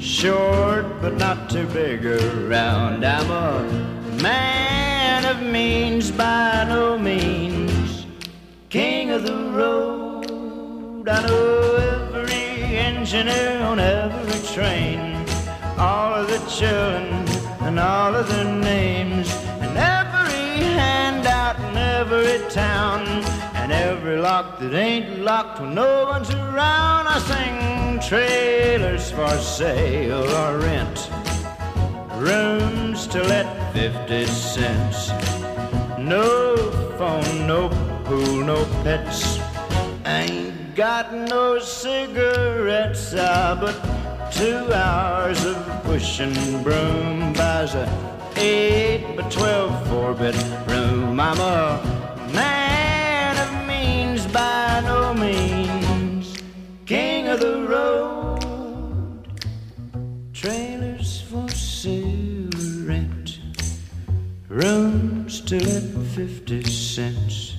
Short 0.00 0.86
but 1.02 1.14
not 1.14 1.50
too 1.50 1.66
big 1.66 2.06
around. 2.06 3.04
I'm 3.04 3.28
a 3.28 4.22
man 4.22 5.24
of 5.24 5.42
means 5.42 6.12
by 6.12 6.66
no 6.68 6.96
means. 6.96 8.06
King 8.68 9.10
of 9.10 9.24
the 9.24 9.50
road. 9.50 11.08
I 11.08 11.26
know 11.26 12.14
every 12.14 12.76
engineer 12.76 13.62
on 13.62 13.80
every 13.80 14.40
train. 14.54 15.26
All 15.76 16.14
of 16.14 16.28
the 16.28 16.38
children 16.48 17.29
and 17.70 17.78
all 17.78 18.16
of 18.16 18.26
their 18.28 18.52
names. 18.52 19.32
And 19.62 19.78
every 19.78 20.64
handout 20.82 21.56
in 21.66 21.76
every 21.76 22.40
town. 22.50 23.00
And 23.60 23.70
every 23.70 24.16
lock 24.16 24.58
that 24.58 24.74
ain't 24.74 25.20
locked 25.20 25.60
when 25.60 25.74
no 25.76 26.06
one's 26.06 26.30
around. 26.34 27.06
I 27.06 27.18
sing 27.30 28.00
trailers 28.10 29.12
for 29.12 29.30
sale 29.38 30.28
or 30.42 30.58
rent. 30.58 30.98
Rooms 32.16 33.06
to 33.06 33.22
let 33.22 33.48
50 33.72 34.26
cents. 34.26 35.10
No 35.96 36.56
phone, 36.98 37.46
no 37.46 37.68
pool, 38.04 38.44
no 38.52 38.64
pets. 38.82 39.38
Ain't 40.04 40.74
got 40.74 41.14
no 41.14 41.60
cigarettes, 41.60 43.14
ah, 43.16 43.56
but 43.62 43.76
two 44.30 44.72
hours 44.72 45.44
of 45.44 45.56
pushing 45.84 46.62
broom 46.62 47.32
buys 47.32 47.74
a 47.74 47.86
eight 48.36 49.16
by 49.16 49.28
twelve 49.28 49.88
four 49.88 50.14
bedroom. 50.14 51.18
I'm 51.18 51.38
a 51.40 52.30
man 52.32 53.36
of 53.36 53.66
means 53.66 54.26
by 54.28 54.80
no 54.84 55.12
means, 55.14 56.36
king 56.86 57.28
of 57.28 57.40
the 57.40 57.66
road. 57.66 59.40
Trailers 60.32 61.22
for 61.22 61.48
sale 61.50 62.48
rent, 62.84 63.40
rooms 64.48 65.40
to 65.42 65.56
let 65.56 65.82
fifty 66.14 66.62
cents. 66.64 67.49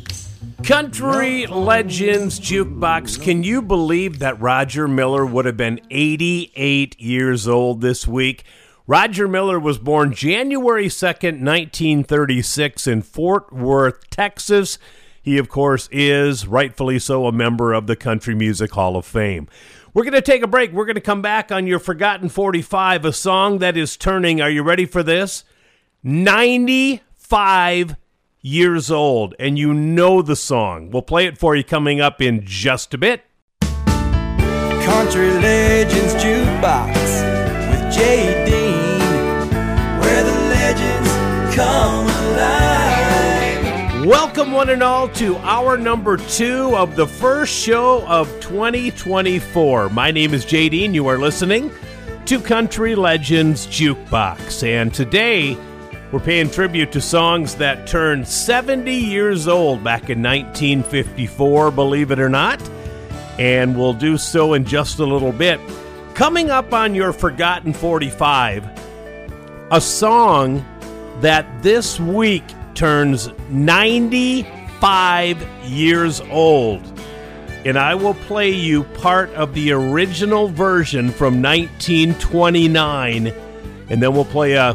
Country 0.64 1.48
Legends 1.48 2.40
Jukebox. 2.40 3.22
Can 3.22 3.44
you 3.44 3.62
believe 3.62 4.20
that 4.20 4.40
Roger 4.40 4.88
Miller 4.88 5.26
would 5.26 5.46
have 5.46 5.58
been 5.58 5.82
88 5.90 7.00
years 7.00 7.48
old 7.48 7.82
this 7.82 8.08
week? 8.08 8.44
Roger 8.86 9.28
Miller 9.28 9.60
was 9.60 9.80
born 9.80 10.14
January 10.14 10.88
2nd, 10.88 11.44
1936, 11.44 12.88
in 12.88 13.02
Fort 13.02 13.52
Worth, 13.52 14.10
Texas. 14.12 14.78
He, 15.22 15.38
of 15.38 15.50
course, 15.50 15.90
is 15.92 16.46
rightfully 16.48 17.00
so 17.00 17.26
a 17.26 17.32
member 17.32 17.74
of 17.74 17.88
the 17.88 17.96
Country 17.96 18.36
Music 18.36 18.72
Hall 18.72 18.96
of 18.96 19.06
Fame. 19.06 19.48
We're 19.94 20.04
going 20.04 20.14
to 20.14 20.22
take 20.22 20.44
a 20.44 20.48
break. 20.48 20.72
We're 20.72 20.86
going 20.86 20.96
to 20.96 21.02
come 21.02 21.22
back 21.22 21.52
on 21.52 21.66
your 21.66 21.80
Forgotten 21.80 22.30
45, 22.30 23.06
a 23.06 23.14
song 23.14 23.58
that 23.60 23.76
is 23.76 23.98
turning, 23.98 24.42
are 24.42 24.50
you 24.50 24.64
ready 24.64 24.86
for 24.86 25.02
this? 25.02 25.44
95 26.04 27.96
years 28.42 28.90
old, 28.90 29.36
and 29.38 29.58
you 29.58 29.74
know 29.74 30.22
the 30.22 30.36
song. 30.36 30.90
We'll 30.90 31.04
play 31.04 31.28
it 31.28 31.38
for 31.38 31.56
you 31.56 31.64
coming 31.64 32.02
up 32.02 32.22
in 32.22 32.44
just 32.44 32.94
a 32.94 32.98
bit. 32.98 33.24
Country 33.62 35.30
Legends 35.30 36.16
Jukebox 36.16 36.96
with 37.70 37.94
Jay 37.94 38.46
Dean, 38.46 39.00
where 40.00 40.24
the 40.24 40.32
legends 40.50 41.56
come 41.56 42.08
alive. 42.08 44.08
Welcome, 44.08 44.52
one 44.52 44.70
and 44.70 44.82
all, 44.82 45.08
to 45.10 45.36
our 45.38 45.78
number 45.78 46.18
two 46.18 46.76
of 46.76 46.96
the 46.96 47.06
first 47.06 47.54
show 47.54 48.04
of 48.08 48.28
2024. 48.42 49.90
My 49.90 50.10
name 50.10 50.34
is 50.34 50.46
Jay 50.46 50.68
Dean. 50.68 50.96
You 50.96 51.06
are 51.08 51.20
listening 51.20 51.72
to 52.26 52.40
Country 52.40 52.96
Legends 52.96 53.68
Jukebox, 53.68 54.64
and 54.64 54.92
today 54.92 55.56
we're 56.12 56.20
paying 56.20 56.50
tribute 56.50 56.92
to 56.92 57.00
songs 57.00 57.56
that 57.56 57.88
turned 57.88 58.28
70 58.28 58.94
years 58.94 59.48
old 59.48 59.82
back 59.82 60.10
in 60.10 60.22
1954, 60.22 61.72
believe 61.72 62.12
it 62.12 62.20
or 62.20 62.28
not. 62.28 62.62
And 63.40 63.78
we'll 63.78 63.94
do 63.94 64.18
so 64.18 64.54
in 64.54 64.66
just 64.66 65.00
a 65.00 65.06
little 65.06 65.32
bit. 65.32 65.58
Coming 66.14 66.50
up 66.50 66.74
on 66.74 66.94
your 66.96 67.14
Forgotten 67.14 67.72
45, 67.72 68.68
a 69.72 69.80
song 69.80 70.66
that 71.22 71.46
this 71.64 71.98
week 71.98 72.44
turns 72.76 73.30
95 73.50 75.48
years 75.64 76.20
old. 76.30 76.84
And 77.64 77.80
I 77.80 77.96
will 77.96 78.16
play 78.16 78.52
you 78.52 78.84
part 78.84 79.30
of 79.30 79.54
the 79.54 79.72
original 79.72 80.50
version 80.50 81.10
from 81.10 81.42
1929, 81.42 83.28
and 83.90 84.04
then 84.04 84.14
we'll 84.14 84.26
play 84.26 84.54
a 84.54 84.74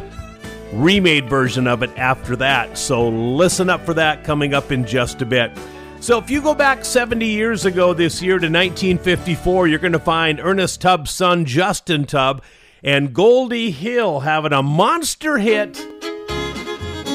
remade 0.73 1.29
version 1.29 1.67
of 1.67 1.83
it 1.83 1.89
after 1.97 2.35
that. 2.37 2.77
So 2.77 3.07
listen 3.09 3.69
up 3.69 3.85
for 3.85 3.93
that 3.95 4.23
coming 4.23 4.53
up 4.53 4.71
in 4.71 4.85
just 4.85 5.21
a 5.21 5.25
bit. 5.25 5.51
So 5.99 6.19
if 6.19 6.29
you 6.29 6.41
go 6.41 6.53
back 6.53 6.85
70 6.85 7.25
years 7.25 7.65
ago 7.65 7.93
this 7.93 8.21
year 8.21 8.33
to 8.33 8.47
1954, 8.47 9.67
you're 9.67 9.79
going 9.79 9.93
to 9.93 9.99
find 9.99 10.39
Ernest 10.39 10.81
Tubb's 10.81 11.11
son 11.11 11.45
Justin 11.45 12.05
Tubb 12.05 12.43
and 12.83 13.13
Goldie 13.13 13.71
Hill 13.71 14.19
having 14.19 14.53
a 14.53 14.61
monster 14.61 15.37
hit 15.37 15.75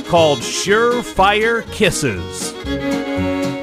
called 0.09 0.41
Surefire 0.41 1.63
Kisses. 1.73 2.53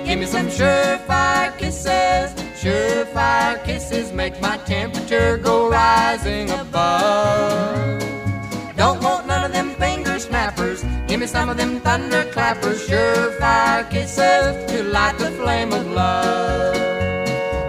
Give 0.09 0.17
me 0.17 0.25
some 0.25 0.47
surefire 0.47 1.55
kisses. 1.59 2.33
Surefire 2.59 3.63
kisses 3.63 4.11
make 4.11 4.41
my 4.41 4.57
temperature 4.57 5.37
go 5.37 5.69
rising 5.69 6.49
above. 6.49 8.01
Don't 8.75 9.03
want 9.03 9.28
snappers. 10.20 10.84
Give 11.07 11.20
me 11.20 11.28
some 11.28 11.49
of 11.49 11.57
them 11.57 11.80
thunder 11.80 12.26
clappers. 12.32 12.88
Surefire 12.88 13.89
kisses 13.89 14.72
to 14.72 14.84
light 14.84 15.17
the 15.17 15.32
flame 15.32 15.74
of 15.74 15.88
love. 15.88 16.76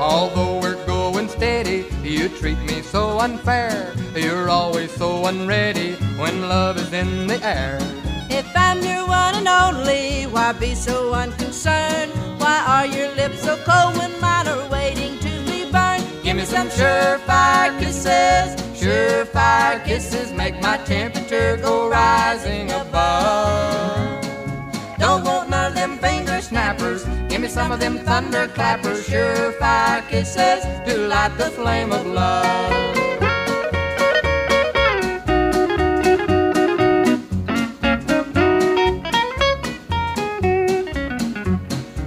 Although 0.01 0.61
we're 0.61 0.85
going 0.87 1.29
steady, 1.29 1.87
you 2.03 2.29
treat 2.29 2.59
me 2.59 2.83
so 2.83 3.19
unfair. 3.21 3.95
You're 4.15 4.49
always 4.49 4.91
so 4.93 5.27
unready 5.27 5.93
when 6.19 6.49
love 6.49 6.77
is 6.79 6.93
in 6.93 7.27
the 7.27 7.39
air. 7.47 7.79
If 8.29 8.51
I'm 8.57 8.83
your 8.83 9.07
one 9.07 9.35
and 9.35 9.49
only, 9.49 10.25
why 10.25 10.53
be 10.53 10.75
so 10.75 11.15
unconcerned? 11.15 12.13
Why 12.41 12.65
are 12.67 12.87
your 12.87 13.15
lips 13.15 13.43
so 13.43 13.57
cold 13.65 13.97
when 13.99 14.21
mine 14.21 14.49
are 14.49 14.69
waiting 14.71 15.20
me 16.41 16.47
some 16.47 16.69
surefire 16.69 17.79
kisses. 17.79 18.49
Surefire 18.81 19.85
kisses 19.85 20.33
make 20.33 20.59
my 20.63 20.79
temperature 20.79 21.59
go 21.59 21.91
rising 21.91 22.71
above. 22.71 24.23
Don't 24.99 25.23
want 25.23 25.51
none 25.51 25.67
of 25.67 25.75
them 25.75 25.99
finger 25.99 26.41
snappers. 26.41 27.05
Give 27.29 27.43
me 27.43 27.49
some 27.49 27.71
of 27.73 27.79
them 27.79 27.99
thunder 27.99 28.49
clappers. 28.49 29.07
Surefire 29.07 30.09
kisses 30.09 30.65
to 30.87 31.09
light 31.09 31.37
the 31.37 31.51
flame 31.51 31.93
of 31.93 32.07
love. 32.07 32.97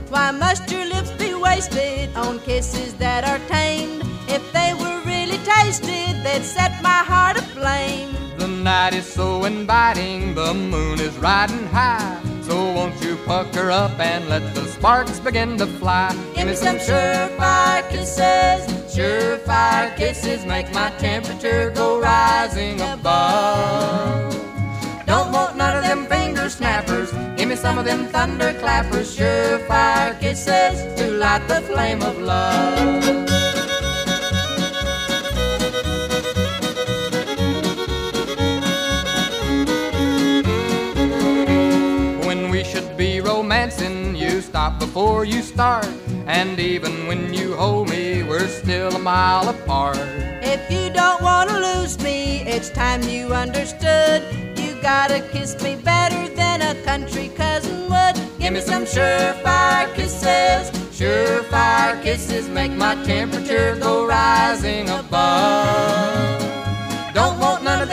Why 0.10 0.32
must 0.32 0.72
your 0.72 0.86
lips 0.86 1.12
be 1.12 1.36
wasted 1.36 2.16
on 2.16 2.40
kisses 2.40 2.96
that 2.96 3.24
are 3.26 3.40
tamed? 3.48 4.03
If 4.34 4.52
they 4.52 4.74
were 4.74 5.00
really 5.06 5.38
tasted, 5.46 6.24
they'd 6.24 6.44
set 6.44 6.82
my 6.82 7.02
heart 7.12 7.38
aflame. 7.38 8.16
The 8.38 8.48
night 8.48 8.96
is 8.96 9.06
so 9.06 9.46
inviting, 9.46 10.34
the 10.34 10.56
moon 10.56 11.00
is 11.00 11.16
riding 11.20 11.68
high. 11.68 12.20
So 12.42 12.56
won't 12.74 13.00
you 13.04 13.16
pucker 13.28 13.70
up 13.70 14.00
and 14.00 14.28
let 14.30 14.56
the 14.56 14.66
sparks 14.66 15.20
begin 15.20 15.60
to 15.60 15.68
fly. 15.68 16.10
Give 16.34 16.48
me 16.48 16.56
some 16.56 16.78
surefire 16.78 17.88
kisses. 17.92 18.62
Surefire 18.94 19.96
kisses 19.96 20.46
make 20.48 20.74
my 20.74 20.90
temperature 20.98 21.70
go 21.70 22.02
rising 22.02 22.82
above. 22.82 24.34
Don't 25.06 25.32
want 25.32 25.58
none 25.58 25.78
of 25.78 25.84
them 25.84 26.08
finger 26.08 26.50
snappers. 26.50 27.12
Give 27.38 27.50
me 27.50 27.56
some 27.56 27.78
of 27.78 27.86
them 27.86 28.08
thunder 28.08 28.52
clappers. 28.60 29.16
Surefire 29.16 30.20
kisses 30.20 30.76
to 30.98 31.12
light 31.12 31.48
the 31.48 31.62
flame 31.62 32.02
of 32.02 32.18
love. 32.20 33.33
Romancing, 43.34 44.16
you 44.16 44.42
stop 44.42 44.80
before 44.80 45.26
you 45.26 45.42
start. 45.42 45.88
And 46.28 46.60
even 46.60 47.08
when 47.08 47.34
you 47.34 47.56
hold 47.56 47.90
me, 47.90 48.22
we're 48.22 48.48
still 48.48 48.96
a 48.96 49.00
mile 49.00 49.50
apart. 49.50 49.98
If 50.54 50.62
you 50.70 50.94
don't 50.94 51.22
want 51.22 51.50
to 51.50 51.58
lose 51.70 51.96
me, 52.04 52.42
it's 52.54 52.70
time 52.70 53.02
you 53.04 53.34
understood. 53.46 54.20
You 54.56 54.70
gotta 54.82 55.20
kiss 55.34 55.52
me 55.64 55.76
better 55.76 56.24
than 56.36 56.62
a 56.62 56.76
country 56.84 57.30
cousin 57.30 57.80
would. 57.92 58.16
Give 58.40 58.54
me 58.54 58.62
some 58.62 58.86
surefire 58.86 59.88
kisses. 59.96 60.64
Surefire 60.98 62.02
kisses 62.04 62.48
make 62.50 62.74
my 62.86 62.94
temperature 63.04 63.76
go 63.80 64.06
rising 64.06 64.90
above. 64.90 66.63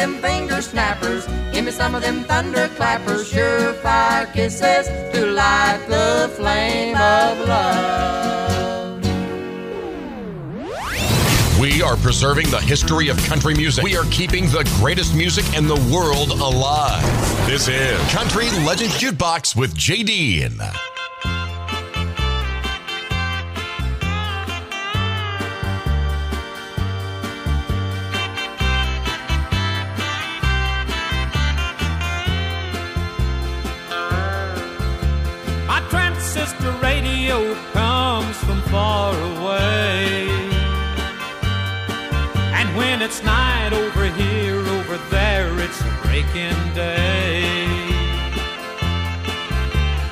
Them 0.00 0.16
finger 0.22 0.62
snappers. 0.62 1.26
Give 1.52 1.66
me 1.66 1.70
some 1.70 1.94
of 1.94 2.00
them 2.00 2.24
thunder 2.24 2.68
clappers. 2.68 3.30
Surefire 3.30 4.32
kisses 4.32 4.88
to 5.12 5.26
light 5.26 5.84
the 5.88 6.30
flame 6.36 6.96
of 6.96 7.38
love. 7.46 9.04
We 11.60 11.82
are 11.82 11.96
preserving 11.96 12.48
the 12.48 12.60
history 12.60 13.10
of 13.10 13.18
country 13.24 13.54
music. 13.54 13.84
We 13.84 13.94
are 13.94 14.06
keeping 14.10 14.46
the 14.46 14.64
greatest 14.80 15.14
music 15.14 15.44
in 15.54 15.66
the 15.66 15.76
world 15.92 16.30
alive. 16.30 17.04
This 17.46 17.68
is 17.68 18.00
Country 18.10 18.48
Legends 18.64 18.96
Jukebox 18.96 19.54
with 19.54 19.74
Jay 19.74 20.02
radio 37.40 37.54
comes 37.72 38.36
from 38.38 38.60
far 38.62 39.14
away. 39.14 40.28
And 42.58 42.76
when 42.76 43.02
it's 43.02 43.22
night 43.22 43.72
over 43.72 44.06
here, 44.06 44.58
over 44.58 44.98
there, 45.10 45.58
it's 45.58 45.82
breaking 46.02 46.60
day. 46.74 47.54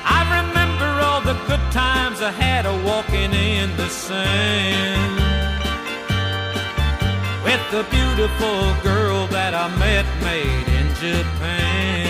I 0.03 0.19
remember 0.39 0.89
all 1.05 1.21
the 1.21 1.37
good 1.47 1.65
times 1.71 2.21
I 2.21 2.31
had 2.31 2.65
a 2.65 2.75
walking 2.83 3.33
in 3.33 3.75
the 3.77 3.89
sand. 3.89 5.17
With 7.43 7.63
the 7.71 7.83
beautiful 7.89 8.61
girl 8.83 9.27
that 9.27 9.53
I 9.53 9.67
met 9.77 10.05
made 10.23 10.67
in 10.79 10.87
Japan. 10.95 12.08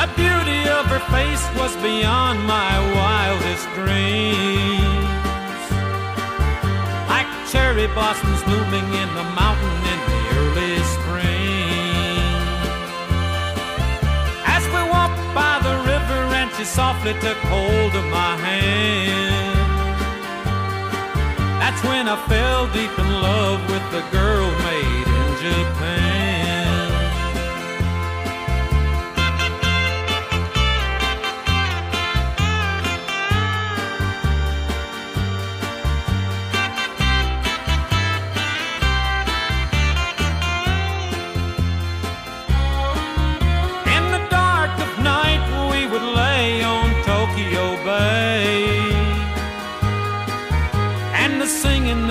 The 0.00 0.06
beauty 0.16 0.62
of 0.66 0.86
her 0.86 1.04
face 1.12 1.44
was 1.60 1.76
beyond 1.76 2.40
my 2.46 2.72
wildest 2.96 3.66
dreams. 3.76 4.80
Like 7.06 7.28
cherry 7.52 7.86
blossoms 7.88 8.42
blooming 8.44 8.88
in 8.96 9.08
the 9.18 9.26
mountain 9.36 9.78
in 9.92 10.00
the 10.08 10.22
early 10.40 10.76
spring. 10.96 12.32
As 14.56 14.64
we 14.72 14.82
walked 14.88 15.20
by 15.36 15.60
the 15.68 15.76
river 15.92 16.20
and 16.40 16.50
she 16.56 16.64
softly 16.64 17.12
took 17.20 17.36
hold 17.52 17.94
of 17.94 18.06
my 18.06 18.38
hand. 18.38 19.58
That's 21.60 21.84
when 21.84 22.08
I 22.08 22.16
fell 22.26 22.72
deep 22.72 22.98
in 22.98 23.10
love 23.20 23.60
with 23.68 23.84
the 23.92 24.00
girl 24.16 24.48
made 24.64 25.08
in 25.20 25.28
Japan. 25.44 26.09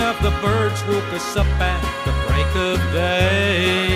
Of 0.09 0.23
the 0.23 0.31
birds 0.41 0.83
woke 0.85 1.13
us 1.13 1.37
up 1.37 1.45
at 1.61 1.81
the 2.05 2.13
break 2.25 2.51
of 2.55 2.79
day. 2.91 3.89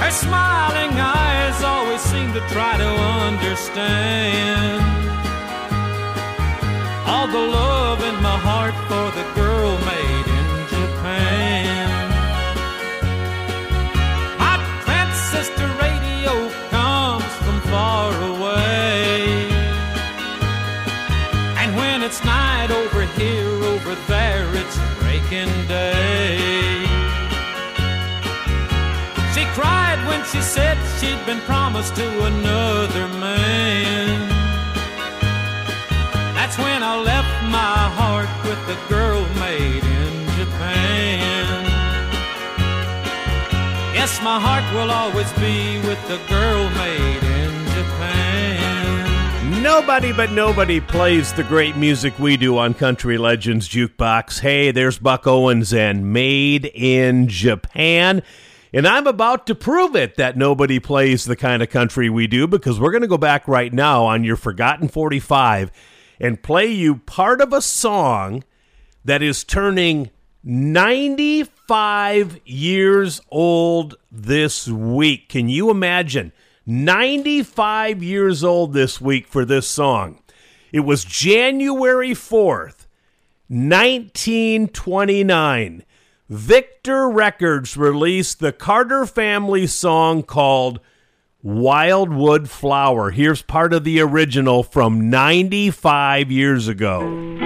Her 0.00 0.10
smiling 0.10 0.92
eyes 0.98 1.62
always 1.62 2.00
seemed 2.00 2.32
to 2.32 2.40
try 2.54 2.78
to 2.78 2.90
understand 3.28 4.80
all 7.06 7.26
the 7.26 7.44
love 7.60 8.02
in 8.10 8.16
my 8.22 8.38
heart 8.48 8.76
for 8.88 9.06
the 9.18 9.26
girl 9.34 9.72
made 9.92 10.33
over 23.94 24.06
there, 24.06 24.48
it's 24.54 24.78
breaking 25.00 25.52
day. 25.66 26.84
She 29.34 29.44
cried 29.58 29.98
when 30.06 30.24
she 30.24 30.40
said 30.40 30.76
she'd 30.98 31.24
been 31.26 31.40
promised 31.40 31.94
to 31.96 32.24
another 32.24 33.08
man. 33.08 34.28
That's 36.34 36.58
when 36.58 36.82
I 36.82 36.96
left 37.00 37.34
my 37.50 37.78
heart 37.98 38.28
with 38.44 38.60
the 38.66 38.78
girl 38.88 39.22
made 39.40 39.84
in 39.84 40.26
Japan. 40.38 41.64
Yes, 43.94 44.20
my 44.22 44.38
heart 44.40 44.64
will 44.74 44.90
always 44.90 45.32
be 45.34 45.78
with 45.88 46.00
the 46.08 46.18
girl 46.28 46.70
made. 46.70 47.23
Nobody 49.64 50.12
but 50.12 50.30
nobody 50.30 50.78
plays 50.78 51.32
the 51.32 51.42
great 51.42 51.74
music 51.74 52.18
we 52.18 52.36
do 52.36 52.58
on 52.58 52.74
Country 52.74 53.16
Legends 53.16 53.66
Jukebox. 53.66 54.40
Hey, 54.40 54.70
there's 54.72 54.98
Buck 54.98 55.26
Owens 55.26 55.72
and 55.72 56.12
Made 56.12 56.66
in 56.74 57.28
Japan. 57.28 58.22
And 58.74 58.86
I'm 58.86 59.06
about 59.06 59.46
to 59.46 59.54
prove 59.54 59.96
it 59.96 60.16
that 60.16 60.36
nobody 60.36 60.80
plays 60.80 61.24
the 61.24 61.34
kind 61.34 61.62
of 61.62 61.70
country 61.70 62.10
we 62.10 62.26
do 62.26 62.46
because 62.46 62.78
we're 62.78 62.90
going 62.90 63.00
to 63.00 63.08
go 63.08 63.16
back 63.16 63.48
right 63.48 63.72
now 63.72 64.04
on 64.04 64.22
your 64.22 64.36
Forgotten 64.36 64.88
45 64.88 65.72
and 66.20 66.42
play 66.42 66.66
you 66.66 66.96
part 66.96 67.40
of 67.40 67.54
a 67.54 67.62
song 67.62 68.44
that 69.02 69.22
is 69.22 69.44
turning 69.44 70.10
95 70.42 72.38
years 72.44 73.22
old 73.30 73.94
this 74.12 74.68
week. 74.68 75.30
Can 75.30 75.48
you 75.48 75.70
imagine? 75.70 76.32
95 76.66 78.02
years 78.02 78.42
old 78.42 78.72
this 78.72 78.98
week 79.00 79.26
for 79.26 79.44
this 79.44 79.68
song. 79.68 80.20
It 80.72 80.80
was 80.80 81.04
January 81.04 82.12
4th, 82.12 82.86
1929. 83.48 85.84
Victor 86.28 87.10
Records 87.10 87.76
released 87.76 88.40
the 88.40 88.52
Carter 88.52 89.04
family 89.04 89.66
song 89.66 90.22
called 90.22 90.80
Wildwood 91.42 92.48
Flower. 92.48 93.10
Here's 93.10 93.42
part 93.42 93.74
of 93.74 93.84
the 93.84 94.00
original 94.00 94.62
from 94.62 95.10
95 95.10 96.30
years 96.30 96.66
ago. 96.66 97.43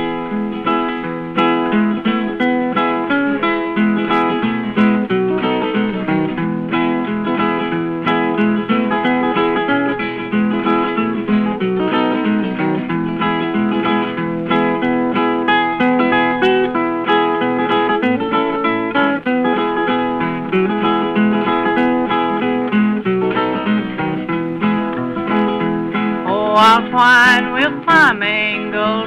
I'll 26.58 26.90
twine 26.90 27.52
with 27.52 27.84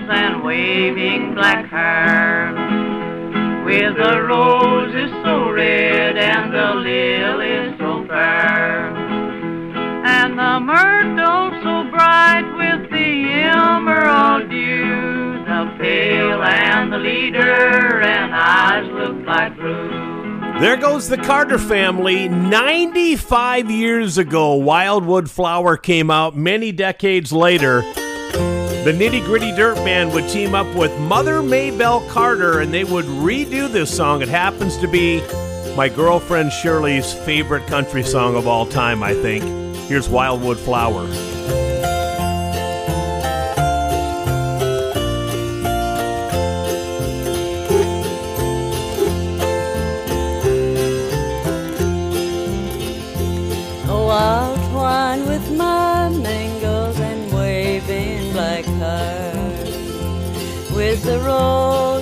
and 0.10 0.44
waving 0.44 1.34
black 1.34 1.70
hair. 1.70 2.54
With 3.66 3.98
the 3.98 4.22
roses 4.24 5.12
so 5.24 5.52
red 5.52 6.18
and 6.18 6.54
the 6.54 6.74
lilies 6.76 7.78
so 7.78 8.06
fair. 8.08 8.96
And 10.06 10.38
the 10.40 10.60
myrtle 10.60 11.52
so 11.62 11.90
bright 11.92 12.48
with 12.58 12.90
the 12.90 13.30
emerald 13.54 14.50
dew. 14.50 15.44
The 15.46 15.76
pale 15.78 16.44
and 16.44 16.92
the 16.92 16.98
leader 16.98 18.02
and 18.02 18.34
eyes 18.34 18.88
look 18.92 19.26
like 19.26 19.56
blue. 19.58 20.11
There 20.62 20.78
goes 20.78 21.10
the 21.10 21.18
Carter 21.18 21.58
family. 21.58 22.30
95 22.30 23.72
years 23.72 24.20
ago, 24.20 24.54
Wildwood 24.54 25.28
Flower 25.28 25.76
came 25.76 26.12
out 26.12 26.38
many 26.38 26.72
decades 26.72 27.34
later. 27.34 27.82
The 27.82 28.94
Nitty 28.96 29.26
Gritty 29.26 29.56
Dirt 29.56 29.78
Band 29.78 30.14
would 30.14 30.30
team 30.30 30.54
up 30.54 30.72
with 30.76 30.96
Mother 31.00 31.42
Maybelle 31.42 32.08
Carter 32.10 32.60
and 32.60 32.72
they 32.72 32.84
would 32.84 33.06
redo 33.06 33.72
this 33.72 33.92
song. 33.92 34.22
It 34.22 34.28
happens 34.28 34.78
to 34.78 34.88
be 34.88 35.22
my 35.76 35.90
girlfriend 35.90 36.52
Shirley's 36.52 37.12
favorite 37.12 37.66
country 37.66 38.04
song 38.04 38.36
of 38.36 38.46
all 38.46 38.68
time, 38.68 39.02
I 39.02 39.16
think. 39.16 39.44
Here's 39.88 40.08
Wildwood 40.10 40.60
Flower. 40.60 41.08
I'll 54.12 54.56
twine 54.72 55.26
with 55.26 55.50
my 55.58 56.10
mangoes 56.10 57.00
and 57.00 57.34
waving 57.34 58.34
black 58.34 58.66
hair. 58.66 59.34
With 60.76 61.04
the 61.04 61.20
roses 61.20 62.01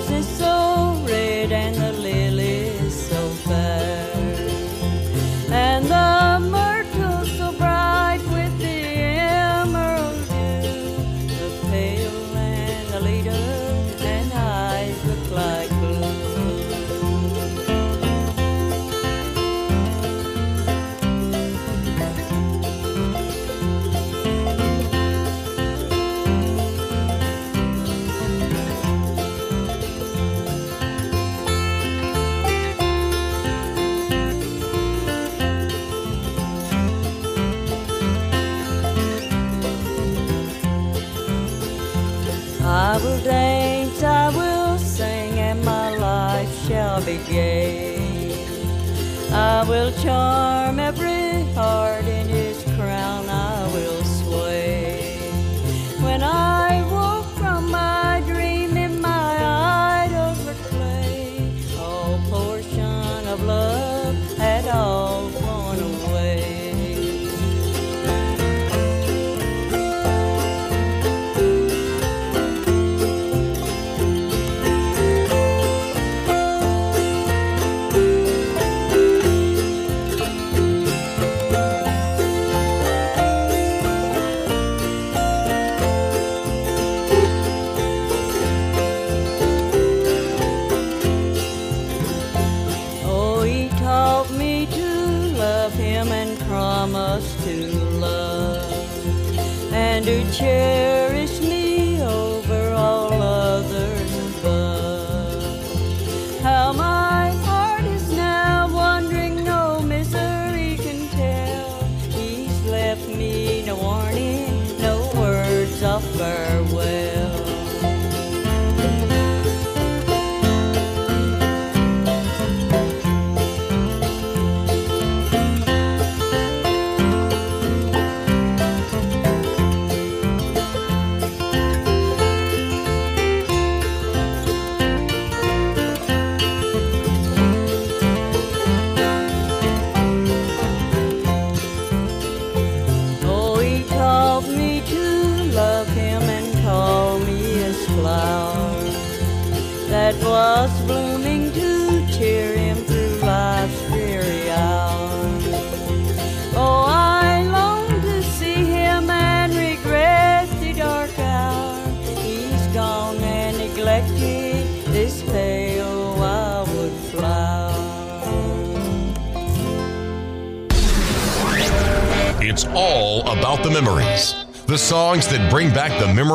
I 50.10 50.49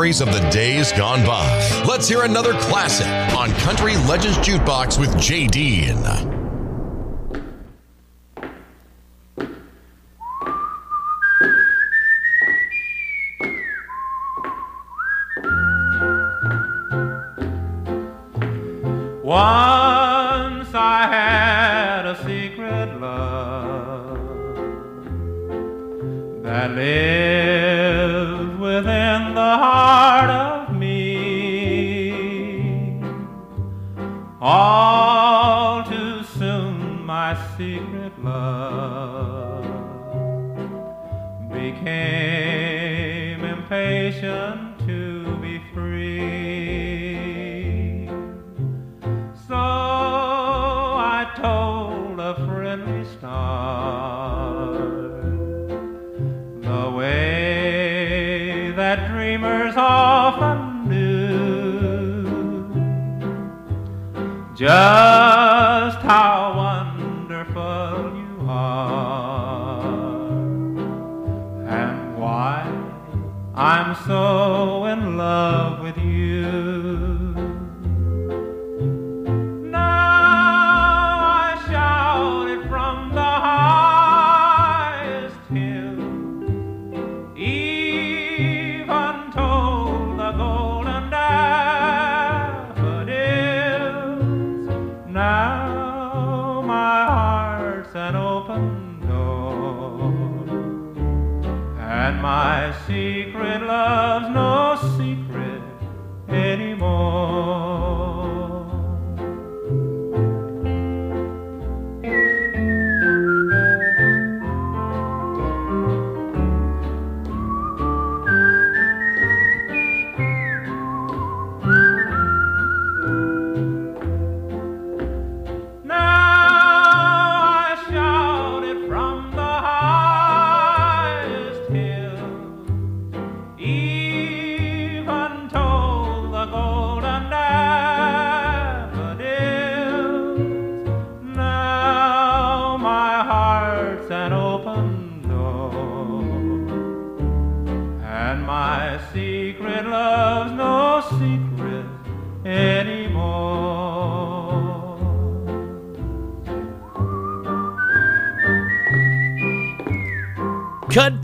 of 0.06 0.32
the 0.32 0.48
days 0.52 0.92
gone 0.92 1.26
by. 1.26 1.84
Let's 1.88 2.08
hear 2.08 2.22
another 2.22 2.54
classic 2.60 3.08
on 3.36 3.50
Country 3.62 3.98
Legends 4.08 4.38
Jukebox 4.38 5.00
with 5.00 5.20
Jay 5.20 5.48
Dean. 5.48 6.35
In 74.86 75.18
love 75.18 75.82
with 75.82 75.98
you. 75.98 77.25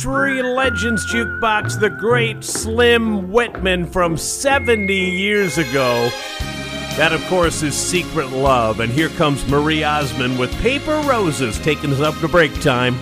Country 0.02 0.42
Legends 0.42 1.06
Jukebox, 1.06 1.80
the 1.80 1.92
great 1.92 2.44
Slim 2.44 3.32
Whitman 3.32 3.86
from 3.86 4.18
70 4.18 4.92
years 4.96 5.60
ago. 5.60 6.10
That, 6.98 7.12
of 7.14 7.24
course, 7.26 7.62
is 7.62 7.76
Secret 7.76 8.32
Love. 8.32 8.80
And 8.80 8.92
here 8.92 9.10
comes 9.10 9.48
Marie 9.48 9.84
Osmond 9.84 10.40
with 10.40 10.52
Paper 10.60 11.02
Roses, 11.02 11.60
taking 11.60 11.94
us 11.94 12.00
up 12.00 12.18
to 12.22 12.28
break 12.28 12.52
time. 12.62 12.96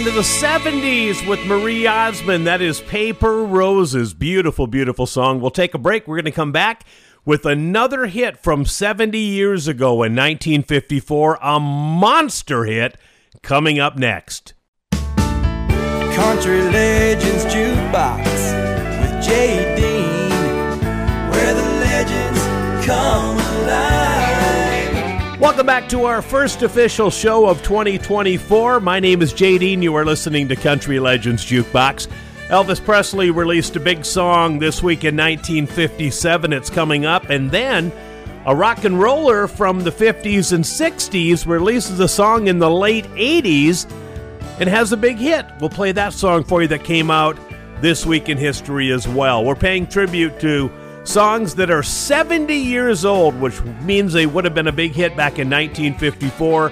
Into 0.00 0.12
the 0.12 0.22
70s 0.22 1.28
with 1.28 1.44
Marie 1.44 1.86
Osmond. 1.86 2.46
That 2.46 2.62
is 2.62 2.80
Paper 2.80 3.44
Roses. 3.44 4.14
Beautiful, 4.14 4.66
beautiful 4.66 5.04
song. 5.04 5.42
We'll 5.42 5.50
take 5.50 5.74
a 5.74 5.78
break. 5.78 6.08
We're 6.08 6.16
going 6.16 6.24
to 6.24 6.30
come 6.30 6.52
back 6.52 6.86
with 7.26 7.44
another 7.44 8.06
hit 8.06 8.38
from 8.38 8.64
70 8.64 9.18
years 9.18 9.68
ago 9.68 10.02
in 10.02 10.16
1954, 10.16 11.38
a 11.42 11.60
monster 11.60 12.64
hit 12.64 12.96
coming 13.42 13.78
up 13.78 13.98
next. 13.98 14.54
Country 14.90 16.62
Legends 16.62 17.44
Jukebox 17.44 18.24
with 19.02 19.26
Dean, 19.26 20.30
where 21.30 21.52
the 21.52 21.68
legends 21.82 22.86
come. 22.86 23.39
Welcome 25.40 25.64
back 25.64 25.88
to 25.88 26.04
our 26.04 26.20
first 26.20 26.60
official 26.60 27.10
show 27.10 27.46
of 27.46 27.62
2024. 27.62 28.78
My 28.80 29.00
name 29.00 29.22
is 29.22 29.32
Jay 29.32 29.56
Dean. 29.56 29.80
You 29.80 29.94
are 29.94 30.04
listening 30.04 30.48
to 30.48 30.54
Country 30.54 31.00
Legends 31.00 31.46
Jukebox. 31.46 32.08
Elvis 32.48 32.84
Presley 32.84 33.30
released 33.30 33.74
a 33.74 33.80
big 33.80 34.04
song 34.04 34.58
this 34.58 34.82
week 34.82 35.02
in 35.02 35.16
1957. 35.16 36.52
It's 36.52 36.68
coming 36.68 37.06
up. 37.06 37.30
And 37.30 37.50
then 37.50 37.90
a 38.44 38.54
rock 38.54 38.84
and 38.84 39.00
roller 39.00 39.46
from 39.48 39.82
the 39.82 39.90
50s 39.90 40.52
and 40.52 40.62
60s 40.62 41.46
releases 41.46 42.00
a 42.00 42.08
song 42.08 42.48
in 42.48 42.58
the 42.58 42.70
late 42.70 43.06
80s. 43.06 43.90
and 44.60 44.68
has 44.68 44.92
a 44.92 44.96
big 44.98 45.16
hit. 45.16 45.46
We'll 45.58 45.70
play 45.70 45.92
that 45.92 46.12
song 46.12 46.44
for 46.44 46.60
you 46.60 46.68
that 46.68 46.84
came 46.84 47.10
out 47.10 47.38
this 47.80 48.04
week 48.04 48.28
in 48.28 48.36
history 48.36 48.92
as 48.92 49.08
well. 49.08 49.42
We're 49.42 49.54
paying 49.54 49.86
tribute 49.86 50.38
to 50.40 50.70
songs 51.10 51.56
that 51.56 51.72
are 51.72 51.82
70 51.82 52.54
years 52.54 53.04
old, 53.04 53.34
which 53.40 53.60
means 53.82 54.12
they 54.12 54.26
would 54.26 54.44
have 54.44 54.54
been 54.54 54.68
a 54.68 54.72
big 54.72 54.92
hit 54.92 55.16
back 55.16 55.40
in 55.40 55.50
1954. 55.50 56.70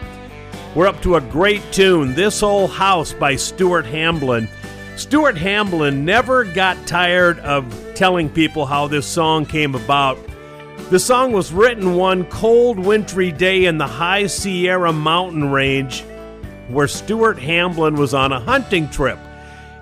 We're 0.77 0.87
up 0.87 1.03
to 1.03 1.17
a 1.17 1.21
great 1.21 1.73
tune, 1.73 2.15
This 2.15 2.41
Old 2.41 2.71
House 2.71 3.13
by 3.13 3.35
Stuart 3.35 3.85
Hamblin. 3.87 4.49
Stuart 4.95 5.37
Hamblin 5.37 6.05
never 6.05 6.45
got 6.45 6.87
tired 6.87 7.41
of 7.41 7.67
telling 7.97 8.31
people 8.31 8.65
how 8.65 8.87
this 8.87 9.09
song 9.09 9.45
came 9.45 9.75
about. 9.75 10.17
The 10.91 11.01
song 11.01 11.33
was 11.33 11.53
written 11.53 11.97
one 11.97 12.25
cold, 12.27 12.79
wintry 12.79 13.33
day 13.33 13.65
in 13.65 13.79
the 13.79 13.89
high 13.89 14.29
Sierra 14.29 14.93
mountain 14.93 15.51
range 15.51 16.05
where 16.69 16.87
Stuart 16.87 17.41
Hamblin 17.41 17.97
was 17.97 18.15
on 18.15 18.31
a 18.31 18.39
hunting 18.39 18.89
trip. 18.89 19.19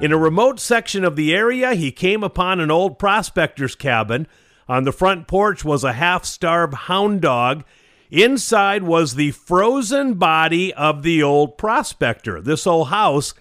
In 0.01 0.12
a 0.12 0.19
remote 0.19 0.61
section 0.61 1.05
of 1.05 1.15
the 1.15 1.35
area, 1.35 1.74
he 1.74 1.93
came 1.93 2.23
upon 2.23 2.61
an 2.61 2.70
old 2.70 2.99
prospector's 2.99 3.74
cabin. 3.74 4.27
On 4.69 4.85
the 4.85 4.93
front 4.93 5.29
porch 5.29 5.65
was 5.65 5.85
a 5.85 5.93
half 5.93 6.25
starved 6.25 6.75
hound 6.75 7.21
dog. 7.21 7.65
Inside 8.11 8.83
was 8.83 9.15
the 9.15 9.31
frozen 9.31 10.15
body 10.15 10.75
of 10.75 11.03
the 11.03 11.23
old 11.23 11.57
prospector. 11.57 12.41
This 12.41 12.67
old 12.67 12.89
house 12.89 13.35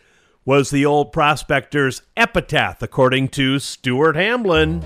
was 0.46 0.70
the 0.70 0.86
old 0.86 1.12
prospector's 1.12 2.04
epitaph, 2.16 2.82
according 2.82 3.30
to 3.30 3.58
Stuart 3.58 4.16
Hamblin. 4.16 4.84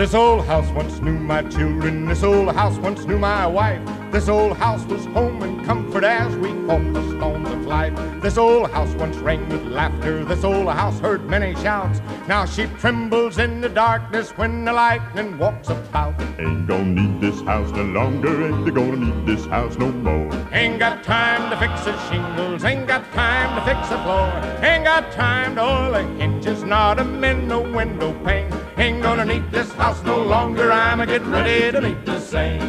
This 0.00 0.14
old 0.14 0.46
house 0.46 0.66
once 0.70 0.98
knew 1.02 1.18
my 1.18 1.42
children. 1.42 2.06
This 2.06 2.22
old 2.22 2.54
house 2.54 2.78
once 2.78 3.04
knew 3.04 3.18
my 3.18 3.46
wife. 3.46 3.82
This 4.10 4.30
old 4.30 4.56
house 4.56 4.82
was 4.86 5.04
home 5.04 5.42
and 5.42 5.62
comfort 5.66 6.04
as 6.04 6.34
we 6.36 6.48
fought 6.66 6.94
the 6.94 7.06
storms 7.18 7.50
of 7.50 7.66
life. 7.66 7.92
This 8.22 8.38
old 8.38 8.70
house 8.70 8.94
once 8.94 9.18
rang 9.18 9.46
with 9.50 9.62
laughter. 9.66 10.24
This 10.24 10.42
old 10.42 10.68
house 10.68 10.98
heard 11.00 11.28
many 11.28 11.54
shouts. 11.56 12.00
Now 12.26 12.46
she 12.46 12.64
trembles 12.78 13.36
in 13.36 13.60
the 13.60 13.68
darkness 13.68 14.30
when 14.38 14.64
the 14.64 14.72
lightning 14.72 15.36
walks 15.36 15.68
about. 15.68 16.18
Ain't 16.38 16.66
gonna 16.66 16.84
need 16.86 17.20
this 17.20 17.42
house 17.42 17.70
no 17.72 17.82
longer. 17.82 18.46
Ain't 18.46 18.74
gonna 18.74 18.96
need 18.96 19.26
this 19.26 19.44
house 19.44 19.76
no 19.76 19.92
more. 19.92 20.32
Ain't 20.50 20.78
got 20.78 21.04
time 21.04 21.50
to 21.50 21.58
fix 21.58 21.84
the 21.84 21.94
shingles. 22.08 22.64
Ain't 22.64 22.88
got 22.88 23.04
time 23.12 23.54
to 23.54 23.62
fix 23.70 23.90
the 23.90 23.98
floor. 23.98 24.32
Ain't 24.64 24.84
got 24.84 25.12
time 25.12 25.56
to 25.56 25.62
oil 25.62 25.92
the 25.92 26.04
hinges. 26.18 26.64
Not 26.64 26.98
a 26.98 27.04
mend 27.04 27.48
no 27.48 27.60
window 27.60 28.14
pane. 28.24 28.50
Ain't 28.80 29.02
gonna 29.02 29.26
need 29.26 29.50
this 29.50 29.70
house 29.72 30.02
no 30.04 30.22
longer. 30.22 30.72
I'm 30.72 31.00
a 31.02 31.06
getting 31.06 31.30
ready 31.30 31.70
to 31.70 31.82
meet 31.82 32.02
the 32.06 32.18
saints. 32.18 32.64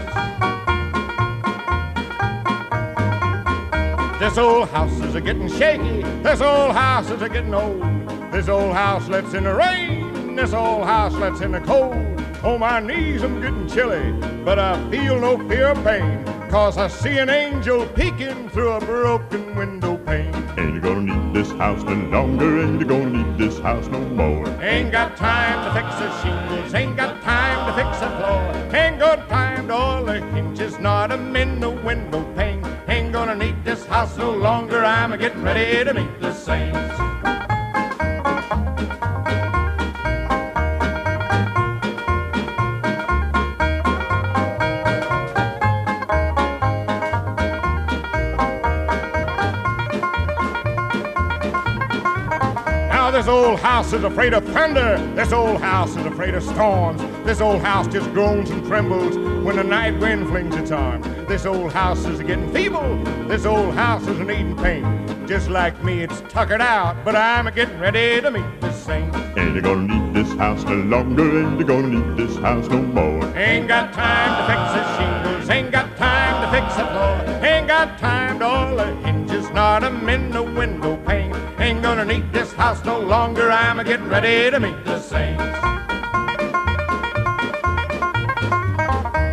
This 4.20 4.38
old 4.38 4.68
house 4.68 4.92
is 5.00 5.16
a 5.16 5.22
getting 5.22 5.48
shaky. 5.48 6.04
This 6.22 6.42
old 6.42 6.74
house 6.74 7.10
is 7.10 7.22
a 7.22 7.30
getting 7.30 7.54
old. 7.54 7.82
This 8.30 8.50
old 8.50 8.74
house 8.74 9.08
lets 9.08 9.34
in 9.34 9.46
the 9.46 9.56
rain. 9.56 10.36
This 10.36 10.52
old 10.52 10.84
house 10.84 11.14
lets 11.14 11.40
in 11.40 11.54
the 11.54 11.62
cold. 11.62 11.96
Oh, 12.44 12.58
my 12.58 12.82
knees, 12.82 13.24
I'm 13.24 13.40
getting 13.40 13.70
chilly, 13.70 14.12
but 14.44 14.60
I 14.60 14.76
feel 14.92 15.18
no 15.18 15.38
fear 15.48 15.68
of 15.68 15.82
pain. 15.86 16.26
Cause 16.50 16.78
I 16.78 16.90
see 16.90 17.20
an 17.20 17.30
angel 17.30 17.88
peeking 17.88 18.50
through 18.50 18.72
a 18.72 18.82
broken 18.82 19.56
window 19.56 19.96
pane. 20.12 20.34
Ain't 20.60 20.82
gonna 20.82 21.02
need 21.12 21.34
this 21.34 21.52
house 21.52 21.84
no 21.84 21.96
longer. 22.16 22.50
Ain't 22.64 22.88
gonna 22.88 23.18
need 23.18 23.38
this 23.38 23.60
house 23.60 23.88
no 23.88 24.00
more. 24.22 24.48
Ain't 24.62 24.92
got 24.92 25.16
time 25.16 25.58
to 25.66 25.70
fix 25.78 25.90
the 26.02 26.10
shingles, 26.22 26.74
ain't 26.74 26.96
got 26.98 27.22
time 27.22 27.60
to 27.68 27.72
fix 27.80 27.92
the 28.04 28.10
floor. 28.18 28.44
Ain't 28.82 29.00
got 29.00 29.30
time 29.30 29.68
to 29.68 29.74
oil 29.74 30.06
the 30.06 30.20
hinges, 30.34 30.80
not 30.80 31.12
a 31.12 31.18
mend 31.18 31.64
the 31.64 31.70
window 31.70 32.24
pane. 32.36 32.62
Ain't 32.88 33.14
gonna 33.14 33.36
need 33.36 33.64
this 33.64 33.86
house 33.86 34.18
no 34.18 34.32
longer, 34.32 34.84
I'm 34.84 35.14
a 35.14 35.18
getting 35.18 35.44
ready 35.44 35.86
to 35.86 35.94
meet 35.94 36.14
the 36.20 36.34
saints. 36.34 37.11
This 53.22 53.30
old 53.30 53.60
house 53.60 53.94
is 53.94 54.04
afraid 54.04 54.34
of 54.34 54.44
thunder. 54.46 54.98
This 55.14 55.32
old 55.32 55.62
house 55.62 55.92
is 55.96 56.04
afraid 56.08 56.34
of 56.34 56.42
storms. 56.42 57.00
This 57.24 57.40
old 57.40 57.62
house 57.62 57.86
just 57.86 58.12
groans 58.14 58.50
and 58.50 58.66
trembles 58.66 59.16
when 59.46 59.58
the 59.58 59.64
night 59.64 60.00
wind 60.00 60.28
flings 60.28 60.56
its 60.56 60.72
arms. 60.72 61.06
This 61.28 61.46
old 61.46 61.72
house 61.72 62.04
is 62.06 62.20
getting 62.22 62.52
feeble. 62.52 63.04
This 63.28 63.46
old 63.46 63.76
house 63.76 64.08
is 64.08 64.18
needing 64.18 64.58
paint. 64.58 64.88
Just 65.28 65.52
like 65.52 65.84
me, 65.84 66.02
it's 66.02 66.22
tuckered 66.30 66.62
out, 66.62 67.06
but 67.06 67.16
I'm 67.16 67.46
a 67.46 67.52
getting 67.52 67.78
ready 67.80 68.20
to 68.22 68.32
meet 68.32 68.60
the 68.60 68.72
saints. 68.72 69.16
Ain't 69.38 69.62
gonna 69.62 69.82
need 69.84 70.16
this 70.16 70.34
house 70.40 70.64
no 70.64 70.74
longer. 70.74 71.44
Ain't 71.44 71.68
gonna 71.68 71.90
need 71.90 72.18
this 72.18 72.36
house 72.38 72.68
no 72.70 72.82
more. 72.82 73.24
Ain't 73.38 73.68
got 73.68 73.94
time 73.94 74.32
to 74.40 74.44
fix 74.50 74.62
the 74.74 74.98
shingles. 74.98 75.50
Ain't 75.52 75.72
got 75.72 75.96
time 75.96 76.42
to 76.42 76.60
fix 76.60 76.76
the 76.76 76.86
floor. 76.88 77.46
Ain't 77.46 77.68
got 77.68 78.00
time 78.00 78.40
to 78.40 78.46
oil 78.46 78.78
the 78.78 78.96
hinges. 79.06 79.48
Not 79.52 79.84
a 79.84 79.92
mend 79.92 80.34
the 80.34 80.42
window 80.42 80.98
pane. 81.06 81.21
Ain't 81.72 81.82
gonna 81.82 82.04
need 82.04 82.34
this 82.34 82.52
house 82.52 82.84
no 82.84 83.00
longer. 83.00 83.50
I'm 83.50 83.80
a 83.80 83.86
getting 83.86 84.10
ready 84.10 84.52
to 84.52 84.60
meet 84.60 84.84
the 84.84 85.00
saints. 85.00 85.42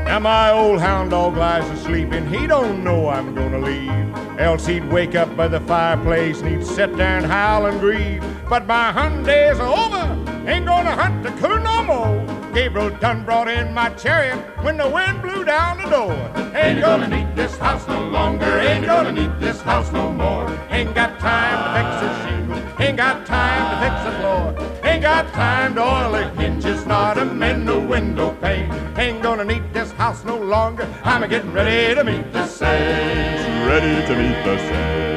Now 0.06 0.20
my 0.20 0.52
old 0.52 0.80
hound 0.80 1.10
dog 1.10 1.36
lies 1.36 1.68
asleep 1.70 2.12
and 2.12 2.32
he 2.32 2.46
don't 2.46 2.84
know 2.84 3.08
I'm 3.08 3.34
gonna 3.34 3.58
leave. 3.58 4.38
Else 4.38 4.66
he'd 4.66 4.88
wake 4.88 5.16
up 5.16 5.36
by 5.36 5.48
the 5.48 5.58
fireplace 5.62 6.40
and 6.40 6.48
he'd 6.48 6.64
sit 6.64 6.96
there 6.96 7.18
and 7.18 7.26
howl 7.26 7.66
and 7.66 7.80
grieve. 7.80 8.22
But 8.48 8.68
my 8.68 8.92
hunt 8.92 9.26
days 9.26 9.58
are 9.58 9.66
over. 9.66 10.48
Ain't 10.48 10.66
gonna 10.66 10.94
hunt 10.94 11.24
the 11.24 11.30
coon 11.40 11.64
no 11.64 11.82
more. 11.82 12.37
Gabriel 12.58 12.90
done 12.98 13.24
brought 13.24 13.46
in 13.46 13.72
my 13.72 13.88
chariot 13.90 14.36
when 14.64 14.76
the 14.76 14.88
wind 14.88 15.22
blew 15.22 15.44
down 15.44 15.78
the 15.78 15.88
door. 15.88 16.12
Ain't 16.56 16.80
gonna 16.80 17.06
need 17.06 17.36
this 17.36 17.56
house 17.56 17.86
no 17.86 18.08
longer. 18.08 18.58
Ain't 18.58 18.84
gonna 18.84 19.12
need 19.12 19.30
this 19.38 19.60
house 19.60 19.92
no 19.92 20.10
more. 20.10 20.50
Ain't 20.68 20.92
got 20.92 21.20
time 21.20 21.56
to 21.62 21.68
fix 21.76 21.88
the 22.02 22.10
shingle. 22.24 22.82
Ain't 22.82 22.96
got 22.96 23.24
time 23.26 23.62
to 23.70 23.76
fix 23.84 23.96
the 24.06 24.12
floor. 24.18 24.80
Ain't 24.82 25.02
got 25.02 25.32
time 25.32 25.76
to 25.76 25.82
oil 25.82 26.10
the 26.10 26.30
hinges. 26.30 26.84
Not 26.84 27.16
a 27.16 27.26
mend 27.26 27.68
the 27.68 27.78
window 27.78 28.36
pane. 28.40 28.72
Ain't 28.98 29.22
gonna 29.22 29.44
need 29.44 29.72
this 29.72 29.92
house 29.92 30.24
no 30.24 30.36
longer. 30.36 30.92
I'm 31.04 31.22
a 31.22 31.28
getting 31.28 31.52
ready 31.52 31.94
to 31.94 32.02
meet 32.02 32.32
the 32.32 32.44
saints. 32.48 33.68
Ready 33.68 34.04
to 34.04 34.16
meet 34.20 34.42
the 34.44 34.58
saints. 34.58 35.07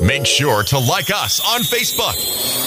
Make 0.00 0.24
sure 0.24 0.62
to 0.64 0.78
like 0.78 1.10
us 1.10 1.40
on 1.46 1.60
Facebook. 1.60 2.14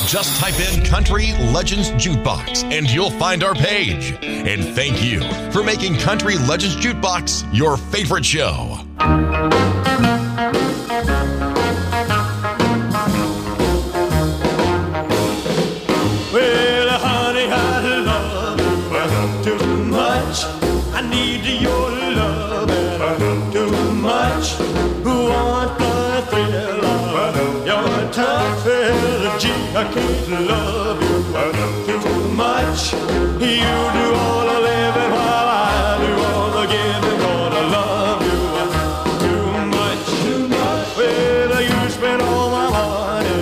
Just 0.08 0.40
type 0.40 0.60
in 0.60 0.86
Country 0.86 1.34
Legends 1.52 1.90
Jukebox 1.92 2.64
and 2.72 2.90
you'll 2.90 3.10
find 3.10 3.44
our 3.44 3.56
page. 3.56 4.16
And 4.22 4.64
thank 4.76 5.04
you 5.04 5.22
for 5.52 5.64
making 5.64 5.98
Country 5.98 6.38
Legends 6.38 6.76
Jukebox 6.76 7.48
your 7.52 7.78
favorite 7.78 8.26
show. 8.26 8.78
I 30.34 30.40
love 30.40 31.00
you 31.04 32.02
too 32.02 32.28
much. 32.30 32.94
You 32.94 33.74
do 33.98 34.08
all 34.24 34.44
the 34.52 34.60
living 34.70 35.12
while 35.12 35.50
I 35.50 35.98
do 36.04 36.12
all 36.30 36.50
the 36.58 36.66
giving. 36.74 37.20
Gonna 37.22 37.64
love 37.78 38.22
you 38.30 38.40
too 39.24 39.48
much. 39.78 40.04
Too 40.24 40.48
much. 40.48 40.98
Well, 40.98 41.62
you 41.62 41.90
spend 41.92 42.22
all 42.24 42.50
my 42.50 42.68
money 42.72 43.42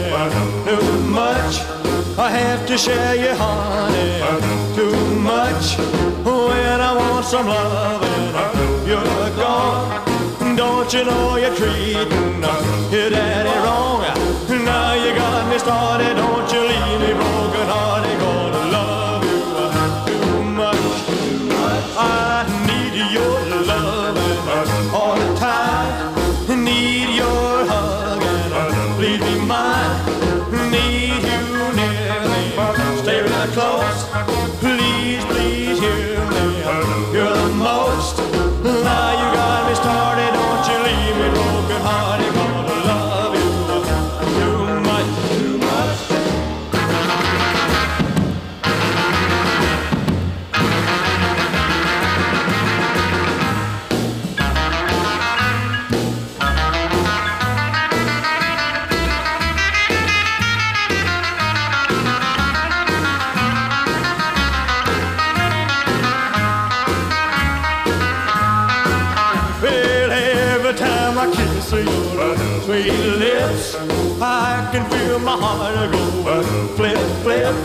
too 0.68 0.92
much. 1.10 1.54
I 2.20 2.30
have 2.30 2.68
to 2.68 2.78
share 2.78 3.16
your 3.16 3.36
honey 3.36 4.20
too 4.76 4.98
much. 5.22 5.78
When 6.26 6.82
I 6.90 6.94
want 6.94 7.26
some 7.26 7.48
loving, 7.48 8.34
you're 8.86 9.30
gone. 9.38 10.58
Don't 10.58 10.92
you 10.94 11.06
know 11.06 11.38
you're 11.38 11.56
treating 11.56 12.44
your 12.92 13.10
my 75.32 75.38
heart 75.38 75.92
go 75.92 76.44
flip, 76.76 76.98
flip. 77.24 77.56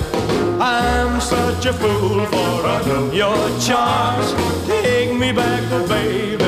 I'm 0.61 1.21
such 1.21 1.67
a 1.67 1.73
fool 1.73 2.25
for 2.27 3.13
your 3.13 3.37
charms. 3.59 4.33
Take 4.67 5.13
me 5.19 5.33
back, 5.33 5.63
oh 5.73 5.87
baby, 5.89 6.45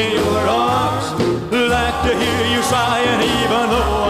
in 0.00 0.12
your 0.12 0.38
arms. 0.48 1.06
Like 1.52 1.98
to 2.06 2.12
hear 2.16 2.56
you 2.56 2.62
sighing, 2.62 3.20
even 3.22 3.70
though 3.70 4.01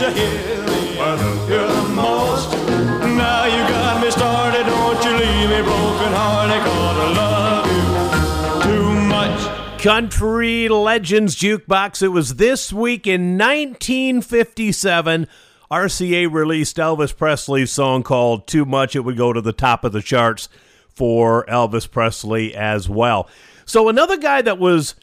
You're 0.00 1.66
the 1.66 1.88
most. 1.94 2.52
Now 2.52 3.46
you 3.46 3.66
got 3.68 4.00
me 4.00 4.10
started. 4.12 4.64
Don't 4.64 5.04
you 5.04 5.10
leave 5.10 5.50
me 5.50 5.60
broken 5.62 6.12
hearted. 6.12 6.64
Gonna 6.64 7.14
love 7.14 7.66
you 7.66 8.62
too 8.62 8.94
much. 9.08 9.82
Country 9.82 10.68
Legends 10.68 11.34
Jukebox. 11.34 12.00
It 12.02 12.08
was 12.08 12.36
this 12.36 12.72
week 12.72 13.08
in 13.08 13.36
1957. 13.38 15.26
RCA 15.68 16.32
released 16.32 16.76
Elvis 16.76 17.16
Presley's 17.16 17.72
song 17.72 18.04
called 18.04 18.46
Too 18.46 18.64
Much. 18.64 18.94
It 18.94 19.00
would 19.00 19.16
go 19.16 19.32
to 19.32 19.40
the 19.40 19.52
top 19.52 19.82
of 19.84 19.92
the 19.92 20.00
charts 20.00 20.48
for 20.88 21.44
Elvis 21.46 21.90
Presley 21.90 22.54
as 22.54 22.88
well. 22.88 23.28
So, 23.66 23.88
another 23.88 24.16
guy 24.16 24.42
that 24.42 24.58
was 24.58 24.94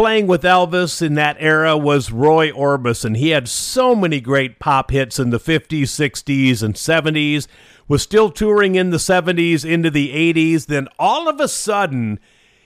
playing 0.00 0.26
with 0.26 0.42
Elvis 0.44 1.02
in 1.02 1.12
that 1.12 1.36
era 1.38 1.76
was 1.76 2.10
Roy 2.10 2.50
Orbison. 2.52 3.18
He 3.18 3.28
had 3.28 3.46
so 3.46 3.94
many 3.94 4.18
great 4.18 4.58
pop 4.58 4.90
hits 4.90 5.18
in 5.18 5.28
the 5.28 5.38
50s, 5.38 5.82
60s, 5.82 6.62
and 6.62 6.74
70s, 6.74 7.46
was 7.86 8.02
still 8.02 8.30
touring 8.30 8.76
in 8.76 8.88
the 8.88 8.96
70s 8.96 9.62
into 9.62 9.90
the 9.90 10.32
80s. 10.32 10.68
Then, 10.68 10.88
all 10.98 11.28
of 11.28 11.38
a 11.38 11.48
sudden, 11.48 12.18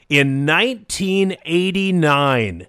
in 0.08 0.46
1989, 0.46 2.68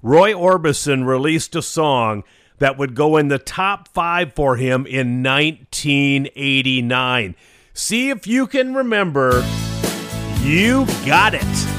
Roy 0.00 0.32
Orbison 0.32 1.06
released 1.06 1.54
a 1.54 1.60
song 1.60 2.24
that 2.56 2.78
would 2.78 2.94
go 2.94 3.18
in 3.18 3.28
the 3.28 3.38
top 3.38 3.88
five 3.88 4.32
for 4.32 4.56
him 4.56 4.86
in 4.86 5.22
1989. 5.22 7.36
See 7.74 8.08
if 8.08 8.26
you 8.26 8.46
can 8.46 8.72
remember. 8.72 9.44
You 10.40 10.86
got 11.04 11.34
it. 11.34 11.75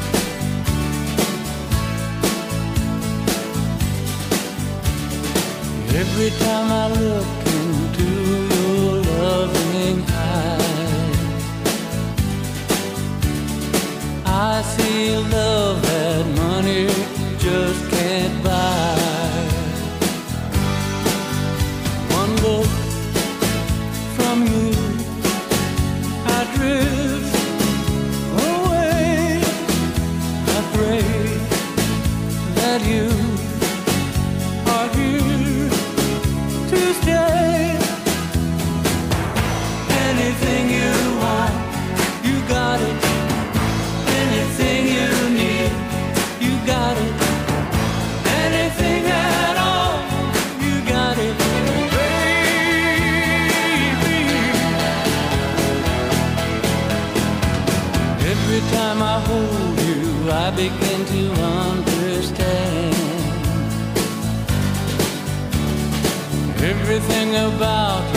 Every 5.95 6.29
time 6.29 6.71
I 6.71 6.87
look 6.89 7.27
into 7.59 8.09
your 8.55 9.01
loving 9.19 10.03
eyes, 10.09 11.43
I 14.25 14.61
see 14.61 15.15
love 15.15 15.81
that 15.81 16.25
money 16.35 16.87
just 17.39 17.86
begin 60.57 61.05
to 61.05 61.31
understand. 61.43 62.95
Everything 66.63 67.35
about 67.35 68.03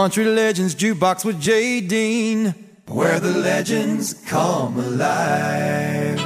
Country 0.00 0.24
Legends 0.24 0.74
Jukebox 0.74 1.26
with 1.26 1.38
Jay 1.38 1.82
Dean. 1.82 2.54
where 2.86 3.20
the 3.20 3.32
legends 3.32 4.14
come 4.26 4.78
alive. 4.78 6.16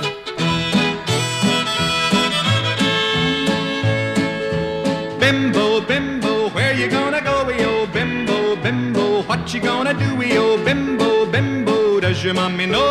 Bimbo, 5.18 5.80
bimbo, 5.80 6.50
where 6.50 6.72
you 6.74 6.88
gonna 6.88 7.20
go, 7.20 7.48
yo? 7.48 7.86
Bimbo, 7.88 8.54
bimbo, 8.62 9.22
what 9.22 9.52
you 9.52 9.60
gonna 9.60 9.92
do, 9.92 10.22
yo? 10.24 10.56
Bimbo, 10.64 11.26
bimbo, 11.26 11.98
does 11.98 12.22
your 12.22 12.34
mommy 12.34 12.66
know 12.66 12.84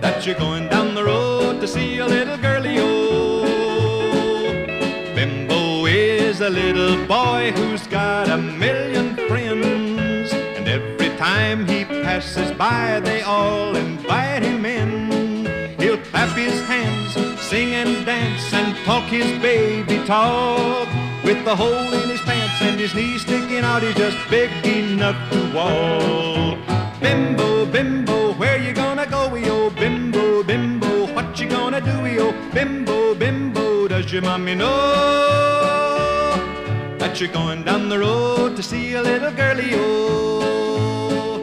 that 0.00 0.26
you're 0.26 0.40
going 0.46 0.68
down 0.68 0.96
the 0.96 1.04
road 1.04 1.60
to 1.60 1.68
see 1.68 1.98
a 1.98 2.06
little 2.06 2.36
girlie, 2.38 2.74
yo? 2.74 3.05
Is 6.36 6.42
a 6.42 6.50
little 6.50 7.06
boy 7.06 7.50
who's 7.52 7.86
got 7.86 8.28
a 8.28 8.36
million 8.36 9.16
friends, 9.26 10.32
and 10.34 10.68
every 10.68 11.08
time 11.16 11.66
he 11.66 11.82
passes 11.84 12.50
by, 12.58 13.00
they 13.00 13.22
all 13.22 13.74
invite 13.74 14.42
him 14.42 14.66
in. 14.66 15.46
He'll 15.80 15.96
clap 16.10 16.36
his 16.36 16.60
hands, 16.66 17.14
sing 17.40 17.72
and 17.72 18.04
dance, 18.04 18.52
and 18.52 18.76
talk 18.84 19.04
his 19.04 19.30
baby 19.40 20.04
talk. 20.04 20.86
With 21.24 21.42
the 21.46 21.56
hole 21.56 21.92
in 22.00 22.08
his 22.10 22.20
pants 22.20 22.60
and 22.60 22.78
his 22.78 22.94
knees 22.94 23.22
sticking 23.22 23.64
out, 23.64 23.82
he's 23.82 23.94
just 23.94 24.18
big 24.28 24.50
enough 24.66 25.18
to 25.30 25.40
walk. 25.54 26.58
Bimbo, 27.00 27.64
bimbo, 27.64 28.34
where 28.34 28.58
you 28.58 28.74
gonna 28.74 29.06
go, 29.06 29.34
yo? 29.36 29.70
Bimbo, 29.70 30.42
bimbo, 30.42 31.06
what 31.14 31.40
you 31.40 31.48
gonna 31.48 31.80
do, 31.80 32.04
yo? 32.04 32.32
Bimbo, 32.52 33.14
bimbo, 33.14 33.88
does 33.88 34.12
your 34.12 34.20
mommy 34.20 34.54
know 34.54 35.85
you're 37.20 37.32
going 37.32 37.62
down 37.62 37.88
the 37.88 37.98
road 37.98 38.56
to 38.56 38.62
see 38.62 38.92
a 38.92 39.02
little 39.02 39.30
girlie, 39.32 39.70
yo? 39.70 39.78
Oh. 39.80 41.40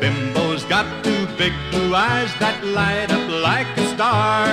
Bimbo's 0.00 0.64
got 0.64 0.86
two 1.04 1.26
big 1.36 1.52
blue 1.70 1.94
eyes 1.94 2.32
that 2.38 2.64
light 2.64 3.10
up 3.10 3.28
like 3.42 3.66
a 3.76 3.86
star. 3.88 4.46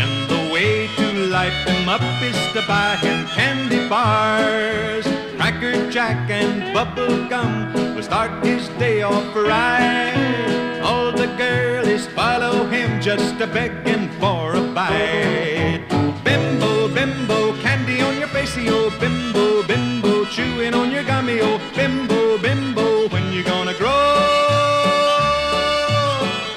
And 0.00 0.30
the 0.30 0.50
way 0.50 0.86
to 0.96 1.12
light 1.26 1.66
them 1.66 1.90
up 1.90 2.00
is 2.22 2.36
to 2.54 2.66
buy 2.66 2.96
him 2.96 3.26
candy 3.26 3.75
bars. 3.88 5.06
Cracker 5.36 5.90
Jack 5.90 6.30
and 6.30 6.74
bubble 6.74 7.28
gum 7.28 7.72
will 7.94 8.02
start 8.02 8.44
his 8.44 8.68
day 8.80 9.02
off 9.02 9.34
right. 9.34 10.80
All 10.82 11.12
the 11.12 11.28
girlies 11.38 12.06
follow 12.08 12.66
him 12.66 13.00
just 13.00 13.40
a 13.40 13.46
begging 13.46 14.08
for 14.20 14.54
a 14.54 14.62
bite. 14.74 15.84
Bimbo, 16.24 16.88
bimbo, 16.92 17.54
candy 17.62 18.00
on 18.02 18.18
your 18.18 18.28
face, 18.28 18.56
oh 18.58 18.90
bimbo, 19.00 19.62
bimbo, 19.66 20.24
chewing 20.26 20.74
on 20.74 20.90
your 20.90 21.04
gummy, 21.04 21.40
oh 21.40 21.58
bimbo, 21.74 22.38
bimbo, 22.38 23.08
when 23.08 23.32
you 23.32 23.44
gonna 23.44 23.74
grow? 23.74 24.12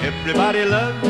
Everybody 0.02 0.64
loves 0.64 1.09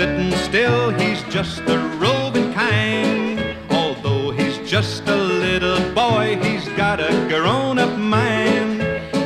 sitting 0.00 0.32
still, 0.48 0.88
he's 0.92 1.22
just 1.24 1.60
a 1.68 1.78
roving 2.00 2.50
kind. 2.54 3.38
Although 3.68 4.30
he's 4.30 4.56
just 4.66 5.06
a 5.06 5.14
little 5.14 5.82
boy, 5.92 6.38
he's 6.42 6.66
got 6.70 7.00
a 7.00 7.12
grown 7.28 7.78
up 7.78 7.98
mind. 7.98 8.80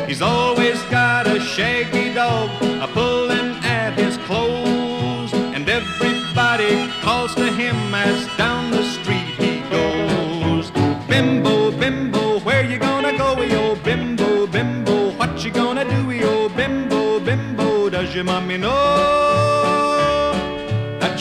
He's 0.08 0.20
always 0.20 0.82
got 0.98 1.28
a 1.28 1.38
shaggy 1.38 2.12
dog 2.12 2.50
a 2.84 2.88
pulling 2.88 3.50
at 3.62 3.92
his 3.92 4.16
clothes, 4.26 5.32
and 5.54 5.64
everybody 5.68 6.72
calls 7.06 7.32
to 7.36 7.46
him 7.52 7.76
as 7.94 8.26
down 8.36 8.72
the 8.72 8.82
street 8.96 9.30
he 9.42 9.52
goes. 9.70 10.72
Bimbo, 11.06 11.70
bimbo, 11.70 12.40
where 12.40 12.64
you 12.68 12.78
gonna 12.80 13.16
go, 13.16 13.40
yo? 13.42 13.76
Bimbo, 13.76 14.48
bimbo, 14.48 15.12
what 15.18 15.44
you 15.44 15.52
gonna 15.52 15.84
do, 15.84 16.10
yo? 16.10 16.48
Bimbo, 16.48 17.20
bimbo, 17.20 17.88
does 17.90 18.12
your 18.12 18.24
mommy 18.24 18.58
know 18.58 19.33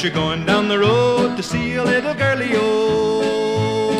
you're 0.03 0.11
going 0.11 0.45
down 0.45 0.67
the 0.67 0.77
road 0.77 1.37
to 1.37 1.41
see 1.41 1.75
a 1.75 1.83
little 1.83 2.13
girlie? 2.13 2.49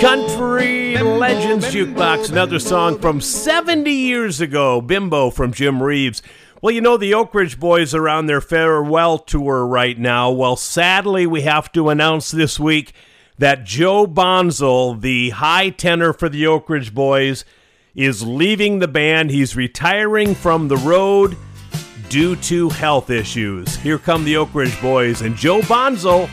Country 0.02 0.98
Legends 0.98 1.68
Jukebox, 1.68 2.30
another 2.30 2.60
song 2.60 3.00
from 3.00 3.22
70 3.22 3.90
years 3.90 4.42
ago, 4.42 4.82
Bimbo 4.82 5.30
from 5.30 5.54
Jim 5.54 5.82
Reeves. 5.82 6.22
Well, 6.62 6.74
you 6.74 6.82
know, 6.82 6.98
the 6.98 7.14
Oak 7.14 7.34
Ridge 7.34 7.58
Boys 7.58 7.96
are 7.96 8.10
on 8.10 8.26
their 8.26 8.42
farewell 8.42 9.18
tour 9.18 9.66
right 9.66 9.98
now. 9.98 10.30
Well, 10.30 10.58
sadly, 10.58 11.26
we 11.26 11.44
have 11.44 11.72
to 11.72 11.88
announce 11.88 12.32
this 12.32 12.60
week 12.60 12.92
that 13.38 13.64
Joe 13.64 14.06
Bonsall, 14.06 14.96
the 14.96 15.30
high 15.30 15.70
tenor 15.70 16.12
for 16.12 16.28
the 16.28 16.46
Oak 16.48 16.70
Ridge 16.70 16.94
Boys, 16.94 17.46
is 17.96 18.24
leaving 18.24 18.80
the 18.80 18.90
band. 18.90 19.32
He's 19.32 19.56
retiring 19.56 20.36
from 20.36 20.68
the 20.68 20.78
road 20.78 21.38
due 22.10 22.36
to 22.38 22.70
health 22.70 23.10
issues. 23.10 23.76
Here 23.78 23.98
come 23.98 24.24
the 24.24 24.38
Oak 24.38 24.54
Ridge 24.54 24.80
Boys 24.82 25.22
and 25.22 25.36
Joe 25.36 25.62
Bonsall. 25.64 26.30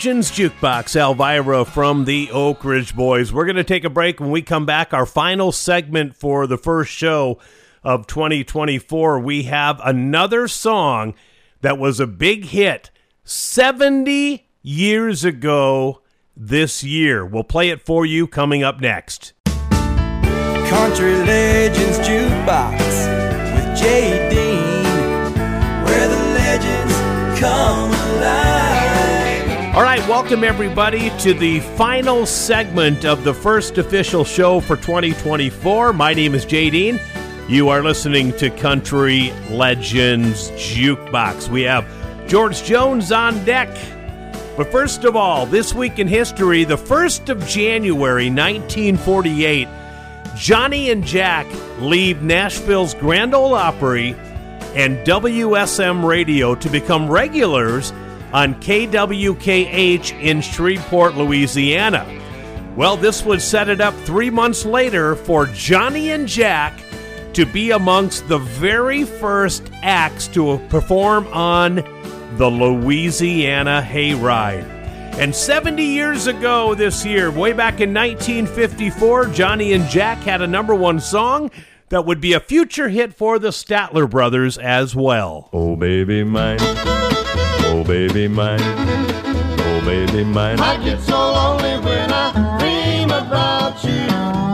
Legends 0.00 0.30
Jukebox, 0.30 0.96
Elvira 0.96 1.66
from 1.66 2.06
the 2.06 2.30
Oak 2.30 2.64
Ridge 2.64 2.96
Boys. 2.96 3.34
We're 3.34 3.44
going 3.44 3.56
to 3.56 3.64
take 3.64 3.84
a 3.84 3.90
break. 3.90 4.18
When 4.18 4.30
we 4.30 4.40
come 4.40 4.64
back, 4.64 4.94
our 4.94 5.04
final 5.04 5.52
segment 5.52 6.16
for 6.16 6.46
the 6.46 6.56
first 6.56 6.90
show 6.90 7.38
of 7.84 8.06
2024, 8.06 9.20
we 9.20 9.42
have 9.42 9.78
another 9.84 10.48
song 10.48 11.12
that 11.60 11.76
was 11.76 12.00
a 12.00 12.06
big 12.06 12.46
hit 12.46 12.90
70 13.24 14.48
years 14.62 15.22
ago 15.22 16.00
this 16.34 16.82
year. 16.82 17.26
We'll 17.26 17.44
play 17.44 17.68
it 17.68 17.82
for 17.82 18.06
you 18.06 18.26
coming 18.26 18.62
up 18.62 18.80
next. 18.80 19.34
Country 19.44 21.14
Legends 21.26 21.98
Jukebox 21.98 22.78
with 23.54 23.78
Jay 23.78 24.30
Dean, 24.30 25.34
where 25.84 26.08
the 26.08 26.16
legends 26.32 27.38
come. 27.38 27.99
All 29.72 29.82
right, 29.82 30.00
welcome 30.08 30.42
everybody 30.42 31.16
to 31.20 31.32
the 31.32 31.60
final 31.60 32.26
segment 32.26 33.04
of 33.04 33.22
the 33.22 33.32
first 33.32 33.78
official 33.78 34.24
show 34.24 34.58
for 34.58 34.74
2024. 34.74 35.92
My 35.92 36.12
name 36.12 36.34
is 36.34 36.44
Jay 36.44 36.70
Dean. 36.70 36.98
You 37.48 37.68
are 37.68 37.80
listening 37.80 38.32
to 38.38 38.50
Country 38.50 39.32
Legends 39.48 40.50
Jukebox. 40.50 41.48
We 41.48 41.62
have 41.62 41.86
George 42.26 42.64
Jones 42.64 43.12
on 43.12 43.44
deck. 43.44 43.68
But 44.56 44.72
first 44.72 45.04
of 45.04 45.14
all, 45.14 45.46
this 45.46 45.72
week 45.72 46.00
in 46.00 46.08
history, 46.08 46.64
the 46.64 46.76
1st 46.76 47.28
of 47.28 47.46
January 47.46 48.28
1948, 48.28 49.68
Johnny 50.34 50.90
and 50.90 51.04
Jack 51.06 51.46
leave 51.78 52.22
Nashville's 52.22 52.94
Grand 52.94 53.34
Ole 53.34 53.54
Opry 53.54 54.16
and 54.74 54.98
WSM 55.06 56.04
Radio 56.04 56.56
to 56.56 56.68
become 56.68 57.08
regulars 57.08 57.92
on 58.32 58.54
KWKH 58.56 60.20
in 60.20 60.40
Shreveport, 60.40 61.16
Louisiana. 61.16 62.06
Well, 62.76 62.96
this 62.96 63.24
would 63.24 63.42
set 63.42 63.68
it 63.68 63.80
up 63.80 63.94
three 64.04 64.30
months 64.30 64.64
later 64.64 65.16
for 65.16 65.46
Johnny 65.46 66.10
and 66.10 66.26
Jack 66.26 66.80
to 67.34 67.44
be 67.46 67.70
amongst 67.70 68.28
the 68.28 68.38
very 68.38 69.04
first 69.04 69.70
acts 69.82 70.28
to 70.28 70.58
perform 70.68 71.26
on 71.28 71.76
the 72.36 72.48
Louisiana 72.50 73.84
Hayride. 73.86 74.64
And 75.18 75.34
70 75.34 75.82
years 75.82 76.26
ago 76.26 76.74
this 76.74 77.04
year, 77.04 77.30
way 77.30 77.52
back 77.52 77.80
in 77.80 77.92
1954, 77.92 79.26
Johnny 79.26 79.72
and 79.72 79.86
Jack 79.88 80.18
had 80.18 80.40
a 80.40 80.46
number 80.46 80.74
one 80.74 81.00
song 81.00 81.50
that 81.90 82.06
would 82.06 82.20
be 82.20 82.32
a 82.32 82.40
future 82.40 82.88
hit 82.88 83.12
for 83.12 83.38
the 83.38 83.48
Statler 83.48 84.08
brothers 84.08 84.56
as 84.56 84.94
well. 84.94 85.50
Oh, 85.52 85.76
baby 85.76 86.24
mine. 86.24 86.58
Baby 87.90 88.28
mine. 88.28 88.60
Oh, 88.62 89.82
baby 89.84 90.22
mine. 90.22 90.60
I 90.60 90.76
get 90.76 91.00
so 91.00 91.18
lonely 91.18 91.76
when 91.84 92.12
I 92.12 92.30
dream 92.60 93.10
about 93.10 93.82
you. 93.82 94.06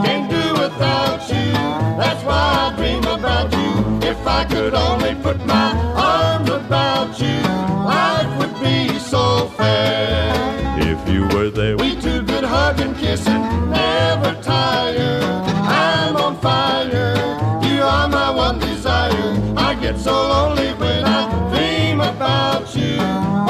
Can't 0.03 0.27
do 0.27 0.59
without 0.59 1.21
you. 1.29 1.53
That's 2.01 2.23
why 2.23 2.33
I 2.65 2.75
dream 2.75 3.03
about 3.03 3.51
you. 3.53 4.09
If 4.09 4.25
I 4.25 4.43
could 4.45 4.73
only 4.73 5.13
put 5.21 5.37
my 5.45 5.69
arms 5.95 6.49
about 6.49 7.19
you, 7.21 7.39
life 7.85 8.39
would 8.39 8.55
be 8.59 8.97
so 8.97 9.49
fair. 9.49 10.33
If 10.79 11.07
you 11.07 11.27
were 11.27 11.51
there, 11.51 11.77
We 11.77 11.95
two 11.95 12.23
could 12.23 12.43
hug 12.43 12.79
and 12.79 12.97
kiss 12.97 13.27
and 13.27 13.69
never 13.69 14.33
tire. 14.41 15.21
I'm 15.61 16.15
on 16.15 16.39
fire. 16.39 17.13
You 17.61 17.83
are 17.83 18.07
my 18.07 18.31
one 18.31 18.57
desire. 18.57 19.29
I 19.55 19.75
get 19.75 19.99
so 19.99 20.13
lonely 20.27 20.73
when 20.81 21.05
I 21.05 21.16
about 22.27 22.75
you. 22.75 23.46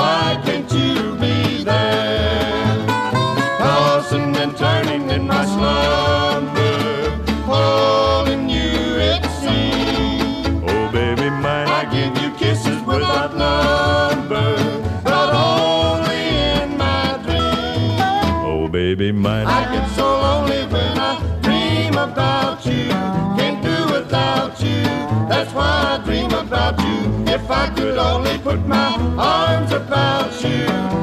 Why 25.58 25.98
I 26.00 26.06
dream 26.06 26.32
about 26.32 26.80
you. 26.86 26.98
If 27.34 27.50
I 27.50 27.70
could 27.76 27.98
only 27.98 28.38
put 28.38 28.60
my 28.68 28.90
arms 29.18 29.72
about 29.72 30.32
you, 30.44 30.97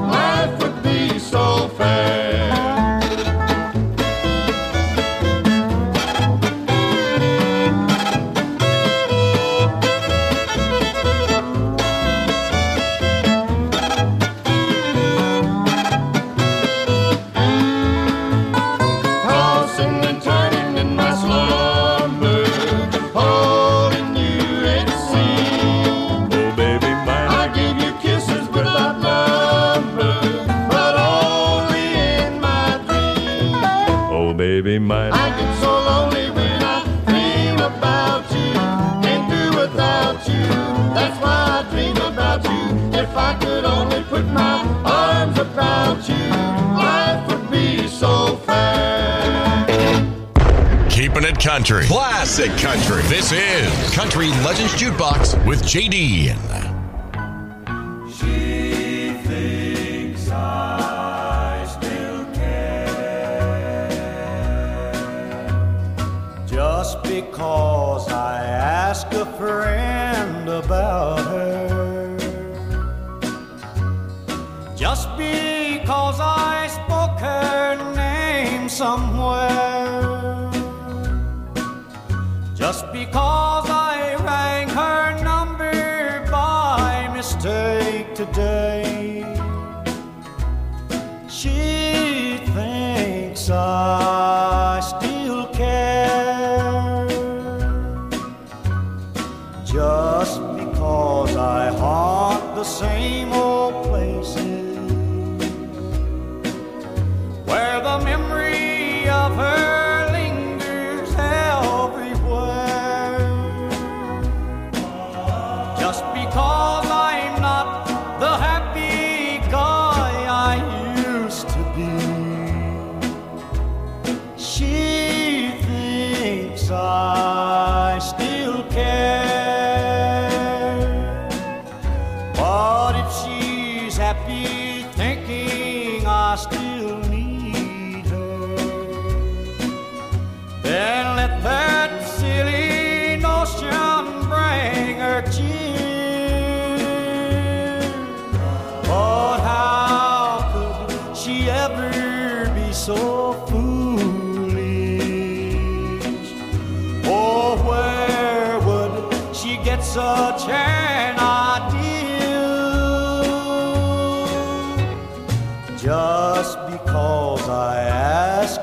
It 51.34 51.40
country. 51.40 51.86
Classic 51.86 52.50
country. 52.58 53.02
This 53.08 53.32
is 53.32 53.94
Country 53.94 54.28
Legends 54.44 54.72
Jukebox 54.74 55.46
with 55.46 55.62
JD. 55.62 56.73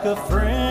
Ask 0.04 0.06
a 0.06 0.16
friend 0.28 0.71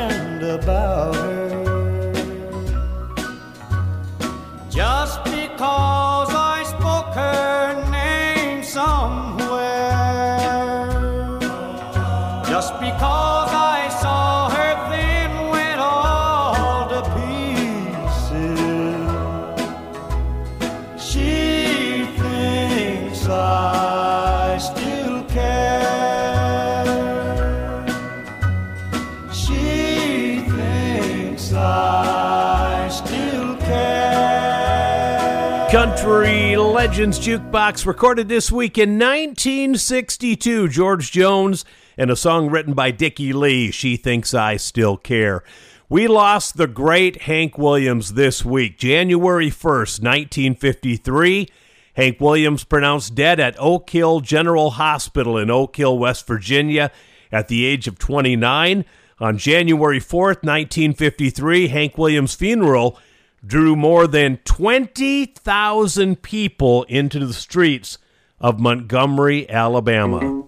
Country 36.11 36.57
Legends 36.57 37.21
Jukebox 37.21 37.87
recorded 37.87 38.29
this 38.29 38.51
week 38.51 38.77
in 38.77 38.99
1962. 38.99 40.67
George 40.67 41.13
Jones 41.13 41.65
and 41.97 42.11
a 42.11 42.17
song 42.17 42.51
written 42.51 42.75
by 42.75 42.91
Dickie 42.91 43.33
Lee, 43.33 43.71
She 43.71 43.97
Thinks 43.97 44.35
I 44.35 44.57
Still 44.57 44.97
Care. 44.97 45.45
We 45.89 46.09
lost 46.09 46.57
the 46.57 46.67
great 46.67 47.23
Hank 47.23 47.57
Williams 47.57 48.15
this 48.15 48.45
week, 48.45 48.77
January 48.77 49.51
1st, 49.51 50.03
1953. 50.03 51.49
Hank 51.95 52.21
Williams 52.21 52.65
pronounced 52.65 53.15
dead 53.15 53.39
at 53.39 53.55
Oak 53.61 53.89
Hill 53.89 54.19
General 54.19 54.71
Hospital 54.71 55.39
in 55.39 55.49
Oak 55.49 55.77
Hill, 55.77 55.97
West 55.97 56.27
Virginia, 56.27 56.91
at 57.31 57.47
the 57.47 57.65
age 57.65 57.87
of 57.87 58.01
29. 58.01 58.85
On 59.21 59.39
January 59.39 60.01
4th, 60.01 60.43
1953, 60.43 61.69
Hank 61.69 61.97
Williams' 61.97 62.35
funeral 62.35 62.99
drew 63.45 63.75
more 63.75 64.07
than 64.07 64.39
20,000 64.45 66.23
people 66.23 66.85
into 66.85 67.27
the 67.27 67.33
streets 67.33 67.99
of 68.41 68.61
Montgomery, 68.61 69.49
Alabama. 69.49 70.45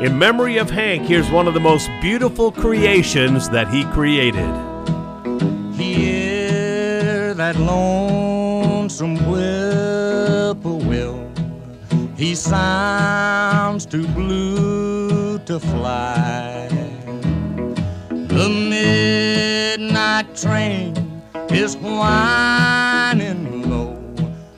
In 0.00 0.18
memory 0.18 0.56
of 0.56 0.70
Hank, 0.70 1.06
here's 1.06 1.30
one 1.30 1.46
of 1.46 1.54
the 1.54 1.60
most 1.60 1.88
beautiful 2.00 2.50
creations 2.50 3.48
that 3.50 3.68
he 3.68 3.84
created. 3.84 4.48
Hear 5.74 7.34
that 7.34 7.56
lonesome 7.56 9.16
whippoorwill. 9.18 11.28
He 12.16 12.34
sounds 12.34 13.86
too 13.86 14.06
blue 14.08 15.38
to 15.40 15.60
fly. 15.60 16.68
The 18.08 18.48
midnight 18.48 20.34
train 20.36 21.09
is 21.52 21.76
whining 21.76 23.68
low. 23.68 23.96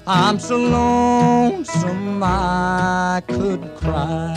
I'm 0.07 0.39
so 0.39 0.57
lonesome 0.59 2.23
I 2.23 3.23
could 3.27 3.75
cry. 3.77 4.35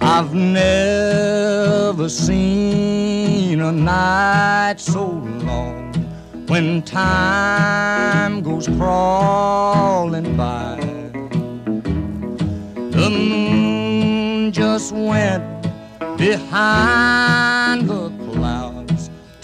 I've 0.00 0.34
never 0.34 2.08
seen 2.08 3.60
a 3.60 3.72
night 3.72 4.76
so 4.78 5.06
long 5.06 5.92
when 6.46 6.82
time 6.82 8.42
goes 8.42 8.66
crawling 8.66 10.36
by. 10.36 10.76
The 12.90 13.10
moon 13.10 14.52
just 14.52 14.92
went 14.92 15.42
behind 16.18 17.88
the 17.88 18.23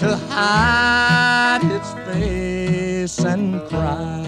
to 0.00 0.16
hide 0.16 1.60
its 1.62 1.92
face 2.08 3.22
and 3.22 3.60
cry. 3.68 4.19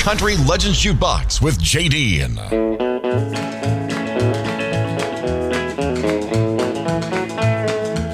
Country 0.00 0.36
Legends 0.38 0.82
Jukebox 0.82 1.42
with 1.42 1.58
JD. 1.58 2.22
Uh, 2.22 2.48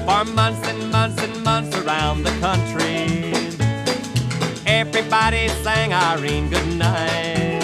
For 0.05 0.25
months 0.33 0.67
and 0.67 0.91
months 0.91 1.23
and 1.23 1.43
months 1.43 1.77
around 1.77 2.23
the 2.23 2.31
country, 2.41 3.31
everybody 4.65 5.47
sang 5.63 5.93
Irene 5.93 6.49
goodnight. 6.49 7.63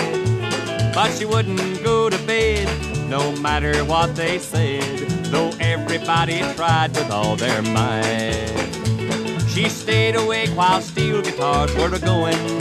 But 0.96 1.12
she 1.12 1.26
wouldn't 1.26 1.84
go 1.84 2.10
to 2.10 2.18
bed 2.26 2.68
no 3.10 3.36
matter 3.36 3.84
what 3.84 4.16
they 4.16 4.40
said, 4.40 4.82
though 5.26 5.52
everybody 5.60 6.40
tried 6.56 6.96
with 6.96 7.12
all 7.12 7.36
their 7.36 7.62
might. 7.62 8.50
She 9.50 9.70
stayed 9.70 10.16
awake 10.16 10.50
while 10.52 10.82
steel 10.82 11.22
guitars 11.22 11.76
were 11.76 12.00
going, 12.00 12.53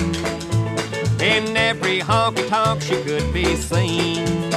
In 1.22 1.56
every 1.56 2.00
honky 2.00 2.48
tonk 2.48 2.82
she 2.82 3.00
could 3.02 3.32
be 3.32 3.54
seen. 3.54 4.50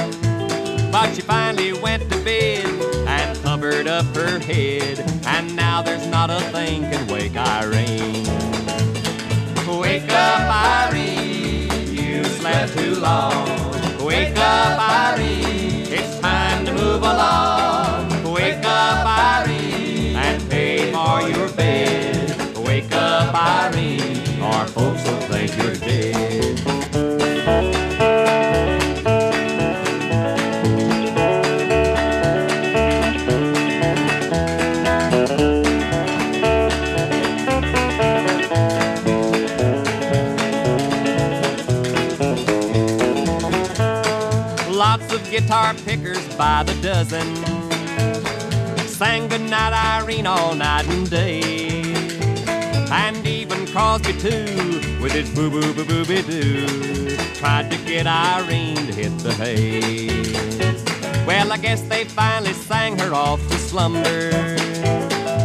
But 0.90 1.14
she 1.14 1.20
finally 1.22 1.72
went 1.74 2.10
to 2.10 2.24
bed 2.24 2.66
and 3.06 3.38
covered 3.42 3.86
up 3.86 4.06
her 4.16 4.40
head. 4.40 4.98
And 5.26 5.54
now 5.54 5.80
there's 5.82 6.06
not 6.08 6.28
a 6.28 6.40
thing 6.50 6.82
can 6.90 7.06
wake 7.06 7.36
Irene. 7.36 8.26
Wake 9.80 10.10
up, 10.10 10.90
Irene. 10.90 11.70
You 11.94 12.24
slept 12.24 12.76
too 12.76 12.96
long. 12.96 13.46
Wake 14.04 14.36
up, 14.36 14.78
Irene. 14.80 15.86
It's 15.92 16.18
time 16.20 16.64
to 16.66 16.72
move 16.72 17.02
along. 17.02 18.32
Wake 18.32 18.64
up, 18.64 19.06
Irene, 19.06 20.16
and 20.16 20.50
pay 20.50 20.90
for 20.92 21.22
your 21.28 21.48
bed. 21.50 22.56
Wake 22.56 22.92
up, 22.92 23.34
Irene, 23.34 23.95
guitar 45.40 45.74
pickers 45.84 46.34
by 46.36 46.62
the 46.62 46.72
dozen 46.80 47.28
sang 48.86 49.28
goodnight 49.28 49.74
Irene 49.74 50.26
all 50.26 50.54
night 50.54 50.88
and 50.88 51.10
day. 51.10 51.82
And 52.90 53.26
even 53.26 53.66
Crosby 53.66 54.14
too, 54.14 54.80
with 55.02 55.12
his 55.12 55.28
boo 55.34 55.50
boo 55.50 55.74
boo 55.74 55.84
boo 55.84 56.06
boo 56.06 56.22
doo, 56.22 57.16
tried 57.34 57.70
to 57.70 57.76
get 57.84 58.06
Irene 58.06 58.86
to 58.86 58.94
hit 58.94 59.18
the 59.18 59.34
hay. 59.34 60.08
Well, 61.26 61.52
I 61.52 61.58
guess 61.58 61.82
they 61.82 62.04
finally 62.04 62.54
sang 62.54 62.98
her 63.00 63.12
off 63.12 63.46
to 63.48 63.58
slumber. 63.58 64.30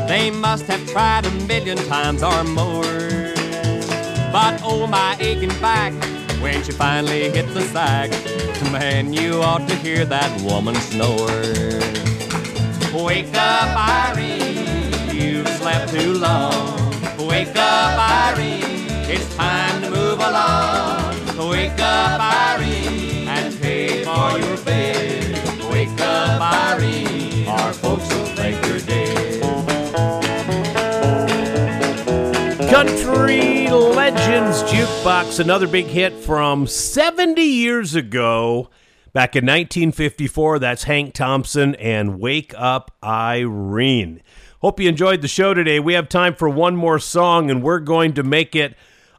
They 0.07 0.31
must 0.31 0.67
have 0.67 0.87
tried 0.87 1.25
a 1.25 1.31
million 1.51 1.77
times 1.89 2.23
or 2.23 2.45
more. 2.45 3.33
But 4.31 4.61
oh, 4.63 4.87
my 4.89 5.17
aching 5.19 5.59
back 5.59 5.91
when 6.41 6.63
she 6.63 6.71
finally 6.71 7.29
hit 7.29 7.53
the 7.53 7.63
sack. 7.63 8.30
Man, 8.71 9.11
you 9.11 9.41
ought 9.41 9.67
to 9.67 9.75
hear 9.75 10.05
that 10.05 10.41
woman 10.41 10.75
snore. 10.75 11.27
Wake 13.03 13.35
up, 13.35 14.15
Irene, 14.15 15.13
you've 15.13 15.47
slept 15.49 15.91
too 15.91 16.13
long. 16.13 16.77
Wake 17.17 17.53
up, 17.57 18.31
Irene, 18.31 18.87
it's 19.09 19.35
time 19.35 19.81
to 19.81 19.89
move 19.89 20.19
along. 20.19 21.49
Wake 21.49 21.79
up, 21.79 22.21
Irene, 22.21 23.27
and 23.27 23.59
pay 23.59 24.05
for 24.05 24.39
your 24.39 24.57
bed. 24.63 25.35
Wake 25.69 25.99
up, 25.99 26.41
Irene, 26.41 27.49
our 27.49 27.73
folks 27.73 28.07
will 28.13 28.25
think 28.37 28.65
you're 28.67 28.79
dead. 28.79 29.41
Country 32.69 33.50
Legends 34.21 34.61
Jukebox, 34.71 35.39
another 35.39 35.67
big 35.67 35.87
hit 35.87 36.13
from 36.13 36.67
70 36.67 37.41
years 37.41 37.95
ago. 37.95 38.69
Back 39.13 39.35
in 39.35 39.43
1954, 39.45 40.59
that's 40.59 40.83
Hank 40.83 41.15
Thompson 41.15 41.73
and 41.75 42.19
Wake 42.19 42.53
Up 42.55 42.95
Irene. 43.03 44.21
Hope 44.61 44.79
you 44.79 44.87
enjoyed 44.87 45.23
the 45.23 45.27
show 45.27 45.55
today. 45.55 45.79
We 45.79 45.95
have 45.95 46.07
time 46.07 46.35
for 46.35 46.47
one 46.47 46.75
more 46.75 46.99
song, 46.99 47.49
and 47.49 47.63
we're 47.63 47.79
going 47.79 48.13
to 48.13 48.21
make 48.21 48.55
it 48.55 48.75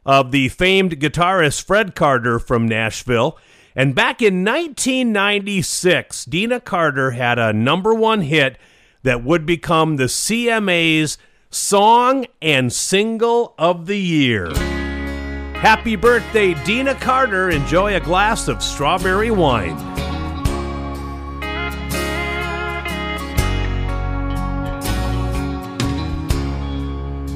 of 0.05 0.33
the 0.33 0.49
famed 0.49 1.01
guitarist 1.01 1.65
Fred 1.65 1.95
Carter 1.95 2.39
from 2.39 2.67
Nashville. 2.67 3.39
And 3.75 3.95
back 3.95 4.21
in 4.21 4.45
1996, 4.45 6.27
Deana 6.27 6.61
Carter 6.61 7.13
had 7.13 7.39
a 7.39 7.53
number 7.53 7.95
one 7.95 8.21
hit 8.23 8.59
that 9.03 9.25
would 9.25 9.47
become 9.47 9.97
the 9.97 10.05
CMA's 10.05 11.17
Song 11.51 12.27
and 12.41 12.73
Single 12.73 13.55
of 13.59 13.87
the 13.87 13.99
Year. 13.99 14.53
Happy 15.55 15.97
birthday, 15.97 16.55
Deana 16.65 16.95
Carter. 16.95 17.51
Enjoy 17.51 17.95
a 17.95 18.01
glass 18.01 18.49
of 18.49 18.63
strawberry 18.63 19.31
wine. 19.31 19.77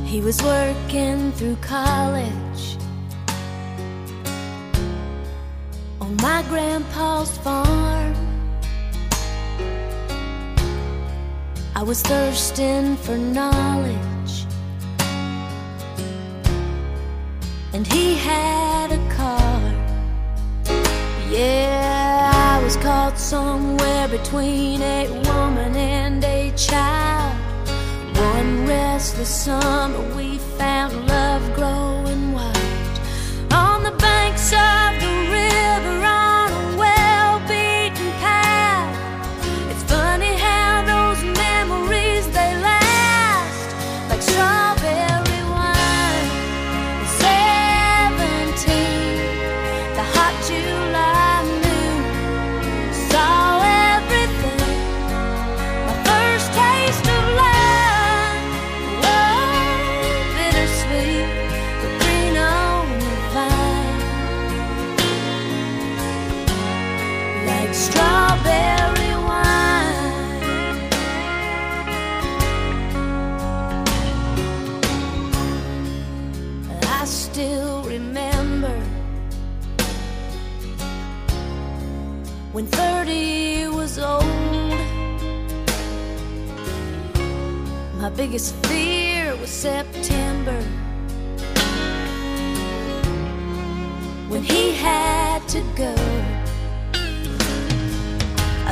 He 0.06 0.20
was 0.20 0.42
working 0.42 1.32
through 1.32 1.56
college 1.56 2.45
my 6.22 6.42
grandpa's 6.48 7.36
farm. 7.38 8.14
I 11.74 11.82
was 11.82 12.00
thirsting 12.02 12.96
for 12.96 13.16
knowledge, 13.16 14.46
and 17.74 17.86
he 17.92 18.16
had 18.16 18.92
a 18.92 19.14
car. 19.14 19.60
Yeah, 21.28 22.30
I 22.34 22.62
was 22.64 22.76
caught 22.76 23.18
somewhere 23.18 24.08
between 24.08 24.80
a 24.80 25.08
woman 25.28 25.76
and 25.76 26.24
a 26.24 26.50
child. 26.56 27.36
One 28.16 28.66
restless 28.66 29.28
summer, 29.28 30.14
we 30.16 30.38
found 30.38 31.06
love 31.06 31.42
growing 31.54 32.32
wild 32.32 32.65
on 33.52 33.82
the 33.82 33.92
banks 33.92 34.52
of 34.52 35.00
the 35.00 35.12
river 35.30 36.25
when 82.56 82.66
30 82.68 83.68
was 83.68 83.98
old. 83.98 84.24
My 88.00 88.08
biggest 88.08 88.54
fear 88.64 89.36
was 89.36 89.50
September 89.50 90.58
when 94.30 94.42
he 94.42 94.72
had 94.72 95.46
to 95.48 95.60
go. 95.76 95.94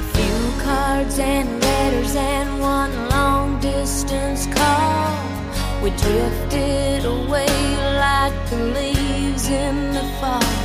A 0.01 0.03
few 0.15 0.39
cards 0.63 1.19
and 1.19 1.47
letters 1.63 2.17
and 2.17 2.49
one 2.63 2.95
long 3.11 3.61
distance 3.61 4.47
call. 4.47 5.15
We 5.83 5.91
drifted 5.91 7.05
away 7.05 7.53
like 8.07 8.37
the 8.49 8.61
leaves 8.79 9.47
in 9.51 9.93
the 9.93 10.05
fall. 10.23 10.64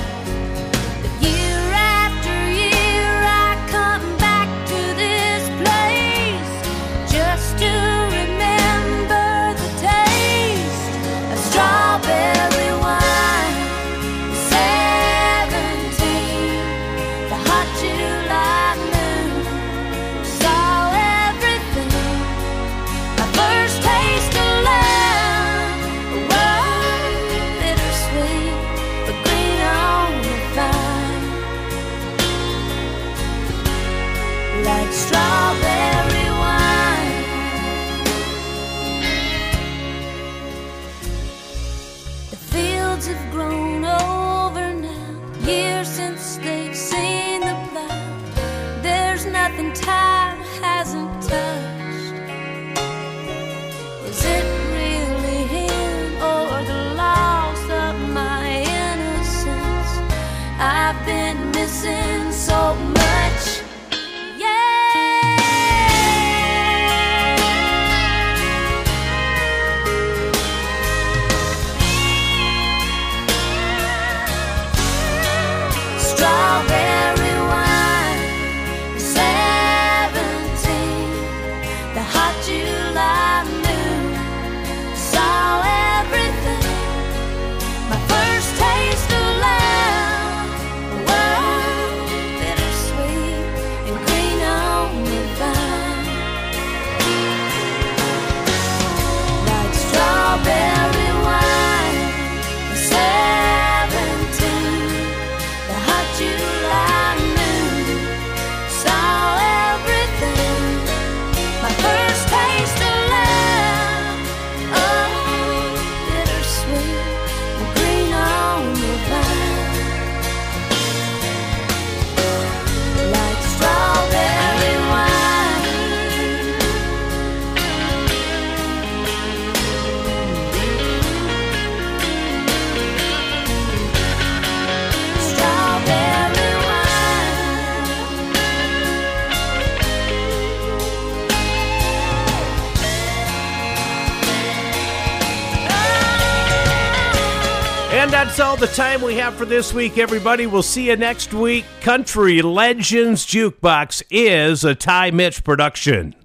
That's 148.40 148.48
all 148.48 148.56
the 148.56 148.74
time 148.74 149.02
we 149.02 149.16
have 149.16 149.34
for 149.36 149.44
this 149.44 149.74
week, 149.74 149.98
everybody. 149.98 150.48
We'll 150.48 150.64
see 150.64 150.88
you 150.88 150.96
next 150.96 151.34
week. 151.34 151.66
Country 151.82 152.42
Legends 152.42 153.26
Jukebox 153.26 154.02
is 154.10 154.64
a 154.64 154.74
Ty 154.74 155.12
Mitch 155.12 155.44
production. 155.44 156.16